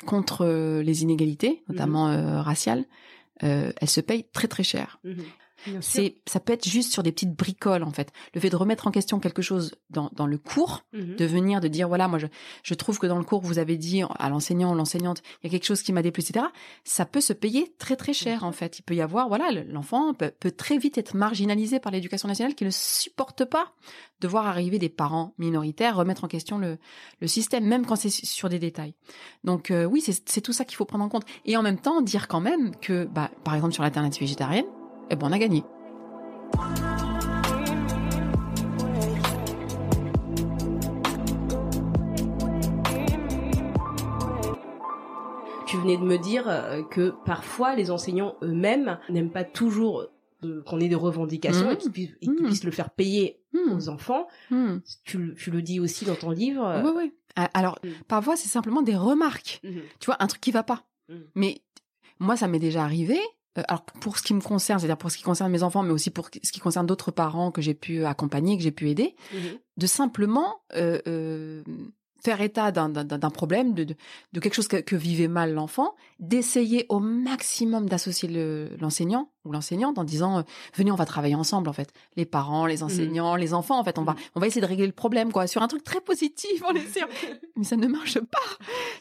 contre 0.07 0.47
les 0.83 1.03
inégalités, 1.03 1.63
notamment 1.69 2.09
euh, 2.09 2.41
raciales, 2.41 2.85
elle 3.41 3.73
se 3.89 4.01
paye 4.01 4.25
très 4.33 4.49
très 4.49 4.63
cher. 4.63 4.99
Mhm. 5.05 5.25
C'est, 5.81 6.17
ça 6.27 6.41
peut 6.41 6.53
être 6.53 6.69
juste 6.69 6.93
sur 6.93 7.03
des 7.03 7.13
petites 7.13 7.35
bricoles 7.35 7.83
en 7.83 7.91
fait. 7.91 8.13
Le 8.35 8.41
fait 8.41 8.51
de 8.51 8.57
remettre 8.57 8.87
en 8.87 8.91
question 8.91 9.19
quelque 9.21 9.43
chose 9.43 9.75
dans, 9.91 10.11
dans 10.15 10.27
le 10.27 10.39
cours, 10.39 10.85
Mhm. 10.93 11.17
de 11.17 11.25
venir, 11.25 11.61
de 11.61 11.69
dire 11.69 11.89
voilà, 11.89 12.09
moi 12.09 12.19
je, 12.19 12.27
je 12.63 12.75
trouve 12.75 12.99
que 12.99 13.07
dans 13.07 13.19
le 13.19 13.25
cours 13.25 13.41
vous 13.43 13.59
avez 13.59 13.77
dit 13.77 14.03
à 14.19 14.29
l'enseignant 14.31 14.73
ou 14.73 14.75
l'enseignante, 14.77 15.23
il 15.43 15.47
y 15.47 15.49
a 15.49 15.51
quelque 15.51 15.67
chose 15.67 15.83
qui 15.83 15.93
m'a 15.93 16.03
déplu, 16.03 16.23
etc. 16.23 16.47
Ça 16.85 17.05
peut 17.05 17.21
se 17.21 17.33
payer 17.33 17.75
très 17.79 17.97
très 17.97 18.13
cher 18.13 18.45
en 18.45 18.53
fait. 18.53 18.79
Il 18.79 18.83
peut 18.83 18.95
y 18.95 19.01
avoir 19.01 19.29
voilà, 19.29 19.51
le- 19.51 19.65
l'enfant 19.65 20.15
peut, 20.15 20.31
peut 20.39 20.51
très 20.51 20.79
vite 20.79 20.97
être 20.99 21.15
marginalisé 21.17 21.81
par 21.81 21.93
l'éducation 21.93 22.29
nationale 22.29 22.55
qui 22.55 22.65
ne 22.65 22.71
supporte 22.71 23.45
pas 23.45 23.73
de 24.21 24.29
voir 24.29 24.47
arriver 24.47 24.79
des 24.79 24.89
parents 24.89 25.35
minoritaires 25.39 25.97
remettre 25.97 26.25
en 26.25 26.29
question 26.29 26.59
le, 26.59 26.79
le 27.21 27.27
système, 27.29 27.65
même 27.65 27.87
quand 27.87 27.97
c'est 27.97 28.11
sur 28.11 28.49
des 28.49 28.59
détails. 28.59 28.95
Donc 29.45 29.71
euh, 29.71 29.85
oui, 29.85 30.01
c'est 30.01 30.29
c'est 30.29 30.41
tout 30.41 30.53
ça 30.53 30.65
qu'il 30.65 30.77
faut 30.77 30.85
prendre 30.85 31.05
en 31.05 31.09
compte. 31.09 31.25
Et 31.45 31.57
en 31.57 31.63
même 31.63 31.79
temps 31.79 32.01
dire 32.01 32.27
quand 32.29 32.41
même 32.41 32.75
que, 32.77 33.05
bah, 33.05 33.31
par 33.45 33.55
exemple 33.55 33.75
sur 33.75 33.83
l'alternative 33.83 34.21
végétarienne, 34.23 34.65
eh 35.11 35.17
ben 35.17 35.27
on 35.29 35.33
a 35.33 35.39
gagné. 35.39 35.65
Tu 45.67 45.77
venais 45.77 45.99
de 45.99 46.03
me 46.03 46.17
dire 46.17 46.45
euh, 46.49 46.83
que 46.83 47.13
parfois 47.27 47.75
les 47.77 47.91
enseignants 47.91 48.37
eux-mêmes 48.43 48.99
n'aiment 49.11 49.31
pas 49.31 49.45
toujours 49.45 50.07
euh, 50.45 50.63
qu'on 50.65 50.81
ait 50.81 50.89
des 50.89 50.95
revendications 50.95 51.71
et 51.73 51.77
qu'ils 51.77 51.91
puissent, 51.93 52.15
et 52.23 52.27
qu'ils 52.27 52.41
Mhm. 52.41 52.47
puissent 52.47 52.65
le 52.65 52.71
faire 52.71 52.91
payer 52.91 53.41
Hmm. 53.53 53.73
aux 53.77 53.89
enfants. 53.89 54.29
Tu, 55.05 55.19
le- 55.19 55.35
tu 55.35 55.51
le 55.51 55.63
dis 55.63 55.81
aussi 55.81 56.05
dans 56.05 56.15
ton 56.15 56.31
livre. 56.31 56.65
euh, 56.65 56.83
Ouais, 56.83 56.91
ouais. 56.91 57.13
Ah, 57.37 57.51
Alors, 57.55 57.79
parfois, 58.09 58.37
c'est 58.37 58.49
simplement 58.49 58.83
des 58.83 58.97
remarques. 58.97 59.61
Tu 59.63 60.07
vois, 60.07 60.17
un 60.21 60.27
truc 60.27 60.41
qui 60.41 60.51
va 60.53 60.63
pas. 60.63 60.85
Mais 61.35 61.61
moi, 62.19 62.37
ça 62.37 62.47
m'est 62.49 62.59
déjà 62.59 62.83
arrivé. 62.85 63.19
Euh, 63.59 63.63
alors, 63.69 63.83
pour 63.85 64.17
ce 64.19 64.23
qui 64.23 64.35
me 64.35 64.41
concerne, 64.41 64.79
c'est-à-dire 64.79 64.97
pour 64.99 65.11
ce 65.11 65.17
qui 65.17 65.23
concerne 65.25 65.51
mes 65.53 65.63
enfants, 65.63 65.83
mais 65.83 65.93
aussi 65.93 66.11
pour 66.11 66.27
ce 66.43 66.53
qui 66.53 66.61
concerne 66.61 66.87
d'autres 66.87 67.11
parents 67.11 67.51
que 67.51 67.61
j'ai 67.63 67.75
pu 67.75 68.05
accompagner, 68.05 68.57
que 68.57 68.63
j'ai 68.63 68.71
pu 68.73 68.89
aider, 68.89 69.15
Mhm. 69.33 69.59
de 69.77 69.87
simplement 69.87 70.57
euh, 70.77 71.01
euh, 71.07 71.63
faire 72.25 72.41
état 72.41 72.73
d'un- 72.73 72.91
problème, 73.31 73.75
de, 73.75 73.85
de, 73.85 73.95
de 74.33 74.41
quelque 74.41 74.55
chose 74.55 74.67
que, 74.69 74.79
que 74.79 74.97
vivait 74.97 75.29
mal 75.29 75.53
l'enfant, 75.55 75.95
d'essayer 76.19 76.85
au 76.89 76.99
maximum 76.99 77.89
d'associer 77.89 78.29
le- 78.29 78.71
l'enseignant 78.81 79.31
ou 79.49 79.53
l'enseignante 79.53 79.99
en 79.99 80.05
disant 80.05 80.39
euh, 80.39 80.43
venez 80.77 80.93
on 80.93 80.97
va 80.97 81.07
travailler 81.07 81.35
ensemble 81.35 81.69
en 81.69 81.73
fait. 81.73 81.93
Les 82.17 82.25
parents 82.27 82.67
les 82.67 82.83
enseignants 82.83 83.35
les 83.35 83.55
enfants 83.55 83.79
en 83.81 83.85
fait 83.85 83.99
on 83.99 84.05
va 84.05 84.15
on 84.35 84.41
va 84.41 84.47
essayer 84.47 84.61
de 84.61 84.67
régler 84.67 84.87
le 84.87 84.93
problème 84.93 85.33
quoi 85.33 85.47
sur 85.47 85.63
un 85.63 85.69
truc 85.69 85.83
très 85.83 86.01
positif 86.01 86.63
en 86.65 86.73
essayant 86.75 87.09
mais 87.57 87.65
ça 87.65 87.77
ne 87.77 87.87
marche 87.89 88.21
pas. 88.21 88.39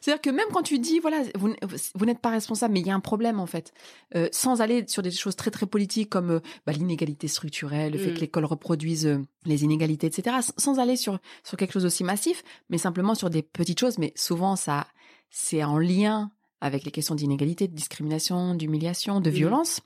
C'est 0.01 0.11
à 0.11 0.15
dire 0.15 0.21
que 0.21 0.29
même 0.29 0.47
quand 0.53 0.63
tu 0.63 0.79
dis 0.79 0.99
voilà 0.99 1.21
vous, 1.35 1.53
vous 1.95 2.05
n'êtes 2.05 2.19
pas 2.19 2.29
responsable 2.31 2.73
mais 2.73 2.79
il 2.79 2.87
y 2.87 2.91
a 2.91 2.95
un 2.95 2.99
problème 2.99 3.39
en 3.39 3.45
fait. 3.45 3.73
Euh, 4.15 4.29
sans 4.31 4.61
aller 4.61 4.85
sur 4.87 5.03
des 5.03 5.11
choses 5.11 5.35
très 5.35 5.51
très 5.51 5.65
politiques 5.65 6.09
comme 6.09 6.31
euh, 6.31 6.39
bah, 6.65 6.71
l'inégalité 6.73 7.27
structurelle 7.27 7.91
le 7.93 7.99
fait 7.99 8.07
Mm. 8.11 8.13
que 8.15 8.19
l'école 8.21 8.45
reproduise 8.45 9.19
les 9.45 9.63
inégalités 9.63 10.07
etc 10.07 10.37
sans 10.57 10.79
aller 10.79 10.95
sur 10.95 11.19
sur 11.43 11.57
quelque 11.57 11.73
chose 11.73 11.85
aussi 11.85 12.03
massif 12.05 12.43
mais 12.69 12.77
simplement 12.77 13.15
sur 13.15 13.29
des 13.29 13.41
petites 13.41 13.79
choses. 13.79 13.97
Mais 13.97 14.13
souvent 14.15 14.55
ça 14.55 14.87
c'est 15.29 15.63
en 15.63 15.77
lien 15.77 16.31
avec 16.61 16.85
les 16.85 16.91
questions 16.91 17.13
d'inégalité, 17.15 17.67
de 17.67 17.75
discrimination, 17.75 18.55
d'humiliation, 18.55 19.19
de 19.19 19.29
Mhm. 19.29 19.35
violence. 19.35 19.81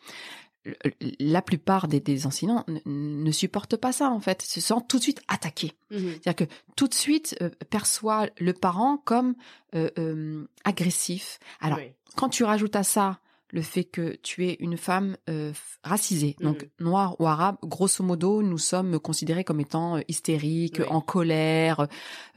La 1.20 1.42
plupart 1.42 1.88
des, 1.88 2.00
des 2.00 2.28
enseignants 2.28 2.64
ne, 2.68 2.80
ne 2.86 3.32
supportent 3.32 3.78
pas 3.78 3.92
ça 3.92 4.10
en 4.10 4.20
fait, 4.20 4.42
se 4.44 4.62
sentent 4.62 4.88
tout 4.88 4.98
de 4.98 5.04
suite 5.04 5.22
attaqués. 5.28 5.74
Mhm. 5.90 6.12
C'est-à-dire 6.22 6.48
que 6.48 6.54
tout 6.76 6.88
de 6.88 6.94
suite 6.94 7.36
euh, 7.42 7.50
perçoit 7.70 8.28
le 8.40 8.54
parent 8.54 8.98
comme 8.98 9.34
euh, 9.74 9.90
euh, 9.98 10.48
agressif. 10.64 11.40
Alors 11.60 11.80
Oui. 11.80 11.92
quand 12.16 12.30
tu 12.30 12.44
rajoutes 12.44 12.76
à 12.76 12.84
ça 12.84 13.20
le 13.52 13.62
fait 13.62 13.84
que 13.84 14.16
tu 14.24 14.48
es 14.48 14.54
une 14.60 14.78
femme 14.78 15.18
euh, 15.30 15.52
racisée, 15.84 16.36
donc 16.42 16.64
Mhm. 16.80 16.86
noire 16.88 17.16
ou 17.20 17.28
arabe, 17.28 17.58
grosso 17.64 18.04
modo, 18.04 18.42
nous 18.42 18.58
sommes 18.58 19.00
considérés 19.00 19.44
comme 19.44 19.60
étant 19.60 19.98
euh, 19.98 20.02
hystériques, 20.08 20.78
Oui. 20.80 20.86
en 20.90 21.02
colère, 21.02 21.88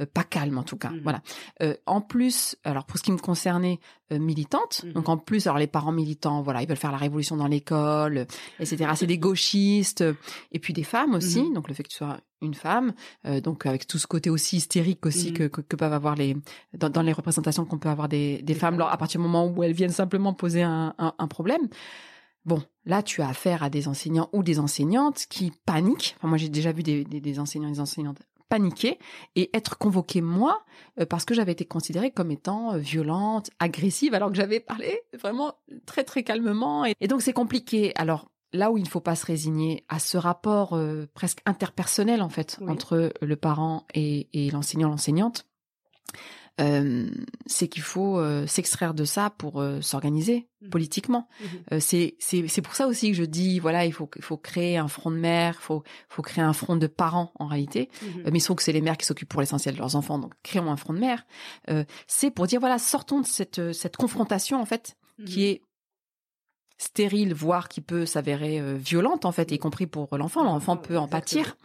euh, 0.01 0.07
pas 0.13 0.25
calmes 0.25 0.59
en 0.59 0.63
tout 0.65 0.77
cas. 0.77 0.91
Mhm. 0.91 1.01
Voilà. 1.03 1.23
En 1.87 2.01
plus, 2.01 2.57
alors 2.65 2.85
pour 2.85 2.99
ce 2.99 3.03
qui 3.03 3.13
me 3.13 3.19
concernait, 3.19 3.79
militante. 4.11 4.83
Mhm. 4.85 4.93
Donc 4.93 5.09
en 5.09 5.17
plus, 5.17 5.47
alors 5.47 5.59
les 5.59 5.67
parents 5.67 5.91
militants, 5.91 6.43
voilà, 6.43 6.63
ils 6.63 6.69
veulent 6.69 6.77
faire 6.77 6.93
la 6.93 6.99
révolution 6.99 7.37
dans 7.37 7.47
l'école, 7.49 8.27
etc. 8.61 8.91
C'est 8.97 9.07
des 9.07 9.19
gauchistes, 9.19 10.05
et 10.53 10.59
puis 10.59 10.73
des 10.73 10.85
femmes 10.85 11.15
aussi. 11.15 11.51
Donc 11.53 11.69
le 11.69 11.75
fait 11.75 11.83
que 11.83 11.89
tu 11.89 11.97
sois 11.97 12.19
une 12.43 12.55
femme, 12.55 12.93
euh, 13.27 13.41
donc 13.41 13.67
avec 13.67 13.87
tout 13.87 13.99
ce 13.99 14.07
côté 14.07 14.31
aussi 14.31 14.57
hystérique 14.57 15.05
aussi 15.07 15.29
Mhm. 15.29 15.35
que, 15.35 15.43
que, 15.49 15.61
que 15.63 15.77
peuvent 15.77 15.93
avoir 15.93 16.15
les 16.15 16.37
dans, 16.77 16.91
dans 16.91 17.03
les 17.03 17.13
représentations 17.13 17.65
qu'on 17.65 17.79
peut 17.79 17.89
avoir 17.89 18.09
des, 18.09 18.43
des 18.43 18.55
femmes, 18.55 18.61
femmes. 18.61 18.75
alors, 18.75 18.91
à 18.93 18.97
partir 18.97 19.21
du 19.21 19.27
moment 19.27 19.47
où 19.47 19.63
elles 19.63 19.73
viennent 19.73 19.91
simplement 19.91 20.35
poser 20.35 20.63
un, 20.63 20.95
un, 20.99 21.15
un 21.19 21.29
problème. 21.29 21.69
Bon, 22.45 22.63
là, 22.85 23.03
tu 23.03 23.23
as 23.23 23.29
affaire 23.29 23.63
à 23.63 23.71
des 23.71 23.89
enseignants 23.89 24.29
ou 24.35 24.43
des 24.43 24.59
enseignantes 24.59 25.25
qui 25.31 25.51
paniquent. 25.65 26.15
Enfin, 26.19 26.29
moi, 26.29 26.37
j'ai 26.37 26.51
déjà 26.51 26.73
vu 26.73 26.83
des, 26.83 27.03
des, 27.05 27.21
des 27.21 27.39
enseignants 27.39 27.69
et 27.69 27.73
des 27.73 27.81
enseignantes 27.81 28.19
paniquer 28.51 28.99
et 29.35 29.49
être 29.57 29.79
convoqués 29.79 30.21
moi 30.21 30.63
euh, 31.01 31.07
parce 31.07 31.25
que 31.25 31.35
j'avais 31.35 31.53
été 31.53 31.65
considérée 31.65 32.11
comme 32.11 32.31
étant 32.31 32.75
euh, 32.75 32.79
violente, 32.79 33.49
agressive, 33.59 34.13
alors 34.13 34.29
que 34.29 34.37
j'avais 34.37 34.61
parlé 34.61 35.01
vraiment 35.19 35.55
très 35.87 36.05
très 36.05 36.23
calmement. 36.23 36.85
Et, 36.85 36.95
et 37.01 37.09
donc 37.09 37.23
c'est 37.23 37.33
compliqué. 37.33 37.93
Alors 37.97 38.29
là 38.55 38.71
où 38.71 38.79
il 38.79 38.85
ne 38.85 38.89
faut 38.89 39.01
pas 39.01 39.17
se 39.17 39.27
résigner 39.27 39.85
à 39.89 39.99
ce 39.99 40.17
rapport 40.17 40.73
euh, 40.75 41.07
presque 41.13 41.41
interpersonnel 41.45 42.23
en 42.23 42.29
fait 42.31 42.57
Oui. 42.61 42.71
entre 42.71 43.13
le 43.21 43.37
parent 43.37 43.85
et, 43.95 44.29
et 44.33 44.51
l'enseignant, 44.51 44.89
l'enseignante, 44.89 45.47
euh, 46.61 47.11
c'est 47.47 47.67
qu'il 47.67 47.83
faut 47.83 48.17
euh, 48.21 48.47
s'extraire 48.47 48.95
de 48.95 49.05
ça 49.05 49.31
pour 49.31 49.61
euh, 49.61 49.81
s'organiser 49.81 50.49
Mhm. 50.63 50.71
politiquement. 50.71 51.29
Euh, 51.73 51.79
c'est 51.81 52.15
c'est 52.21 52.63
pour 52.63 52.75
ça 52.77 52.87
aussi 52.87 53.11
que 53.11 53.17
je 53.17 53.25
dis 53.25 53.59
voilà 53.59 53.85
il 53.87 53.93
faut 53.93 54.09
il 54.17 54.23
faut 54.23 54.37
créer 54.39 54.79
un 54.79 54.87
front 54.89 55.11
de 55.11 55.17
mère, 55.17 55.61
faut 55.61 55.83
faut 56.09 56.23
créer 56.23 56.45
un 56.45 56.53
front 56.53 56.77
de 56.77 56.87
parents 56.87 57.33
en 57.41 57.47
réalité. 57.49 57.91
Euh, 58.05 58.31
mais 58.33 58.39
il 58.39 58.41
faut 58.41 58.55
que 58.55 58.63
c'est 58.63 58.73
les 58.73 58.81
mères 58.81 58.97
qui 58.97 59.05
s'occupent 59.05 59.29
pour 59.29 59.41
l'essentiel 59.41 59.75
de 59.75 59.81
leurs 59.81 59.97
enfants, 59.97 60.19
donc 60.19 60.33
créons 60.45 60.71
un 60.71 60.77
front 60.77 60.95
de 60.95 61.01
mère. 61.01 61.27
C'est 62.07 62.31
pour 62.31 62.47
dire 62.47 62.61
voilà 62.61 62.79
sortons 62.79 63.21
de 63.21 63.27
cette 63.27 63.73
cette 63.73 63.97
confrontation 63.97 64.61
en 64.61 64.65
fait 64.65 64.97
qui 65.27 65.45
est 65.45 65.63
stérile, 66.85 67.35
voire 67.35 67.69
qui 67.69 67.81
peut 67.81 68.07
s'avérer 68.07 68.61
euh, 68.61 68.75
violente 68.77 69.25
en 69.25 69.33
fait, 69.33 69.51
y 69.53 69.59
compris 69.59 69.87
pour 69.87 70.17
l'enfant. 70.17 70.45
L'enfant 70.45 70.77
peut 70.77 70.97
en 70.99 71.09
pâtir. 71.09 71.57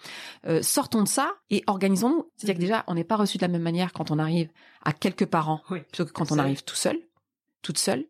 Euh, 0.47 0.62
sortons 0.62 1.03
de 1.03 1.08
ça 1.08 1.34
et 1.49 1.63
organisons-nous. 1.67 2.27
C'est-à-dire 2.38 2.55
que 2.55 2.62
déjà, 2.62 2.84
on 2.88 2.95
n'est 2.95 3.03
pas 3.03 3.15
reçu 3.17 3.38
de 3.38 3.43
la 3.43 3.47
même 3.47 3.62
manière 3.62 3.93
quand 3.93 4.12
on 4.12 4.19
arrive 4.19 4.49
à 4.84 4.93
quelques 4.93 5.25
parents 5.25 5.62
plutôt 5.67 6.05
que 6.05 6.12
quand 6.12 6.32
on 6.32 6.36
arrive 6.39 6.63
tout 6.63 6.75
seul, 6.75 6.97
toute 7.62 7.77
seule. 7.77 8.05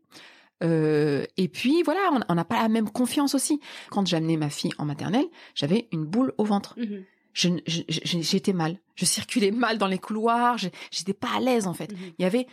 Euh, 0.64 1.26
et 1.38 1.48
puis 1.48 1.84
voilà, 1.84 2.00
on 2.28 2.36
n'a 2.36 2.46
pas 2.46 2.62
la 2.62 2.68
même 2.70 2.90
confiance 2.90 3.34
aussi. 3.34 3.60
Quand 3.90 4.06
j'amenais 4.08 4.36
ma 4.38 4.50
fille 4.50 4.72
en 4.78 4.86
maternelle, 4.86 5.26
j'avais 5.56 5.88
une 5.92 6.06
boule 6.06 6.34
au 6.38 6.44
ventre. 6.44 6.76
Mhm. 6.78 7.04
Je, 7.32 7.50
je- 7.68 7.84
je- 7.88 8.20
j'étais 8.22 8.54
mal. 8.54 8.78
Je 8.96 9.06
circulais 9.06 9.52
mal 9.52 9.78
dans 9.78 9.88
les 9.88 10.00
couloirs. 10.00 10.58
je- 10.58 10.68
J'étais 10.92 11.14
pas 11.14 11.30
à 11.38 11.40
l'aise 11.40 11.68
en 11.68 11.74
fait. 11.74 11.92
Mhm. 11.94 11.98
Il 12.20 12.24
y 12.24 12.26
avait, 12.26 12.48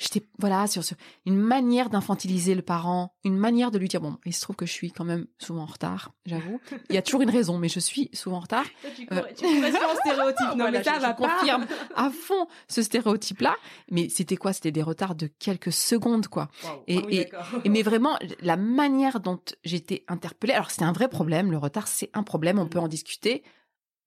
j'étais 0.00 0.26
voilà 0.38 0.66
sur 0.66 0.82
ce, 0.82 0.94
une 1.26 1.36
manière 1.36 1.90
d'infantiliser 1.90 2.54
le 2.54 2.62
parent, 2.62 3.14
une 3.22 3.36
manière 3.36 3.70
de 3.70 3.78
lui 3.78 3.86
dire 3.86 4.00
bon, 4.00 4.16
il 4.24 4.32
se 4.34 4.40
trouve 4.40 4.56
que 4.56 4.64
je 4.66 4.72
suis 4.72 4.90
quand 4.90 5.04
même 5.04 5.26
souvent 5.38 5.62
en 5.62 5.66
retard. 5.66 6.10
J'avoue, 6.26 6.58
il 6.88 6.94
y 6.94 6.98
a 6.98 7.02
toujours 7.02 7.20
une 7.20 7.30
raison, 7.30 7.58
mais 7.58 7.68
je 7.68 7.78
suis 7.78 8.08
souvent 8.12 8.38
en 8.38 8.40
retard. 8.40 8.64
Tu 8.96 9.06
Euh, 9.12 9.20
en 9.20 9.94
stéréotype. 10.00 10.46
Non, 10.48 10.56
Voilà, 10.56 10.78
mais 10.78 10.82
ça 10.84 10.94
je- 10.96 11.00
va 11.02 11.12
je 11.16 11.22
pas. 11.22 11.28
confirme 11.38 11.66
à 11.94 12.10
fond 12.10 12.46
ce 12.68 12.82
stéréotype-là. 12.82 13.54
Mais 13.90 14.08
c'était 14.08 14.36
quoi? 14.36 14.52
C'était 14.54 14.72
des 14.72 14.82
retards 14.82 15.14
de 15.14 15.26
quelques 15.26 15.72
secondes, 15.72 16.26
quoi. 16.28 16.48
Et- 16.86 16.98
Ah 16.98 17.02
oui, 17.06 17.26
et- 17.64 17.68
mais 17.68 17.82
vraiment, 17.82 18.18
la 18.40 18.56
manière 18.56 19.20
dont 19.20 19.38
j'étais 19.64 20.04
interpellée, 20.08 20.54
alors 20.54 20.70
c'était 20.70 20.84
un 20.84 20.92
vrai 20.92 21.08
problème, 21.08 21.50
le 21.50 21.58
retard 21.58 21.86
c'est 21.88 22.10
un 22.14 22.22
problème, 22.22 22.58
on 22.58 22.66
peut 22.66 22.78
en 22.78 22.88
discuter 22.88 23.42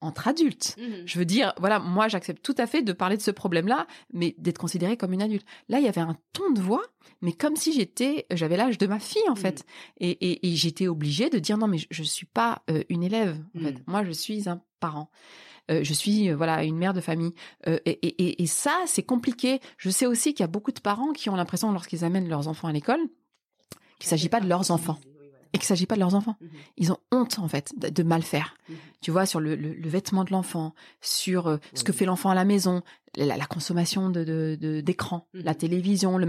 entre 0.04 0.28
adultes. 0.28 0.76
Mhm. 0.78 1.04
Je 1.06 1.20
veux 1.20 1.26
dire, 1.26 1.54
voilà, 1.60 1.80
moi 1.80 2.08
j'accepte 2.08 2.44
tout 2.44 2.56
à 2.58 2.68
fait 2.68 2.82
de 2.82 2.94
parler 2.94 3.18
de 3.18 3.22
ce 3.22 3.32
problème-là, 3.32 3.88
mais 4.14 4.36
d'être 4.38 4.58
considérée 4.58 4.98
comme 4.98 5.14
une 5.14 5.22
adulte. 5.22 5.46
Là, 5.70 5.80
il 5.80 5.86
y 5.86 5.88
avait 5.88 6.02
un 6.02 6.18
ton 6.34 6.52
de 6.52 6.62
voix, 6.62 6.84
mais 7.22 7.34
comme 7.34 7.56
si 7.56 7.74
j'étais, 7.74 8.26
j'avais 8.32 8.58
l'âge 8.58 8.78
de 8.78 8.88
ma 8.88 9.00
fille 9.00 9.28
en 9.30 9.36
fait, 9.36 9.66
et, 10.00 10.10
et, 10.12 10.48
et 10.52 10.56
j'étais 10.56 10.88
obligée 10.88 11.30
de 11.30 11.40
dire 11.40 11.58
non, 11.58 11.68
mais 11.68 11.78
je, 11.80 11.88
je 11.92 12.04
suis 12.04 12.26
pas 12.28 12.62
euh, 12.70 12.84
une 12.90 13.04
élève. 13.04 13.38
En 13.56 13.60
Mm. 13.60 13.64
fait, 13.66 13.76
moi 13.88 14.04
je 14.04 14.12
suis 14.12 14.48
un 14.50 14.62
parent. 14.80 15.10
Euh, 15.72 15.82
je 15.84 15.94
suis 15.94 16.30
euh, 16.30 16.36
voilà 16.36 16.64
une 16.66 16.76
mère 16.78 16.94
de 16.94 17.00
famille 17.00 17.32
Euh, 17.68 17.80
et, 17.86 17.92
et, 18.06 18.24
et- 18.28 18.44
et 18.44 18.48
ça 18.48 18.78
c'est 18.86 19.04
compliqué. 19.04 19.62
Je 19.78 19.90
sais 19.90 20.06
aussi 20.06 20.34
qu'il 20.34 20.42
y 20.42 20.44
a 20.44 20.48
beaucoup 20.48 20.74
de 20.74 20.82
parents 20.82 21.14
qui 21.14 21.30
ont 21.30 21.36
l'impression 21.38 21.72
lorsqu'ils 21.72 22.04
amènent 22.04 22.28
leurs 22.28 22.50
enfants 22.50 22.68
à 22.68 22.74
l'école 22.74 23.00
qu'il 24.00 24.10
s'agit 24.10 24.28
pas 24.28 24.42
de 24.42 24.50
leurs 24.50 24.72
enfants 24.72 25.00
et 25.54 25.58
qu'il 25.60 25.66
s'agit 25.68 25.86
pas 25.86 25.96
de 25.96 26.00
leurs 26.00 26.16
enfants. 26.16 26.36
Mhm. 26.42 26.50
Ils 26.78 26.92
ont 26.92 26.98
honte 27.12 27.38
en 27.40 27.48
fait 27.48 27.74
de, 27.78 27.90
de 27.90 28.04
mal 28.04 28.24
faire. 28.24 28.56
Mhm. 28.70 28.76
Tu 29.02 29.12
vois 29.12 29.26
sur 29.26 29.40
le, 29.40 29.56
le, 29.56 29.74
le 29.74 29.90
vêtement 29.90 30.24
de 30.24 30.32
l'enfant, 30.32 30.74
sur 31.02 31.48
euh, 31.48 31.58
ce 31.74 31.84
que 31.84 31.92
fait 31.94 32.06
l'enfant 32.06 32.30
à 32.32 32.36
la 32.36 32.46
maison, 32.46 32.82
la, 33.16 33.38
la 33.38 33.46
consommation 33.46 34.10
de 34.10 34.24
de- 34.24 34.58
de- 34.60 34.82
d'écran, 34.82 35.28
Mhm. 35.34 35.44
la 35.44 35.56
télévision, 35.56 36.18
le 36.18 36.28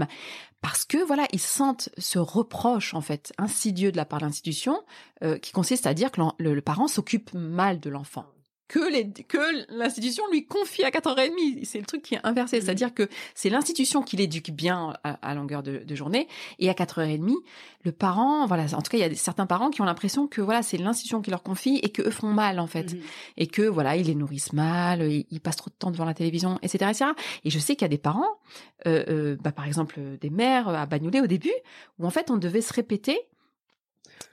parce 0.61 0.85
que 0.85 0.97
voilà 1.05 1.25
ils 1.31 1.39
sentent 1.39 1.89
ce 1.97 2.17
reproche 2.19 2.93
en 2.93 3.01
fait 3.01 3.33
insidieux 3.37 3.91
de 3.91 3.97
la 3.97 4.05
part 4.05 4.19
de 4.19 4.25
l'institution 4.25 4.81
euh, 5.23 5.37
qui 5.37 5.51
consiste 5.51 5.85
à 5.87 5.93
dire 5.93 6.11
que 6.11 6.21
le, 6.39 6.53
le 6.53 6.61
parent 6.61 6.87
s'occupe 6.87 7.33
mal 7.33 7.79
de 7.79 7.89
l'enfant. 7.89 8.25
Que, 8.67 8.91
les, 8.91 9.11
que 9.11 9.37
l'institution 9.69 10.23
lui 10.31 10.45
confie 10.45 10.83
à 10.83 10.89
4h30. 10.89 11.65
C'est 11.65 11.79
le 11.79 11.85
truc 11.85 12.01
qui 12.01 12.15
est 12.15 12.19
inversé. 12.23 12.57
Mhm. 12.57 12.63
C'est-à-dire 12.63 12.93
que 12.93 13.07
c'est 13.35 13.49
l'institution 13.49 14.01
qui 14.01 14.17
l'éduque 14.17 14.51
bien 14.51 14.93
à, 15.03 15.13
à 15.21 15.35
longueur 15.35 15.61
de, 15.61 15.77
de 15.79 15.95
journée. 15.95 16.27
Et 16.57 16.69
à 16.69 16.73
4h30, 16.73 17.35
le 17.83 17.91
parent, 17.91 18.47
voilà, 18.47 18.63
en 18.73 18.81
tout 18.81 18.89
cas, 18.89 18.97
il 18.97 19.01
y 19.01 19.03
a 19.03 19.15
certains 19.15 19.45
parents 19.45 19.69
qui 19.69 19.81
ont 19.81 19.85
l'impression 19.85 20.27
que 20.27 20.41
voilà, 20.41 20.63
c'est 20.63 20.77
l'institution 20.77 21.21
qui 21.21 21.29
leur 21.29 21.43
confie 21.43 21.79
et 21.83 21.89
que 21.89 22.01
eux 22.01 22.11
font 22.11 22.33
mal, 22.33 22.59
en 22.59 22.67
fait. 22.67 22.93
Mhm. 22.93 23.01
Et 23.37 23.47
que 23.47 23.61
voilà, 23.61 23.95
ils 23.95 24.07
les 24.07 24.15
nourrissent 24.15 24.53
mal, 24.53 25.01
ils, 25.11 25.25
ils 25.29 25.41
passent 25.41 25.57
trop 25.57 25.69
de 25.69 25.75
temps 25.75 25.91
devant 25.91 26.05
la 26.05 26.13
télévision, 26.15 26.57
etc. 26.63 26.89
etc. 26.89 27.11
Et 27.43 27.49
je 27.49 27.59
sais 27.59 27.75
qu'il 27.75 27.83
y 27.83 27.85
a 27.85 27.89
des 27.89 27.97
parents, 27.97 28.39
euh, 28.87 29.03
euh, 29.09 29.37
bah, 29.41 29.51
par 29.51 29.65
exemple, 29.65 29.95
euh, 29.99 30.17
des 30.17 30.29
mères 30.29 30.67
à 30.69 30.85
Bagnolet 30.85 31.21
au 31.21 31.27
début, 31.27 31.53
où 31.99 32.05
en 32.05 32.09
fait, 32.09 32.31
on 32.31 32.37
devait 32.37 32.61
se 32.61 32.73
répéter 32.73 33.19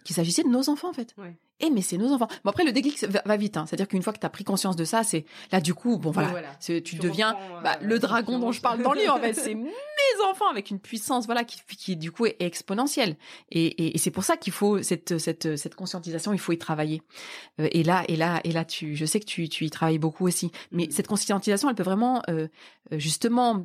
qu'il 0.05 0.15
s'agissait 0.17 0.43
de 0.43 0.49
nos 0.49 0.69
enfants, 0.69 0.89
en 0.89 0.93
fait. 0.93 1.15
Ouais. 1.19 1.37
Eh 1.65 1.71
mais 1.71 1.81
c'est 1.81 1.97
nos 1.97 2.13
enfants. 2.13 2.29
Bon 2.45 2.51
après 2.51 2.65
le 2.65 2.73
déclic 2.73 3.03
va, 3.05 3.23
va 3.25 3.37
vite, 3.37 3.57
hein. 3.57 3.65
c'est-à-dire 3.67 3.89
qu'une 3.89 4.03
fois 4.03 4.13
que 4.13 4.19
tu 4.19 4.27
as 4.27 4.31
pris 4.31 4.45
conscience 4.45 4.77
de 4.77 4.85
ça, 4.85 5.03
c'est 5.05 5.25
là 5.53 5.61
du 5.61 5.73
coup 5.75 5.97
bon 5.97 6.11
voilà, 6.11 6.33
tu, 6.61 6.83
Tu 6.83 6.97
deviens 6.97 7.31
reprends, 7.33 7.57
euh, 7.59 7.61
bah, 7.63 7.79
le 7.81 7.99
dragon 7.99 8.39
dont 8.39 8.53
je 8.53 8.61
parle 8.61 8.83
dans 8.83 8.93
le 8.93 9.01
livre 9.01 9.15
en 9.15 9.21
fait, 9.21 9.33
c'est 9.35 9.55
mes 9.55 9.71
enfants 10.31 10.49
avec 10.51 10.71
une 10.71 10.81
puissance 10.81 11.27
voilà 11.27 11.45
qui, 11.45 11.61
qui 11.79 11.97
du 11.97 12.11
coup 12.13 12.27
est 12.27 12.37
exponentielle 12.41 13.17
et, 13.51 13.67
et, 13.67 13.95
et 13.95 13.99
c'est 13.99 14.11
pour 14.11 14.25
ça 14.25 14.37
qu'il 14.37 14.53
faut 14.53 14.83
cette 14.83 15.19
cette 15.19 15.57
cette 15.57 15.75
conscientisation, 15.75 16.33
il 16.33 16.39
faut 16.39 16.53
y 16.53 16.59
travailler. 16.59 17.03
Euh, 17.61 17.69
et 17.73 17.83
là 17.83 18.05
et 18.09 18.17
là 18.17 18.41
et 18.45 18.53
là 18.53 18.65
tu, 18.65 18.97
je 18.97 19.05
sais 19.07 19.21
que 19.21 19.25
tu 19.27 19.49
tu 19.49 19.65
y 19.65 19.71
travailles 19.71 19.99
beaucoup 19.99 20.27
aussi, 20.27 20.51
mais 20.71 20.87
Mhm. 20.87 20.91
cette 20.91 21.07
conscientisation 21.07 21.69
elle 21.69 21.75
peut 21.77 21.83
vraiment 21.83 22.23
euh, 22.29 22.49
euh, 22.93 22.99
justement 22.99 23.65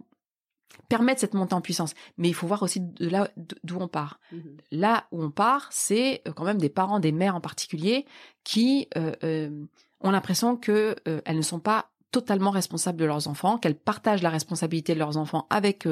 permettre 0.89 1.19
cette 1.21 1.34
montée 1.34 1.53
en 1.53 1.62
puissance. 1.62 1.93
Mais 2.17 2.30
il 2.30 2.34
faut 2.34 2.47
voir 2.47 2.63
aussi 2.63 2.80
de 2.82 3.10
là 3.10 3.30
d'où 3.63 3.77
on 3.80 3.88
part 3.88 4.19
Mhm. 4.32 4.58
là 4.71 5.06
où 5.12 5.21
on 5.23 5.32
part, 5.32 5.67
c'est 5.71 6.21
euh, 6.27 6.34
quand 6.34 6.43
même 6.45 6.58
des 6.60 6.69
parents, 6.69 6.99
des 6.99 7.12
mères 7.12 7.36
en 7.36 7.41
particulier, 7.41 8.06
qui 8.43 8.88
euh, 8.97 9.13
euh, 9.23 9.65
ont 10.01 10.12
l'impression 10.12 10.56
que 10.58 10.95
euh, 11.08 11.21
elles 11.25 11.38
ne 11.38 11.41
sont 11.41 11.60
pas 11.60 11.89
totalement 12.12 12.51
responsables 12.51 12.97
de 12.97 13.06
leurs 13.06 13.27
enfants, 13.27 13.58
qu'elles 13.58 13.77
partagent 13.77 14.21
la 14.21 14.30
responsabilité 14.30 14.93
de 14.93 14.99
leurs 14.99 15.17
enfants 15.17 15.45
avec 15.49 15.86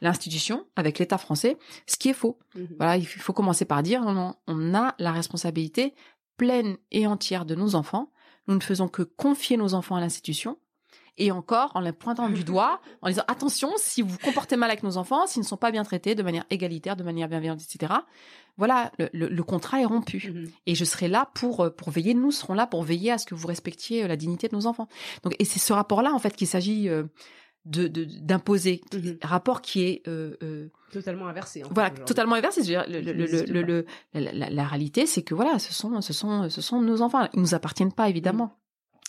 l'institution, 0.00 0.64
avec 0.76 0.98
l'État 0.98 1.18
français, 1.18 1.58
ce 1.86 1.96
qui 1.96 2.08
est 2.08 2.14
faux. 2.14 2.38
Mhm. 2.54 2.68
Voilà, 2.78 2.96
il 2.96 3.06
faut 3.06 3.32
commencer 3.32 3.64
par 3.64 3.82
dire 3.82 4.02
non, 4.02 4.34
on 4.46 4.74
a 4.74 4.94
la 4.98 5.12
responsabilité 5.12 5.94
pleine 6.36 6.76
et 6.92 7.06
entière 7.06 7.44
de 7.46 7.54
nos 7.54 7.74
enfants. 7.74 8.12
Nous 8.46 8.54
ne 8.54 8.60
faisons 8.60 8.88
que 8.88 9.02
confier 9.02 9.56
nos 9.56 9.74
enfants 9.74 9.96
à 9.96 10.00
l'institution. 10.00 10.56
Et 11.18 11.30
encore, 11.32 11.70
en 11.74 11.80
les 11.80 11.92
pointant 11.92 12.28
du 12.28 12.44
doigt, 12.44 12.80
en 13.02 13.08
disant 13.08 13.22
attention, 13.28 13.70
si 13.78 14.02
vous 14.02 14.08
vous 14.10 14.18
comportez 14.18 14.56
mal 14.56 14.70
avec 14.70 14.82
nos 14.82 14.96
enfants, 14.98 15.26
s'ils 15.26 15.40
ne 15.42 15.46
sont 15.46 15.56
pas 15.56 15.70
bien 15.70 15.82
traités 15.82 16.14
de 16.14 16.22
manière 16.22 16.44
égalitaire, 16.50 16.94
de 16.96 17.02
manière 17.02 17.28
bienveillante, 17.28 17.60
etc. 17.62 17.92
Voilà, 18.58 18.90
le, 18.98 19.08
le- 19.12 19.28
le 19.28 19.42
contrat 19.42 19.80
est 19.80 19.84
rompu. 19.86 20.30
Mhm. 20.34 20.50
Et 20.66 20.74
je 20.74 20.84
serai 20.84 21.08
là 21.08 21.30
pour 21.34 21.60
euh, 21.64 21.70
pour 21.70 21.90
veiller. 21.90 22.14
Nous 22.14 22.30
serons 22.32 22.54
là 22.54 22.66
pour 22.66 22.82
veiller 22.82 23.12
à 23.12 23.18
ce 23.18 23.26
que 23.26 23.34
vous 23.34 23.46
respectiez 23.48 24.04
euh, 24.04 24.08
la 24.08 24.16
dignité 24.16 24.48
de 24.48 24.54
nos 24.54 24.66
enfants. 24.66 24.88
Donc, 25.22 25.34
et 25.38 25.44
c'est 25.44 25.58
ce 25.58 25.72
rapport-là 25.72 26.12
en 26.12 26.18
fait 26.18 26.34
qu'il 26.36 26.46
s'agit 26.46 26.88
euh, 26.88 27.04
de 27.64 27.86
de- 27.88 28.04
d'imposer. 28.04 28.82
Mhm. 28.94 29.18
Rapport 29.22 29.60
qui 29.62 29.82
est 29.82 30.02
euh, 30.08 30.36
euh, 30.42 30.68
Totalement 30.92 31.26
inversé. 31.28 31.64
en 31.64 31.68
voilà, 31.70 31.90
totalement 31.90 32.34
inversé. 32.36 32.62
Je 32.62 32.66
veux 32.72 32.72
dire, 32.78 32.84
le- 32.88 33.00
le- 33.00 33.12
le- 33.12 33.18
n'existe 33.20 33.48
le- 33.48 33.60
pas. 33.62 33.66
le- 33.66 33.86
la, 34.14 34.32
la- 34.32 34.50
la 34.50 34.64
réalité, 34.66 35.04
c'est 35.06 35.22
que 35.22 35.34
voilà, 35.34 35.58
ce 35.58 35.72
sont, 35.74 36.00
ce 36.00 36.12
sont, 36.12 36.48
ce 36.48 36.60
sont 36.62 36.80
nos 36.80 37.02
enfants. 37.02 37.28
Ils 37.34 37.40
nous 37.40 37.54
appartiennent 37.54 37.92
pas, 37.92 38.08
évidemment. 38.08 38.56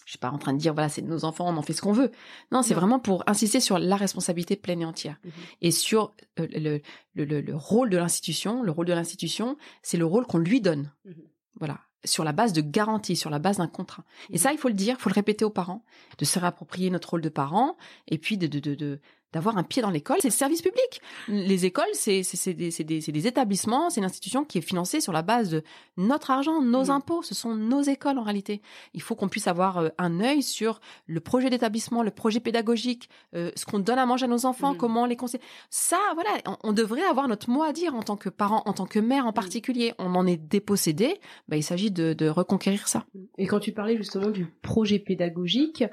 Je 0.07 0.11
suis 0.13 0.19
pas 0.19 0.31
en 0.31 0.37
train 0.37 0.53
de 0.53 0.57
dire 0.57 0.73
voilà, 0.73 0.87
c'est 0.87 1.01
nos 1.01 1.25
enfants, 1.25 1.49
on 1.49 1.57
en 1.57 1.61
fait 1.61 1.73
ce 1.73 1.81
qu'on 1.81 1.91
veut. 1.91 2.11
Non, 2.53 2.61
c'est 2.61 2.73
vraiment 2.73 2.97
pour 2.97 3.25
insister 3.27 3.59
sur 3.59 3.77
la 3.77 3.97
responsabilité 3.97 4.55
pleine 4.55 4.81
et 4.81 4.85
entière 4.85 5.17
Mhm. 5.25 5.31
et 5.63 5.71
sur 5.71 6.13
euh, 6.39 6.47
le, 6.49 6.79
le, 7.15 7.25
le, 7.25 7.41
le 7.41 7.55
rôle 7.57 7.89
de 7.89 7.97
l'institution. 7.97 8.63
Le 8.63 8.71
rôle 8.71 8.85
de 8.85 8.93
l'institution, 8.93 9.57
c'est 9.83 9.97
le 9.97 10.05
rôle 10.05 10.25
qu'on 10.25 10.37
lui 10.37 10.61
donne. 10.61 10.93
Mhm. 11.03 11.13
Voilà, 11.59 11.81
sur 12.05 12.23
la 12.23 12.31
base 12.31 12.53
de 12.53 12.61
garantie, 12.61 13.17
sur 13.17 13.29
la 13.29 13.39
base 13.39 13.57
d'un 13.57 13.67
contrat. 13.67 14.05
Et 14.29 14.33
Mhm. 14.35 14.37
ça, 14.37 14.51
il 14.53 14.57
faut 14.57 14.69
le 14.69 14.75
dire, 14.75 14.95
il 14.97 15.01
faut 15.01 15.09
le 15.09 15.13
répéter 15.15 15.43
aux 15.43 15.49
parents, 15.49 15.83
de 16.17 16.23
se 16.23 16.39
réapproprier 16.39 16.89
notre 16.89 17.09
rôle 17.09 17.21
de 17.21 17.27
parent, 17.29 17.75
et 18.07 18.17
puis 18.17 18.37
de, 18.37 18.47
de, 18.47 18.59
de, 18.61 18.75
de- 18.75 19.01
d'avoir 19.37 19.57
un 19.57 19.63
pied 19.63 19.81
dans 19.81 19.89
l'école. 19.91 20.17
C'est 20.19 20.29
le 20.29 20.33
service 20.33 20.61
public. 20.63 21.01
Les 21.27 21.65
écoles, 21.65 21.85
c'est, 21.93 22.21
des, 22.53 22.69
des, 22.69 22.99
des 22.99 23.27
établissements, 23.27 23.89
c'est 23.91 23.99
une 23.99 24.05
institution 24.05 24.43
qui 24.43 24.57
est 24.57 24.61
financée 24.61 24.99
sur 24.99 25.13
la 25.13 25.21
base 25.21 25.49
de 25.49 25.63
notre 25.95 26.31
argent, 26.31 26.61
nos 26.61 26.89
impôts. 26.89 27.21
Ce 27.21 27.35
sont 27.35 27.55
nos 27.55 27.81
écoles 27.81 28.17
en 28.17 28.23
réalité. 28.23 28.61
Il 28.93 29.01
faut 29.01 29.15
qu'on 29.15 29.29
puisse 29.29 29.47
avoir 29.47 29.77
euh, 29.77 29.89
un 29.99 30.19
œil 30.21 30.41
sur 30.41 30.81
le 31.05 31.19
projet 31.19 31.49
d'établissement, 31.49 32.01
le 32.03 32.11
projet 32.11 32.39
pédagogique, 32.39 33.09
euh, 33.35 33.51
ce 33.55 33.65
qu'on 33.65 33.79
donne 33.79 33.99
à 33.99 34.05
manger 34.05 34.25
à 34.25 34.27
nos 34.27 34.45
enfants, 34.45 34.71
Mhm. 34.73 34.77
comment 34.77 35.05
les 35.05 35.15
conseille. 35.15 35.41
Ça, 35.69 35.99
voilà, 36.15 36.31
on, 36.47 36.57
on 36.69 36.73
devrait 36.73 37.03
avoir 37.03 37.27
notre 37.27 37.49
mot 37.49 37.61
à 37.63 37.73
dire 37.73 37.93
en 37.95 38.01
tant 38.01 38.17
que 38.17 38.29
parent, 38.29 38.63
en 38.65 38.73
tant 38.73 38.85
que 38.87 38.99
mère 38.99 39.27
en 39.27 39.33
particulier. 39.33 39.93
On 39.99 40.15
en 40.15 40.25
est 40.25 40.37
dépossédé. 40.37 41.19
Bah, 41.47 41.57
il 41.57 41.63
s'agit 41.63 41.91
de, 41.91 42.13
de 42.13 42.27
reconquérir 42.27 42.87
ça. 42.87 43.05
Et 43.37 43.45
quand 43.45 43.59
tu 43.59 43.71
parlais 43.71 43.97
justement 43.97 44.29
du 44.31 44.45
projet 44.63 44.99
pédagogique, 44.99 45.83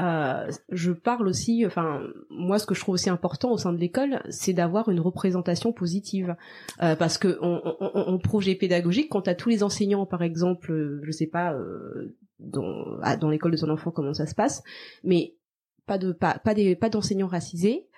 euh, 0.00 0.50
je 0.70 0.92
parle 0.92 1.28
aussi, 1.28 1.64
enfin, 1.66 2.00
moi, 2.30 2.58
ce 2.58 2.66
que 2.66 2.74
je 2.74 2.80
trouve 2.80 2.94
aussi 2.94 3.10
important 3.10 3.50
au 3.52 3.58
sein 3.58 3.72
de 3.72 3.78
l'école, 3.78 4.22
c'est 4.30 4.52
d'avoir 4.54 4.88
une 4.88 5.00
représentation 5.00 5.72
positive, 5.72 6.34
Euh, 6.82 6.96
parce 6.96 7.18
que 7.18 7.38
on, 7.42 7.60
on, 7.80 7.90
on- 8.06 8.18
projet 8.18 8.54
pédagogique, 8.54 9.08
quand 9.10 9.28
à 9.28 9.34
tous 9.34 9.48
les 9.50 9.62
enseignants, 9.62 10.06
par 10.06 10.22
exemple, 10.22 10.72
euh, 10.72 11.00
je 11.04 11.10
sais 11.10 11.26
pas, 11.26 11.52
euh, 11.54 12.16
dans, 12.38 12.98
dans 13.20 13.28
l'école 13.30 13.52
de 13.52 13.56
ton 13.58 13.68
enfant 13.68 13.90
comment 13.90 14.14
ça 14.14 14.26
se 14.26 14.34
passe, 14.34 14.62
mais 15.04 15.36
pas 15.86 15.98
de 15.98 16.12
pas 16.12 16.38
pas 16.38 16.88
d'enseignants 16.88 17.26
racisés. 17.28 17.88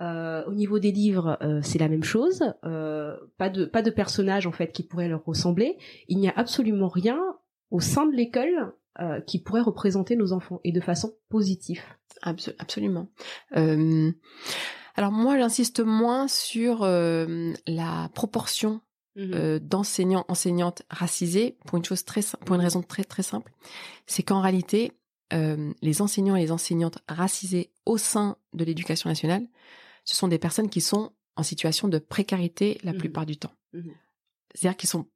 Euh, 0.00 0.42
au 0.46 0.54
niveau 0.54 0.78
des 0.80 0.90
livres, 0.90 1.36
euh, 1.42 1.60
c'est 1.62 1.78
la 1.78 1.88
même 1.88 2.02
chose. 2.02 2.42
Euh, 2.64 3.16
pas 3.38 3.50
de 3.50 3.64
pas 3.66 3.82
de 3.82 3.90
personnages 3.90 4.46
en 4.46 4.52
fait 4.52 4.72
qui 4.72 4.82
pourraient 4.82 5.08
leur 5.08 5.24
ressembler. 5.24 5.76
Il 6.08 6.18
n'y 6.18 6.28
a 6.28 6.32
absolument 6.34 6.88
rien 6.88 7.20
au 7.70 7.78
sein 7.80 8.06
de 8.06 8.16
l'école 8.16 8.72
euh, 9.00 9.20
qui 9.20 9.40
pourrait 9.40 9.60
représenter 9.62 10.16
nos 10.16 10.32
enfants 10.32 10.60
et 10.64 10.72
de 10.72 10.80
façon 10.80 11.14
positive. 11.28 11.82
Abso- 12.22 12.54
absolument. 12.58 13.08
Euh, 13.56 14.12
alors 14.94 15.12
moi, 15.12 15.38
j'insiste 15.38 15.80
moins 15.80 16.28
sur 16.28 16.82
euh, 16.82 17.52
la 17.66 18.10
proportion 18.14 18.80
euh, 19.18 19.58
d'enseignants, 19.58 20.24
enseignantes 20.28 20.82
racisés 20.90 21.56
pour 21.66 21.78
une 21.78 21.84
chose 21.84 22.04
très, 22.04 22.20
pour 22.46 22.54
une 22.56 22.62
raison 22.62 22.82
très 22.82 23.04
très 23.04 23.22
simple, 23.22 23.52
c'est 24.06 24.22
qu'en 24.22 24.40
réalité, 24.40 24.92
les 25.80 26.02
enseignants 26.02 26.36
et 26.36 26.42
les 26.42 26.52
enseignantes 26.52 26.98
racisés 27.08 27.72
au 27.86 27.96
sein 27.96 28.36
de 28.52 28.64
l'éducation 28.66 29.08
nationale, 29.08 29.46
ce 30.04 30.14
sont 30.14 30.28
des 30.28 30.38
personnes 30.38 30.68
qui 30.68 30.82
sont 30.82 31.12
en 31.36 31.42
situation 31.42 31.88
de 31.88 31.98
précarité 31.98 32.78
la 32.82 32.92
Mhm. 32.92 32.98
plupart 32.98 33.24
du 33.24 33.38
temps. 33.38 33.54
Mhm. 33.72 33.94
C'est-à-dire 34.54 34.76
qu'ils 34.76 34.90
sont 34.90 35.06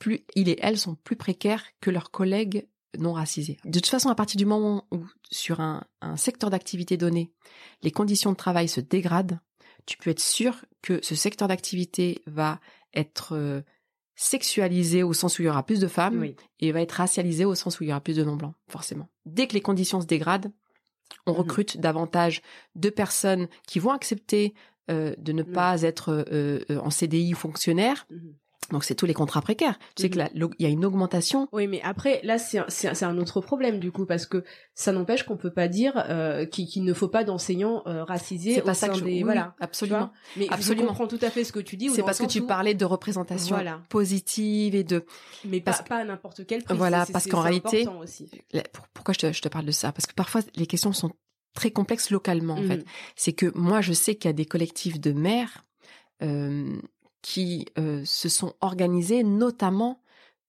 plus 0.00 0.24
il 0.34 0.48
et 0.48 0.58
elle 0.60 0.76
sont 0.78 0.96
plus 0.96 1.14
précaires 1.14 1.64
que 1.80 1.90
leurs 1.90 2.10
collègues 2.10 2.66
non 2.98 3.12
racisés. 3.12 3.58
De 3.64 3.78
toute 3.80 3.86
façon, 3.90 4.08
à 4.10 4.14
partir 4.14 4.36
du 4.38 4.46
moment 4.46 4.84
où 4.90 5.04
sur 5.30 5.60
un, 5.60 5.82
un 6.00 6.16
secteur 6.16 6.50
d'activité 6.50 6.96
donné, 6.96 7.32
les 7.82 7.90
conditions 7.90 8.30
de 8.32 8.36
travail 8.36 8.68
se 8.68 8.80
dégradent, 8.80 9.40
tu 9.86 9.96
peux 9.98 10.10
être 10.10 10.20
sûr 10.20 10.64
que 10.82 11.00
ce 11.02 11.14
secteur 11.14 11.48
d'activité 11.48 12.22
va 12.26 12.60
être 12.94 13.34
euh, 13.34 13.62
sexualisé 14.16 15.02
au 15.02 15.12
sens 15.12 15.38
où 15.38 15.42
il 15.42 15.46
y 15.46 15.48
aura 15.48 15.64
plus 15.64 15.80
de 15.80 15.88
femmes 15.88 16.20
Oui. 16.20 16.36
et 16.60 16.72
va 16.72 16.80
être 16.82 16.92
racialisé 16.92 17.44
au 17.44 17.54
sens 17.54 17.80
où 17.80 17.84
il 17.84 17.88
y 17.88 17.90
aura 17.90 18.00
plus 18.00 18.16
de 18.16 18.24
non-blancs, 18.24 18.54
forcément. 18.68 19.08
Dès 19.26 19.46
que 19.46 19.54
les 19.54 19.60
conditions 19.60 20.00
se 20.00 20.06
dégradent, 20.06 20.52
on 21.26 21.32
Mhm. 21.32 21.38
recrute 21.38 21.76
davantage 21.78 22.42
de 22.74 22.90
personnes 22.90 23.48
qui 23.66 23.78
vont 23.78 23.90
accepter 23.92 24.54
euh, 24.90 25.14
de 25.16 25.32
ne 25.32 25.42
Mhm. 25.44 25.52
pas 25.52 25.82
être 25.82 26.08
euh, 26.10 26.58
euh, 26.70 26.78
en 26.80 26.90
CDI 26.90 27.32
ou 27.34 27.36
fonctionnaire. 27.36 28.04
Mhm. 28.10 28.34
Donc 28.70 28.84
c'est 28.84 28.94
tous 28.94 29.04
les 29.06 29.12
contrats 29.12 29.42
précaires. 29.42 29.78
Tu 29.96 30.02
sais 30.02 30.08
Mhm. 30.08 30.12
que 30.14 30.18
là, 30.18 30.30
l'aug- 30.34 30.54
il 30.58 30.62
y 30.62 30.66
a 30.66 30.70
une 30.70 30.84
augmentation. 30.84 31.48
Oui, 31.52 31.66
mais 31.66 31.82
après, 31.82 32.20
là, 32.22 32.38
c'est 32.38 32.58
un, 32.58 32.66
un- 33.08 33.18
autre 33.18 33.40
problème, 33.40 33.80
du 33.80 33.90
coup, 33.92 34.06
parce 34.06 34.24
que 34.24 34.44
ça 34.74 34.92
n'empêche 34.92 35.24
qu'on 35.24 35.36
peut 35.36 35.52
pas 35.52 35.68
dire 35.68 35.92
euh, 36.08 36.46
qu'il 36.46 36.84
ne 36.84 36.94
faut 36.94 37.08
pas 37.08 37.24
d'enseignants 37.24 37.82
euh, 37.86 38.04
racisés 38.04 38.54
C'est 38.54 38.62
pas 38.62 38.72
ça 38.74 38.88
que 38.88 38.94
je... 38.94 39.00
des... 39.04 39.10
oui, 39.12 39.22
voilà. 39.24 39.54
absolument. 39.60 40.10
Mais 40.36 40.46
Absolument. 40.50 40.84
je 40.84 40.88
comprends 40.88 41.06
tout 41.06 41.18
à 41.20 41.28
fait 41.30 41.44
ce 41.44 41.52
que 41.52 41.60
tu 41.60 41.76
dis. 41.76 41.90
C'est 41.90 42.02
parce 42.02 42.18
que 42.18 42.26
tu 42.26 42.40
où- 42.40 42.46
parlais 42.46 42.74
de 42.74 42.84
représentation 42.84 43.56
Voilà. 43.56 43.82
positive 43.90 44.74
et 44.74 44.84
de 44.84 45.04
Mais 45.44 45.60
parce 45.60 45.78
pas, 45.78 45.82
que- 45.84 45.88
pas 45.90 45.96
à 45.98 46.04
n'importe 46.04 46.46
quel 46.46 46.62
prix. 46.62 46.76
Voilà, 46.76 47.04
parce 47.12 47.26
qu'en 47.26 47.40
réalité- 47.40 47.82
important 47.82 48.00
aussi. 48.00 48.30
Là, 48.52 48.62
pour- 48.72 48.86
pourquoi 48.94 49.12
je 49.12 49.18
te, 49.18 49.32
je 49.32 49.42
te 49.42 49.48
parle 49.48 49.66
de 49.66 49.72
ça? 49.72 49.92
Parce 49.92 50.06
que 50.06 50.14
parfois 50.14 50.40
les 50.54 50.66
questions 50.66 50.92
sont 50.92 51.10
très 51.54 51.70
complexes 51.72 52.10
localement 52.10 52.54
en 52.54 52.62
fait. 52.62 52.76
Mhm. 52.78 52.84
C'est 53.16 53.32
que 53.34 53.52
moi 53.54 53.80
je 53.82 53.92
sais 53.92 54.14
qu'il 54.14 54.28
y 54.28 54.30
a 54.30 54.32
des 54.32 54.46
collectifs 54.46 54.98
de 55.00 55.12
mères 55.12 55.66
euh, 56.22 56.76
qui 57.22 57.66
euh, 57.78 58.02
se 58.04 58.28
sont 58.28 58.54
organisés 58.60 59.22
notamment 59.22 60.00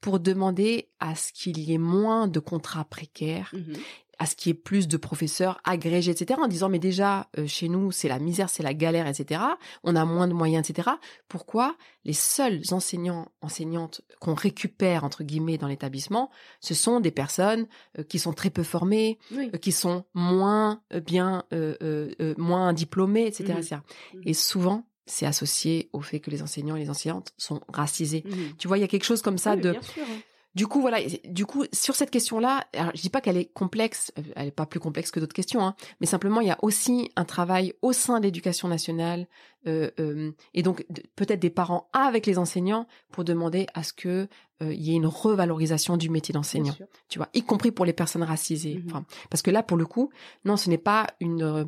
pour 0.01 0.19
demander 0.19 0.89
à 0.99 1.15
ce 1.15 1.31
qu'il 1.31 1.59
y 1.59 1.73
ait 1.73 1.77
moins 1.77 2.27
de 2.27 2.39
contrats 2.39 2.83
précaires, 2.83 3.51
Mhm. 3.53 3.75
à 4.19 4.25
ce 4.25 4.35
qu'il 4.35 4.49
y 4.49 4.51
ait 4.51 4.53
plus 4.59 4.87
de 4.87 4.97
professeurs 4.97 5.59
agrégés, 5.63 6.11
etc. 6.11 6.39
En 6.41 6.47
disant 6.47 6.67
mais 6.69 6.77
déjà 6.79 7.29
euh, 7.37 7.47
chez 7.47 7.69
nous 7.69 7.91
c'est 7.91 8.07
la 8.09 8.19
misère, 8.19 8.49
c'est 8.49 8.63
la 8.63 8.73
galère, 8.73 9.07
etc. 9.07 9.41
On 9.83 9.95
a 9.95 10.03
moins 10.05 10.27
de 10.27 10.33
moyens, 10.33 10.69
etc. 10.69 10.89
Pourquoi 11.29 11.75
les 12.05 12.13
seuls 12.13 12.61
enseignants, 12.71 13.29
enseignantes 13.41 14.01
qu'on 14.19 14.33
récupère 14.33 15.03
entre 15.05 15.23
guillemets 15.23 15.57
dans 15.57 15.67
l'établissement, 15.67 16.29
ce 16.59 16.73
sont 16.73 16.99
des 16.99 17.11
personnes 17.11 17.65
euh, 17.97 18.03
qui 18.03 18.19
sont 18.19 18.33
très 18.33 18.49
peu 18.49 18.63
formées, 18.63 19.19
Oui. 19.31 19.49
euh, 19.53 19.57
qui 19.57 19.71
sont 19.71 20.03
moins 20.13 20.81
bien, 21.05 21.43
euh, 21.53 21.75
euh, 21.81 22.11
euh, 22.21 22.33
moins 22.37 22.73
diplômées, 22.73 23.25
etc. 23.27 23.53
Mhm. 23.53 23.57
etc. 23.59 23.75
Mhm. 24.15 24.21
Et 24.25 24.33
souvent 24.33 24.83
c'est 25.05 25.25
associé 25.25 25.89
au 25.93 26.01
fait 26.01 26.19
que 26.19 26.31
les 26.31 26.41
enseignants 26.41 26.75
et 26.75 26.79
les 26.81 26.89
enseignantes 26.89 27.33
sont 27.37 27.61
racisés. 27.67 28.23
Mhm. 28.25 28.53
Tu 28.57 28.67
vois, 28.67 28.77
il 28.77 28.81
y 28.81 28.85
a 28.85 28.87
quelque 28.87 29.03
chose 29.05 29.21
comme 29.21 29.37
ça 29.37 29.55
Oui, 29.55 29.61
de 29.61 29.71
bien 29.71 29.81
sûr, 29.81 30.03
hein. 30.03 30.19
du 30.55 30.67
coup, 30.67 30.81
voilà. 30.81 30.99
Du 31.25 31.45
coup, 31.45 31.65
sur 31.73 31.95
cette 31.95 32.09
question-là, 32.11 32.65
je 32.95 33.01
dis 33.01 33.09
pas 33.09 33.19
qu'elle 33.21 33.37
est 33.37 33.51
complexe, 33.53 34.11
euh, 34.17 34.21
elle 34.35 34.47
est 34.47 34.51
pas 34.51 34.65
plus 34.65 34.79
complexe 34.79 35.11
que 35.11 35.19
d'autres 35.19 35.33
questions, 35.35 35.65
hein, 35.65 35.75
mais 35.99 36.07
simplement 36.07 36.39
il 36.41 36.47
y 36.47 36.51
a 36.51 36.57
aussi 36.61 37.11
un 37.15 37.25
travail 37.25 37.73
au 37.81 37.91
sein 37.91 38.19
de 38.19 38.23
l'éducation 38.25 38.67
nationale 38.67 39.27
euh, 39.67 39.89
euh, 39.99 40.31
et 40.53 40.61
donc 40.61 40.85
de- 40.89 41.03
peut-être 41.15 41.39
des 41.39 41.49
parents 41.49 41.89
avec 41.93 42.25
les 42.25 42.37
enseignants 42.37 42.85
pour 43.11 43.23
demander 43.23 43.65
à 43.73 43.83
ce 43.83 43.93
que 43.93 44.27
euh, 44.61 44.73
il 44.73 44.81
y 44.81 44.91
ait 44.91 44.95
une 44.95 45.05
revalorisation 45.07 45.97
du 45.97 46.09
métier 46.09 46.33
d'enseignant. 46.33 46.75
Tu 47.09 47.17
vois, 47.19 47.29
y 47.33 47.43
compris 47.43 47.71
pour 47.71 47.85
les 47.85 47.93
personnes 47.93 48.23
racisées. 48.23 48.75
Mhm. 48.75 48.83
Enfin, 48.87 49.05
parce 49.29 49.41
que 49.41 49.51
là, 49.51 49.63
pour 49.63 49.77
le 49.77 49.85
coup, 49.85 50.11
non, 50.45 50.55
ce 50.57 50.69
n'est 50.69 50.77
pas 50.77 51.07
une 51.19 51.65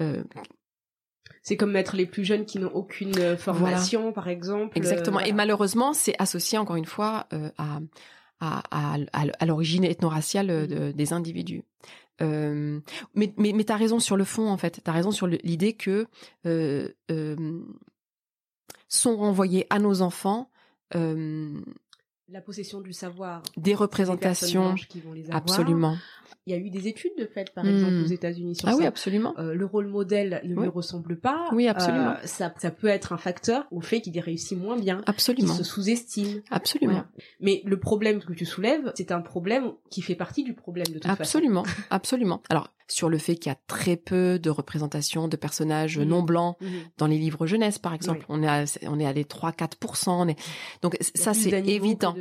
euh, 0.00 0.22
C'est 1.48 1.56
comme 1.56 1.72
mettre 1.72 1.96
les 1.96 2.04
plus 2.04 2.24
jeunes 2.26 2.44
qui 2.44 2.58
n'ont 2.58 2.70
aucune 2.74 3.18
euh, 3.18 3.36
formation, 3.38 4.12
par 4.12 4.28
exemple. 4.28 4.76
Exactement. 4.76 5.18
euh, 5.18 5.24
Et 5.24 5.32
malheureusement, 5.32 5.94
c'est 5.94 6.14
associé 6.18 6.58
encore 6.58 6.76
une 6.76 6.84
fois 6.84 7.26
euh, 7.32 7.50
à, 7.56 7.80
à, 8.40 8.96
à, 9.14 9.46
l'origine 9.46 9.84
ethno-raciale 9.84 10.68
de- 10.68 10.92
des 10.92 11.12
individus. 11.14 11.62
Euh, 12.20 12.80
mais 13.14 13.32
mais, 13.38 13.52
mais 13.54 13.64
tu 13.64 13.72
as 13.72 13.76
raison 13.76 13.98
sur 13.98 14.18
le 14.18 14.24
fond, 14.24 14.46
en 14.50 14.58
fait. 14.58 14.82
Tu 14.84 14.90
as 14.90 14.92
raison 14.92 15.10
sur 15.10 15.26
l'idée 15.26 15.72
que 15.72 16.06
euh, 16.44 16.88
euh, 17.10 17.62
sont 18.88 19.16
renvoyés 19.16 19.66
à 19.70 19.78
nos 19.78 20.02
enfants 20.02 20.50
La 22.30 22.40
possession 22.40 22.80
du 22.80 22.92
savoir. 22.92 23.42
des 23.56 23.74
représentations. 23.74 24.74
qui 24.88 25.00
vont 25.00 25.12
les 25.12 25.24
avoir. 25.24 25.38
Absolument. 25.38 25.96
Il 26.46 26.52
y 26.52 26.54
a 26.54 26.58
eu 26.58 26.70
des 26.70 26.88
études 26.88 27.12
de 27.18 27.26
fait, 27.26 27.52
par 27.54 27.64
Hmm. 27.64 27.68
exemple, 27.68 27.94
aux 28.04 28.06
États-Unis 28.06 28.56
sur 28.56 28.68
Ah 28.68 28.74
oui, 28.76 28.86
absolument. 28.86 29.34
Euh, 29.38 29.54
le 29.54 29.66
rôle 29.66 29.86
modèle 29.86 30.40
ne 30.44 30.54
Oui. 30.54 30.62
lui 30.62 30.68
ressemble 30.68 31.18
pas. 31.18 31.46
Oui, 31.52 31.68
absolument. 31.68 32.12
Euh, 32.12 32.14
ça, 32.26 32.54
ça 32.58 32.70
peut 32.70 32.86
être 32.86 33.12
un 33.12 33.18
facteur 33.18 33.66
au 33.70 33.80
fait 33.82 34.00
qu'il 34.00 34.16
y 34.16 34.20
réussit 34.20 34.56
moins 34.58 34.76
bien, 34.78 34.96
qu'il 34.98 35.04
Absolument. 35.10 35.52
se 35.54 35.62
sous-estime. 35.64 36.40
Absolument. 36.50 36.92
Voilà. 36.92 37.08
Mais 37.40 37.60
le 37.66 37.78
problème 37.78 38.20
que 38.22 38.32
tu 38.32 38.46
soulèves, 38.46 38.92
c'est 38.94 39.12
un 39.12 39.20
problème 39.20 39.72
qui 39.90 40.00
fait 40.00 40.14
partie 40.14 40.42
du 40.42 40.54
problème 40.54 40.86
de 40.86 40.94
toute 40.94 41.04
façon. 41.04 41.20
Absolument, 41.20 41.64
absolument. 41.90 42.42
Alors, 42.48 42.68
sur 42.90 43.08
le 43.10 43.18
fait 43.18 43.36
qu'il 43.36 43.50
y 43.50 43.52
a 43.54 43.58
très 43.66 43.96
peu 43.96 44.38
de 44.38 44.48
représentation 44.50 45.28
de 45.28 45.36
personnages 45.36 45.98
Mhm. 45.98 46.04
non 46.04 46.22
blancs 46.22 46.56
Mhm. 46.60 46.68
dans 46.96 47.06
les 47.06 47.18
livres 47.18 47.46
jeunesse, 47.46 47.78
par 47.78 47.92
exemple. 47.94 48.20
Oui. 48.20 48.24
On 48.30 48.42
est 48.42 48.48
à, 48.48 48.64
on 48.88 48.98
est 48.98 49.06
à 49.06 49.12
des 49.12 49.24
3-4%. 49.24 50.22
on 50.22 50.28
est- 50.28 50.38
Donc, 50.82 50.96
ça, 51.14 51.34
c'est 51.34 51.50
évident. 51.68 52.14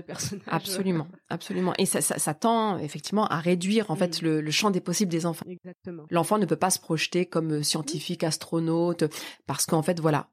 Absolument, 0.47 1.07
absolument. 1.29 1.73
Et 1.77 1.85
ça, 1.85 2.01
ça, 2.01 2.19
ça 2.19 2.33
tend 2.33 2.77
effectivement 2.79 3.25
à 3.27 3.39
réduire 3.39 3.89
en 3.91 3.95
fait 3.95 4.21
Mm. 4.21 4.25
le, 4.25 4.41
le 4.41 4.51
champ 4.51 4.69
des 4.71 4.81
possibles 4.81 5.11
des 5.11 5.25
enfants. 5.25 5.45
Exactement. 5.49 6.03
L'enfant 6.09 6.37
ne 6.37 6.45
peut 6.45 6.55
pas 6.55 6.69
se 6.69 6.79
projeter 6.79 7.25
comme 7.25 7.51
euh, 7.53 7.63
scientifique, 7.63 8.23
astronaute, 8.23 9.05
parce 9.45 9.65
qu'en 9.65 9.81
fait, 9.81 9.99
voilà, 9.99 10.27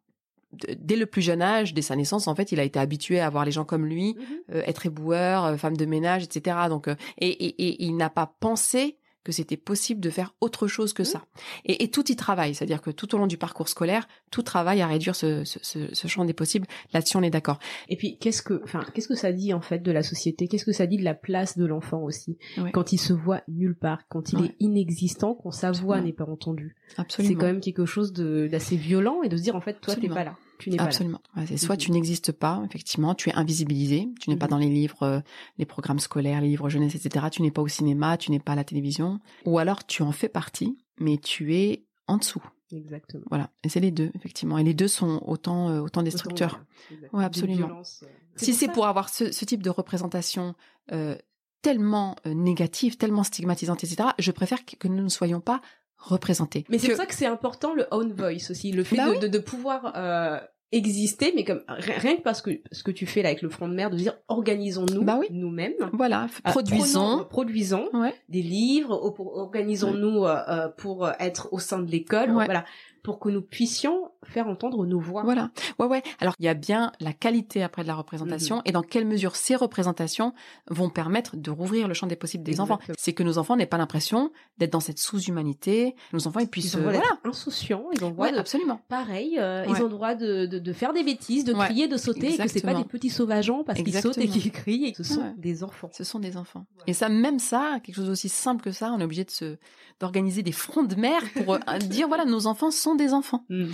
dès 0.78 0.96
le 0.96 1.06
plus 1.06 1.22
jeune 1.22 1.42
âge, 1.42 1.74
dès 1.74 1.82
sa 1.82 1.96
naissance, 1.96 2.28
en 2.28 2.34
fait, 2.34 2.52
il 2.52 2.60
a 2.60 2.64
été 2.64 2.78
habitué 2.78 3.20
à 3.20 3.28
voir 3.30 3.44
les 3.44 3.50
gens 3.52 3.64
comme 3.64 3.86
lui, 3.86 4.14
Mhm. 4.14 4.24
euh, 4.56 4.62
être 4.66 4.86
éboueur, 4.86 5.44
euh, 5.44 5.56
femme 5.56 5.76
de 5.76 5.84
ménage, 5.84 6.24
etc. 6.24 6.56
Donc, 6.68 6.88
euh, 6.88 6.94
et, 7.18 7.28
et, 7.28 7.64
et 7.66 7.84
il 7.84 7.96
n'a 7.96 8.10
pas 8.10 8.34
pensé 8.40 8.98
que 9.24 9.32
c'était 9.32 9.56
possible 9.56 10.00
de 10.00 10.10
faire 10.10 10.34
autre 10.40 10.66
chose 10.68 10.92
que 10.92 11.02
ça. 11.02 11.24
Et, 11.64 11.82
et 11.82 11.90
tout 11.90 12.10
y 12.12 12.14
travaille, 12.16 12.54
c'est-à-dire 12.54 12.80
que 12.82 12.90
tout 12.90 13.14
au 13.14 13.18
long 13.18 13.26
du 13.26 13.38
parcours 13.38 13.68
scolaire, 13.68 14.06
tout 14.30 14.42
travaille 14.42 14.82
à 14.82 14.86
réduire 14.86 15.16
ce, 15.16 15.44
ce, 15.44 15.58
ce, 15.62 15.92
ce 15.94 16.06
champ 16.08 16.24
des 16.24 16.34
possibles. 16.34 16.66
Là-dessus, 16.92 17.16
on 17.16 17.22
est 17.22 17.30
d'accord. 17.30 17.58
Et 17.88 17.96
puis, 17.96 18.18
qu'est-ce 18.18 18.42
que, 18.42 18.60
enfin, 18.64 18.84
qu'est-ce 18.94 19.08
que 19.08 19.14
ça 19.14 19.32
dit 19.32 19.52
en 19.54 19.60
fait 19.60 19.78
de 19.80 19.90
la 19.90 20.02
société? 20.02 20.46
Qu'est-ce 20.46 20.64
que 20.66 20.72
ça 20.72 20.86
dit 20.86 20.98
de 20.98 21.04
la 21.04 21.14
place 21.14 21.56
de 21.58 21.64
l'enfant 21.64 22.02
aussi? 22.02 22.36
Ouais. 22.58 22.70
quand 22.70 22.92
il 22.92 22.98
se 22.98 23.12
voit 23.12 23.42
nulle 23.48 23.76
part, 23.76 24.02
quand 24.08 24.32
il 24.32 24.38
Ouais. 24.38 24.46
est 24.46 24.56
inexistant, 24.60 25.34
quand 25.34 25.50
sa 25.52 25.72
voix 25.72 26.00
n'est 26.00 26.12
pas 26.12 26.24
entendue 26.26 26.76
Absolument. 26.96 27.32
C'est 27.34 27.38
quand 27.40 27.46
même 27.46 27.60
quelque 27.60 27.86
chose 27.86 28.12
de 28.12 28.46
d'assez 28.46 28.76
violent 28.76 29.22
et 29.22 29.28
de 29.28 29.36
se 29.36 29.42
dire 29.42 29.56
en 29.56 29.60
fait, 29.60 29.80
toi, 29.80 29.94
t'es 29.94 30.08
pas 30.08 30.24
là, 30.24 30.36
tu 30.58 30.70
n'es 30.70 30.76
pas 30.76 30.84
là. 30.84 30.88
Absolument. 30.88 31.20
Ouais, 31.36 31.56
soit 31.56 31.76
tu 31.76 31.90
n'existes 31.90 32.32
pas, 32.32 32.62
effectivement, 32.64 33.14
tu 33.14 33.28
es 33.30 33.34
invisibilisé, 33.34 34.08
tu 34.20 34.30
n'es 34.30 34.36
pas 34.36 34.46
Mhm. 34.46 34.50
dans 34.50 34.58
les 34.58 34.68
livres, 34.68 35.02
euh, 35.02 35.20
les 35.58 35.66
programmes 35.66 35.98
scolaires, 35.98 36.40
les 36.40 36.48
livres 36.48 36.68
jeunesse, 36.68 36.94
etc. 36.94 37.26
Tu 37.30 37.42
n'es 37.42 37.50
pas 37.50 37.62
au 37.62 37.68
cinéma, 37.68 38.16
tu 38.16 38.30
n'es 38.30 38.40
pas 38.40 38.52
à 38.52 38.56
la 38.56 38.64
télévision, 38.64 39.20
ou 39.44 39.58
alors 39.58 39.86
tu 39.86 40.02
en 40.02 40.12
fais 40.12 40.28
partie, 40.28 40.78
mais 40.98 41.18
tu 41.18 41.54
es 41.54 41.84
en 42.06 42.16
dessous. 42.18 42.42
Exactement. 42.72 43.24
Voilà. 43.28 43.50
Et 43.62 43.68
c'est 43.68 43.80
les 43.80 43.90
deux, 43.90 44.10
effectivement. 44.14 44.58
Et 44.58 44.64
les 44.64 44.74
deux 44.74 44.88
sont 44.88 45.22
autant, 45.26 45.68
euh, 45.70 45.80
autant 45.80 46.02
destructeurs. 46.02 46.64
Exactement. 46.90 47.18
Ouais, 47.18 47.24
absolument. 47.24 47.66
violences, 47.66 48.00
euh. 48.02 48.08
Si 48.36 48.52
c'est 48.52 48.68
pour 48.68 48.86
avoir 48.86 49.08
ce, 49.10 49.30
ce 49.30 49.44
type 49.44 49.62
de 49.62 49.70
représentation 49.70 50.54
euh, 50.92 51.16
tellement 51.62 52.16
négative, 52.26 52.96
tellement 52.96 53.22
stigmatisante, 53.22 53.84
etc., 53.84 54.10
je 54.18 54.30
préfère 54.32 54.64
que 54.66 54.88
nous 54.88 55.02
ne 55.02 55.08
soyons 55.08 55.40
pas 55.40 55.60
représentés. 55.98 56.64
Mais 56.68 56.78
c'est 56.78 56.88
Que- 56.88 56.92
pour 56.92 57.00
ça 57.00 57.06
que 57.06 57.14
c'est 57.14 57.26
important 57.26 57.74
le 57.74 57.86
own 57.90 58.12
voice 58.12 58.50
aussi, 58.50 58.72
le 58.72 58.84
fait 58.84 58.96
Bah 58.96 59.06
de, 59.06 59.10
oui. 59.12 59.18
de, 59.20 59.28
de 59.28 59.38
pouvoir 59.38 59.92
euh, 59.96 60.38
exister, 60.72 61.32
mais 61.36 61.44
comme 61.44 61.62
ri- 61.68 61.92
rien 61.98 62.16
que 62.16 62.22
parce 62.22 62.42
que 62.42 62.50
ce 62.72 62.82
que 62.82 62.90
tu 62.90 63.06
fais 63.06 63.22
là 63.22 63.28
avec 63.28 63.42
le 63.42 63.48
front 63.48 63.68
de 63.68 63.74
mer, 63.74 63.90
de 63.90 63.96
dire 63.96 64.14
organisons-nous 64.28 65.02
Bah 65.04 65.16
oui. 65.20 65.28
nous-mêmes, 65.30 65.74
Voilà, 65.92 66.24
Euh, 66.46 66.50
produisons. 66.50 67.00
prenons- 67.18 67.24
produisons 67.24 67.88
Ouais. 67.94 68.12
des 68.28 68.42
livres, 68.42 68.92
organisons-nous 69.38 70.24
euh, 70.24 70.36
euh, 70.48 70.68
pour 70.68 71.08
être 71.20 71.48
au 71.52 71.58
sein 71.58 71.78
de 71.78 71.90
l'école, 71.90 72.30
Ouais. 72.30 72.44
voilà, 72.44 72.64
pour 73.02 73.18
que 73.20 73.28
nous 73.28 73.42
puissions 73.42 74.10
faire 74.26 74.46
entendre 74.48 74.84
nos 74.86 75.00
voix. 75.00 75.22
Voilà. 75.22 75.50
Ouais, 75.78 75.86
ouais. 75.86 76.02
Alors, 76.20 76.34
il 76.38 76.44
y 76.44 76.48
a 76.48 76.54
bien 76.54 76.92
la 77.00 77.12
qualité 77.12 77.62
après 77.62 77.82
de 77.82 77.88
la 77.88 77.94
représentation 77.94 78.56
Mhm. 78.56 78.62
et 78.66 78.72
dans 78.72 78.82
quelle 78.82 79.06
mesure 79.06 79.36
ces 79.36 79.56
représentations 79.56 80.32
vont 80.70 80.88
permettre 80.90 81.36
de 81.36 81.50
rouvrir 81.50 81.88
le 81.88 81.94
champ 81.94 82.06
des 82.06 82.16
possibles 82.16 82.44
des 82.44 82.60
enfants. 82.60 82.74
Exactement. 82.74 82.96
C'est 82.98 83.12
que 83.12 83.22
nos 83.22 83.38
enfants 83.38 83.56
n'aient 83.56 83.66
pas 83.66 83.78
l'impression 83.78 84.30
d'être 84.58 84.72
dans 84.72 84.80
cette 84.80 84.98
sous-humanité. 84.98 85.94
Nos 86.12 86.26
enfants, 86.26 86.40
ils 86.40 86.48
puissent... 86.48 86.72
Ils 86.74 86.78
ont 86.78 86.80
euh, 86.80 86.92
voilà. 86.92 87.02
insouciants, 87.24 87.84
ils 87.92 88.04
ont 88.04 88.10
droit 88.10 88.26
Ouais, 88.26 88.32
de 88.32 88.38
absolument. 88.38 88.80
pareil, 88.88 89.38
euh, 89.38 89.64
Ouais. 89.66 89.72
ils 89.76 89.80
ont 89.80 89.84
le 89.84 89.90
droit 89.90 90.14
de, 90.14 90.46
de, 90.46 90.58
de 90.58 90.72
faire 90.72 90.92
des 90.92 91.02
bêtises, 91.02 91.44
de 91.44 91.52
Ouais. 91.54 91.64
crier, 91.66 91.88
de 91.88 91.96
sauter, 91.96 92.26
et 92.26 92.30
que 92.30 92.32
c'est 92.32 92.38
pas 92.38 92.44
Exactement. 92.44 92.78
des 92.80 92.84
petits 92.84 93.10
sauvageons 93.10 93.64
parce 93.64 93.82
qu'ils 93.82 93.92
sautent 93.94 94.18
et 94.18 94.22
Exactement. 94.22 94.42
qu'ils 94.42 94.52
crient, 94.52 94.84
et 94.86 94.92
que 94.92 95.02
ce 95.02 95.14
sont 95.14 95.34
des 95.36 95.62
enfants. 95.64 95.90
Ce 95.92 96.04
sont 96.04 96.18
des 96.18 96.36
enfants. 96.36 96.64
Et 96.86 96.92
ça, 96.92 97.08
même 97.08 97.38
ça, 97.38 97.78
quelque 97.82 97.96
chose 97.96 98.06
d'aussi 98.06 98.28
simple 98.28 98.62
que 98.62 98.72
ça, 98.72 98.92
on 98.92 99.00
est 99.00 99.04
obligé 99.04 99.24
de 99.24 99.30
se 99.30 99.56
d'organiser 100.00 100.42
des 100.42 100.50
fronts 100.52 100.82
de 100.82 100.96
mer 100.96 101.22
pour 101.44 101.54
euh, 101.54 101.58
dire 101.88 102.08
voilà, 102.08 102.24
nos 102.24 102.46
enfants 102.48 102.72
sont 102.72 102.96
des 102.96 103.12
enfants. 103.14 103.44
Mm. 103.48 103.64
Euh, 103.64 103.68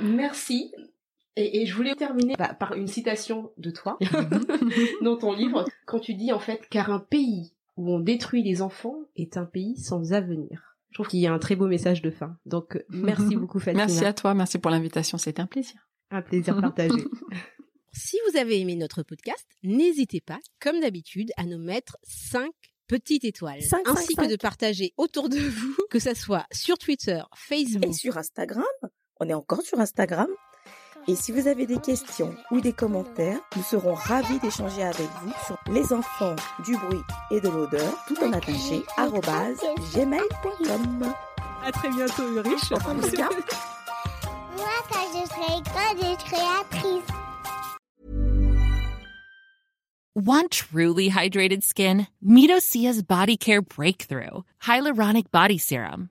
merci. 0.00 0.72
Et, 1.36 1.62
et 1.62 1.66
je 1.66 1.74
voulais 1.74 1.94
terminer 1.94 2.34
bah, 2.36 2.52
par 2.54 2.74
une 2.74 2.88
citation 2.88 3.52
de 3.58 3.70
toi 3.70 3.96
dans 5.02 5.16
ton 5.16 5.32
livre, 5.32 5.64
quand 5.86 6.00
tu 6.00 6.14
dis 6.14 6.32
en 6.32 6.40
fait 6.40 6.66
car 6.68 6.90
un 6.90 6.98
pays 6.98 7.52
où 7.76 7.92
on 7.92 8.00
détruit 8.00 8.42
les 8.42 8.60
enfants 8.60 8.96
est 9.14 9.36
un 9.36 9.44
pays 9.44 9.76
sans 9.76 10.12
avenir. 10.12 10.76
Je 10.90 10.94
trouve 10.94 11.08
qu'il 11.08 11.20
y 11.20 11.26
a 11.26 11.32
un 11.32 11.38
très 11.38 11.54
beau 11.54 11.68
message 11.68 12.02
de 12.02 12.10
fin. 12.10 12.36
Donc 12.44 12.82
merci 12.88 13.36
beaucoup 13.36 13.60
Fatima. 13.60 13.86
Merci 13.86 14.04
à 14.04 14.12
toi, 14.12 14.34
merci 14.34 14.58
pour 14.58 14.70
l'invitation, 14.70 15.16
c'était 15.16 15.40
un 15.40 15.46
plaisir. 15.46 15.88
Un 16.10 16.22
plaisir 16.22 16.60
partagé. 16.60 17.04
Si 17.92 18.16
vous 18.28 18.38
avez 18.38 18.60
aimé 18.60 18.76
notre 18.76 19.02
podcast, 19.02 19.46
n'hésitez 19.62 20.20
pas, 20.20 20.38
comme 20.60 20.80
d'habitude, 20.80 21.30
à 21.36 21.44
nous 21.44 21.58
mettre 21.58 21.96
5 22.04 22.48
petites 22.88 23.24
étoiles, 23.24 23.62
Cinq, 23.62 23.86
cinq, 23.86 23.96
ainsi 23.98 24.14
que 24.14 24.22
cinq. 24.22 24.30
de 24.30 24.36
partager 24.36 24.92
autour 24.96 25.28
de 25.28 25.38
vous, 25.38 25.76
que 25.90 25.98
ça 25.98 26.14
soit 26.14 26.46
sur 26.52 26.78
Twitter, 26.78 27.20
Facebook, 27.36 27.86
Et 27.86 27.92
sur 27.92 28.16
Instagram, 28.16 28.64
on 29.20 29.28
est 29.28 29.34
encore 29.34 29.62
sur 29.62 29.78
Instagram. 29.80 30.28
Et 31.06 31.16
si 31.16 31.32
vous 31.32 31.46
avez 31.48 31.66
des 31.66 31.78
questions 31.78 32.34
ou 32.50 32.60
des 32.60 32.72
commentaires, 32.72 33.38
nous 33.56 33.62
serons 33.62 33.94
ravis 33.94 34.38
d'échanger 34.40 34.82
avec 34.82 35.08
vous 35.22 35.32
sur 35.46 35.56
les 35.72 35.92
enfants 35.92 36.36
du 36.64 36.76
bruit 36.76 37.00
et 37.30 37.40
de 37.40 37.48
l'odeur, 37.48 38.04
tout 38.06 38.22
en 38.22 38.32
attaché, 38.32 38.82
arrobase 38.96 39.58
gmail.com. 39.94 41.14
À 41.64 41.72
très 41.72 41.88
bientôt, 41.88 42.28
Ulrich. 42.28 42.70
Moi, 42.70 42.80
quand 44.90 45.06
je 45.12 45.26
serai 45.26 45.62
grande, 45.62 45.98
je 45.98 46.26
serai 46.26 46.60
actrice. 46.60 47.04
Want 50.14 50.50
truly 50.50 51.08
hydrated 51.08 51.62
skin? 51.62 52.08
Meet 52.20 52.50
Osea's 52.50 53.02
Body 53.02 53.36
Care 53.36 53.62
Breakthrough 53.62 54.42
Hyaluronic 54.62 55.30
Body 55.30 55.58
Serum. 55.58 56.10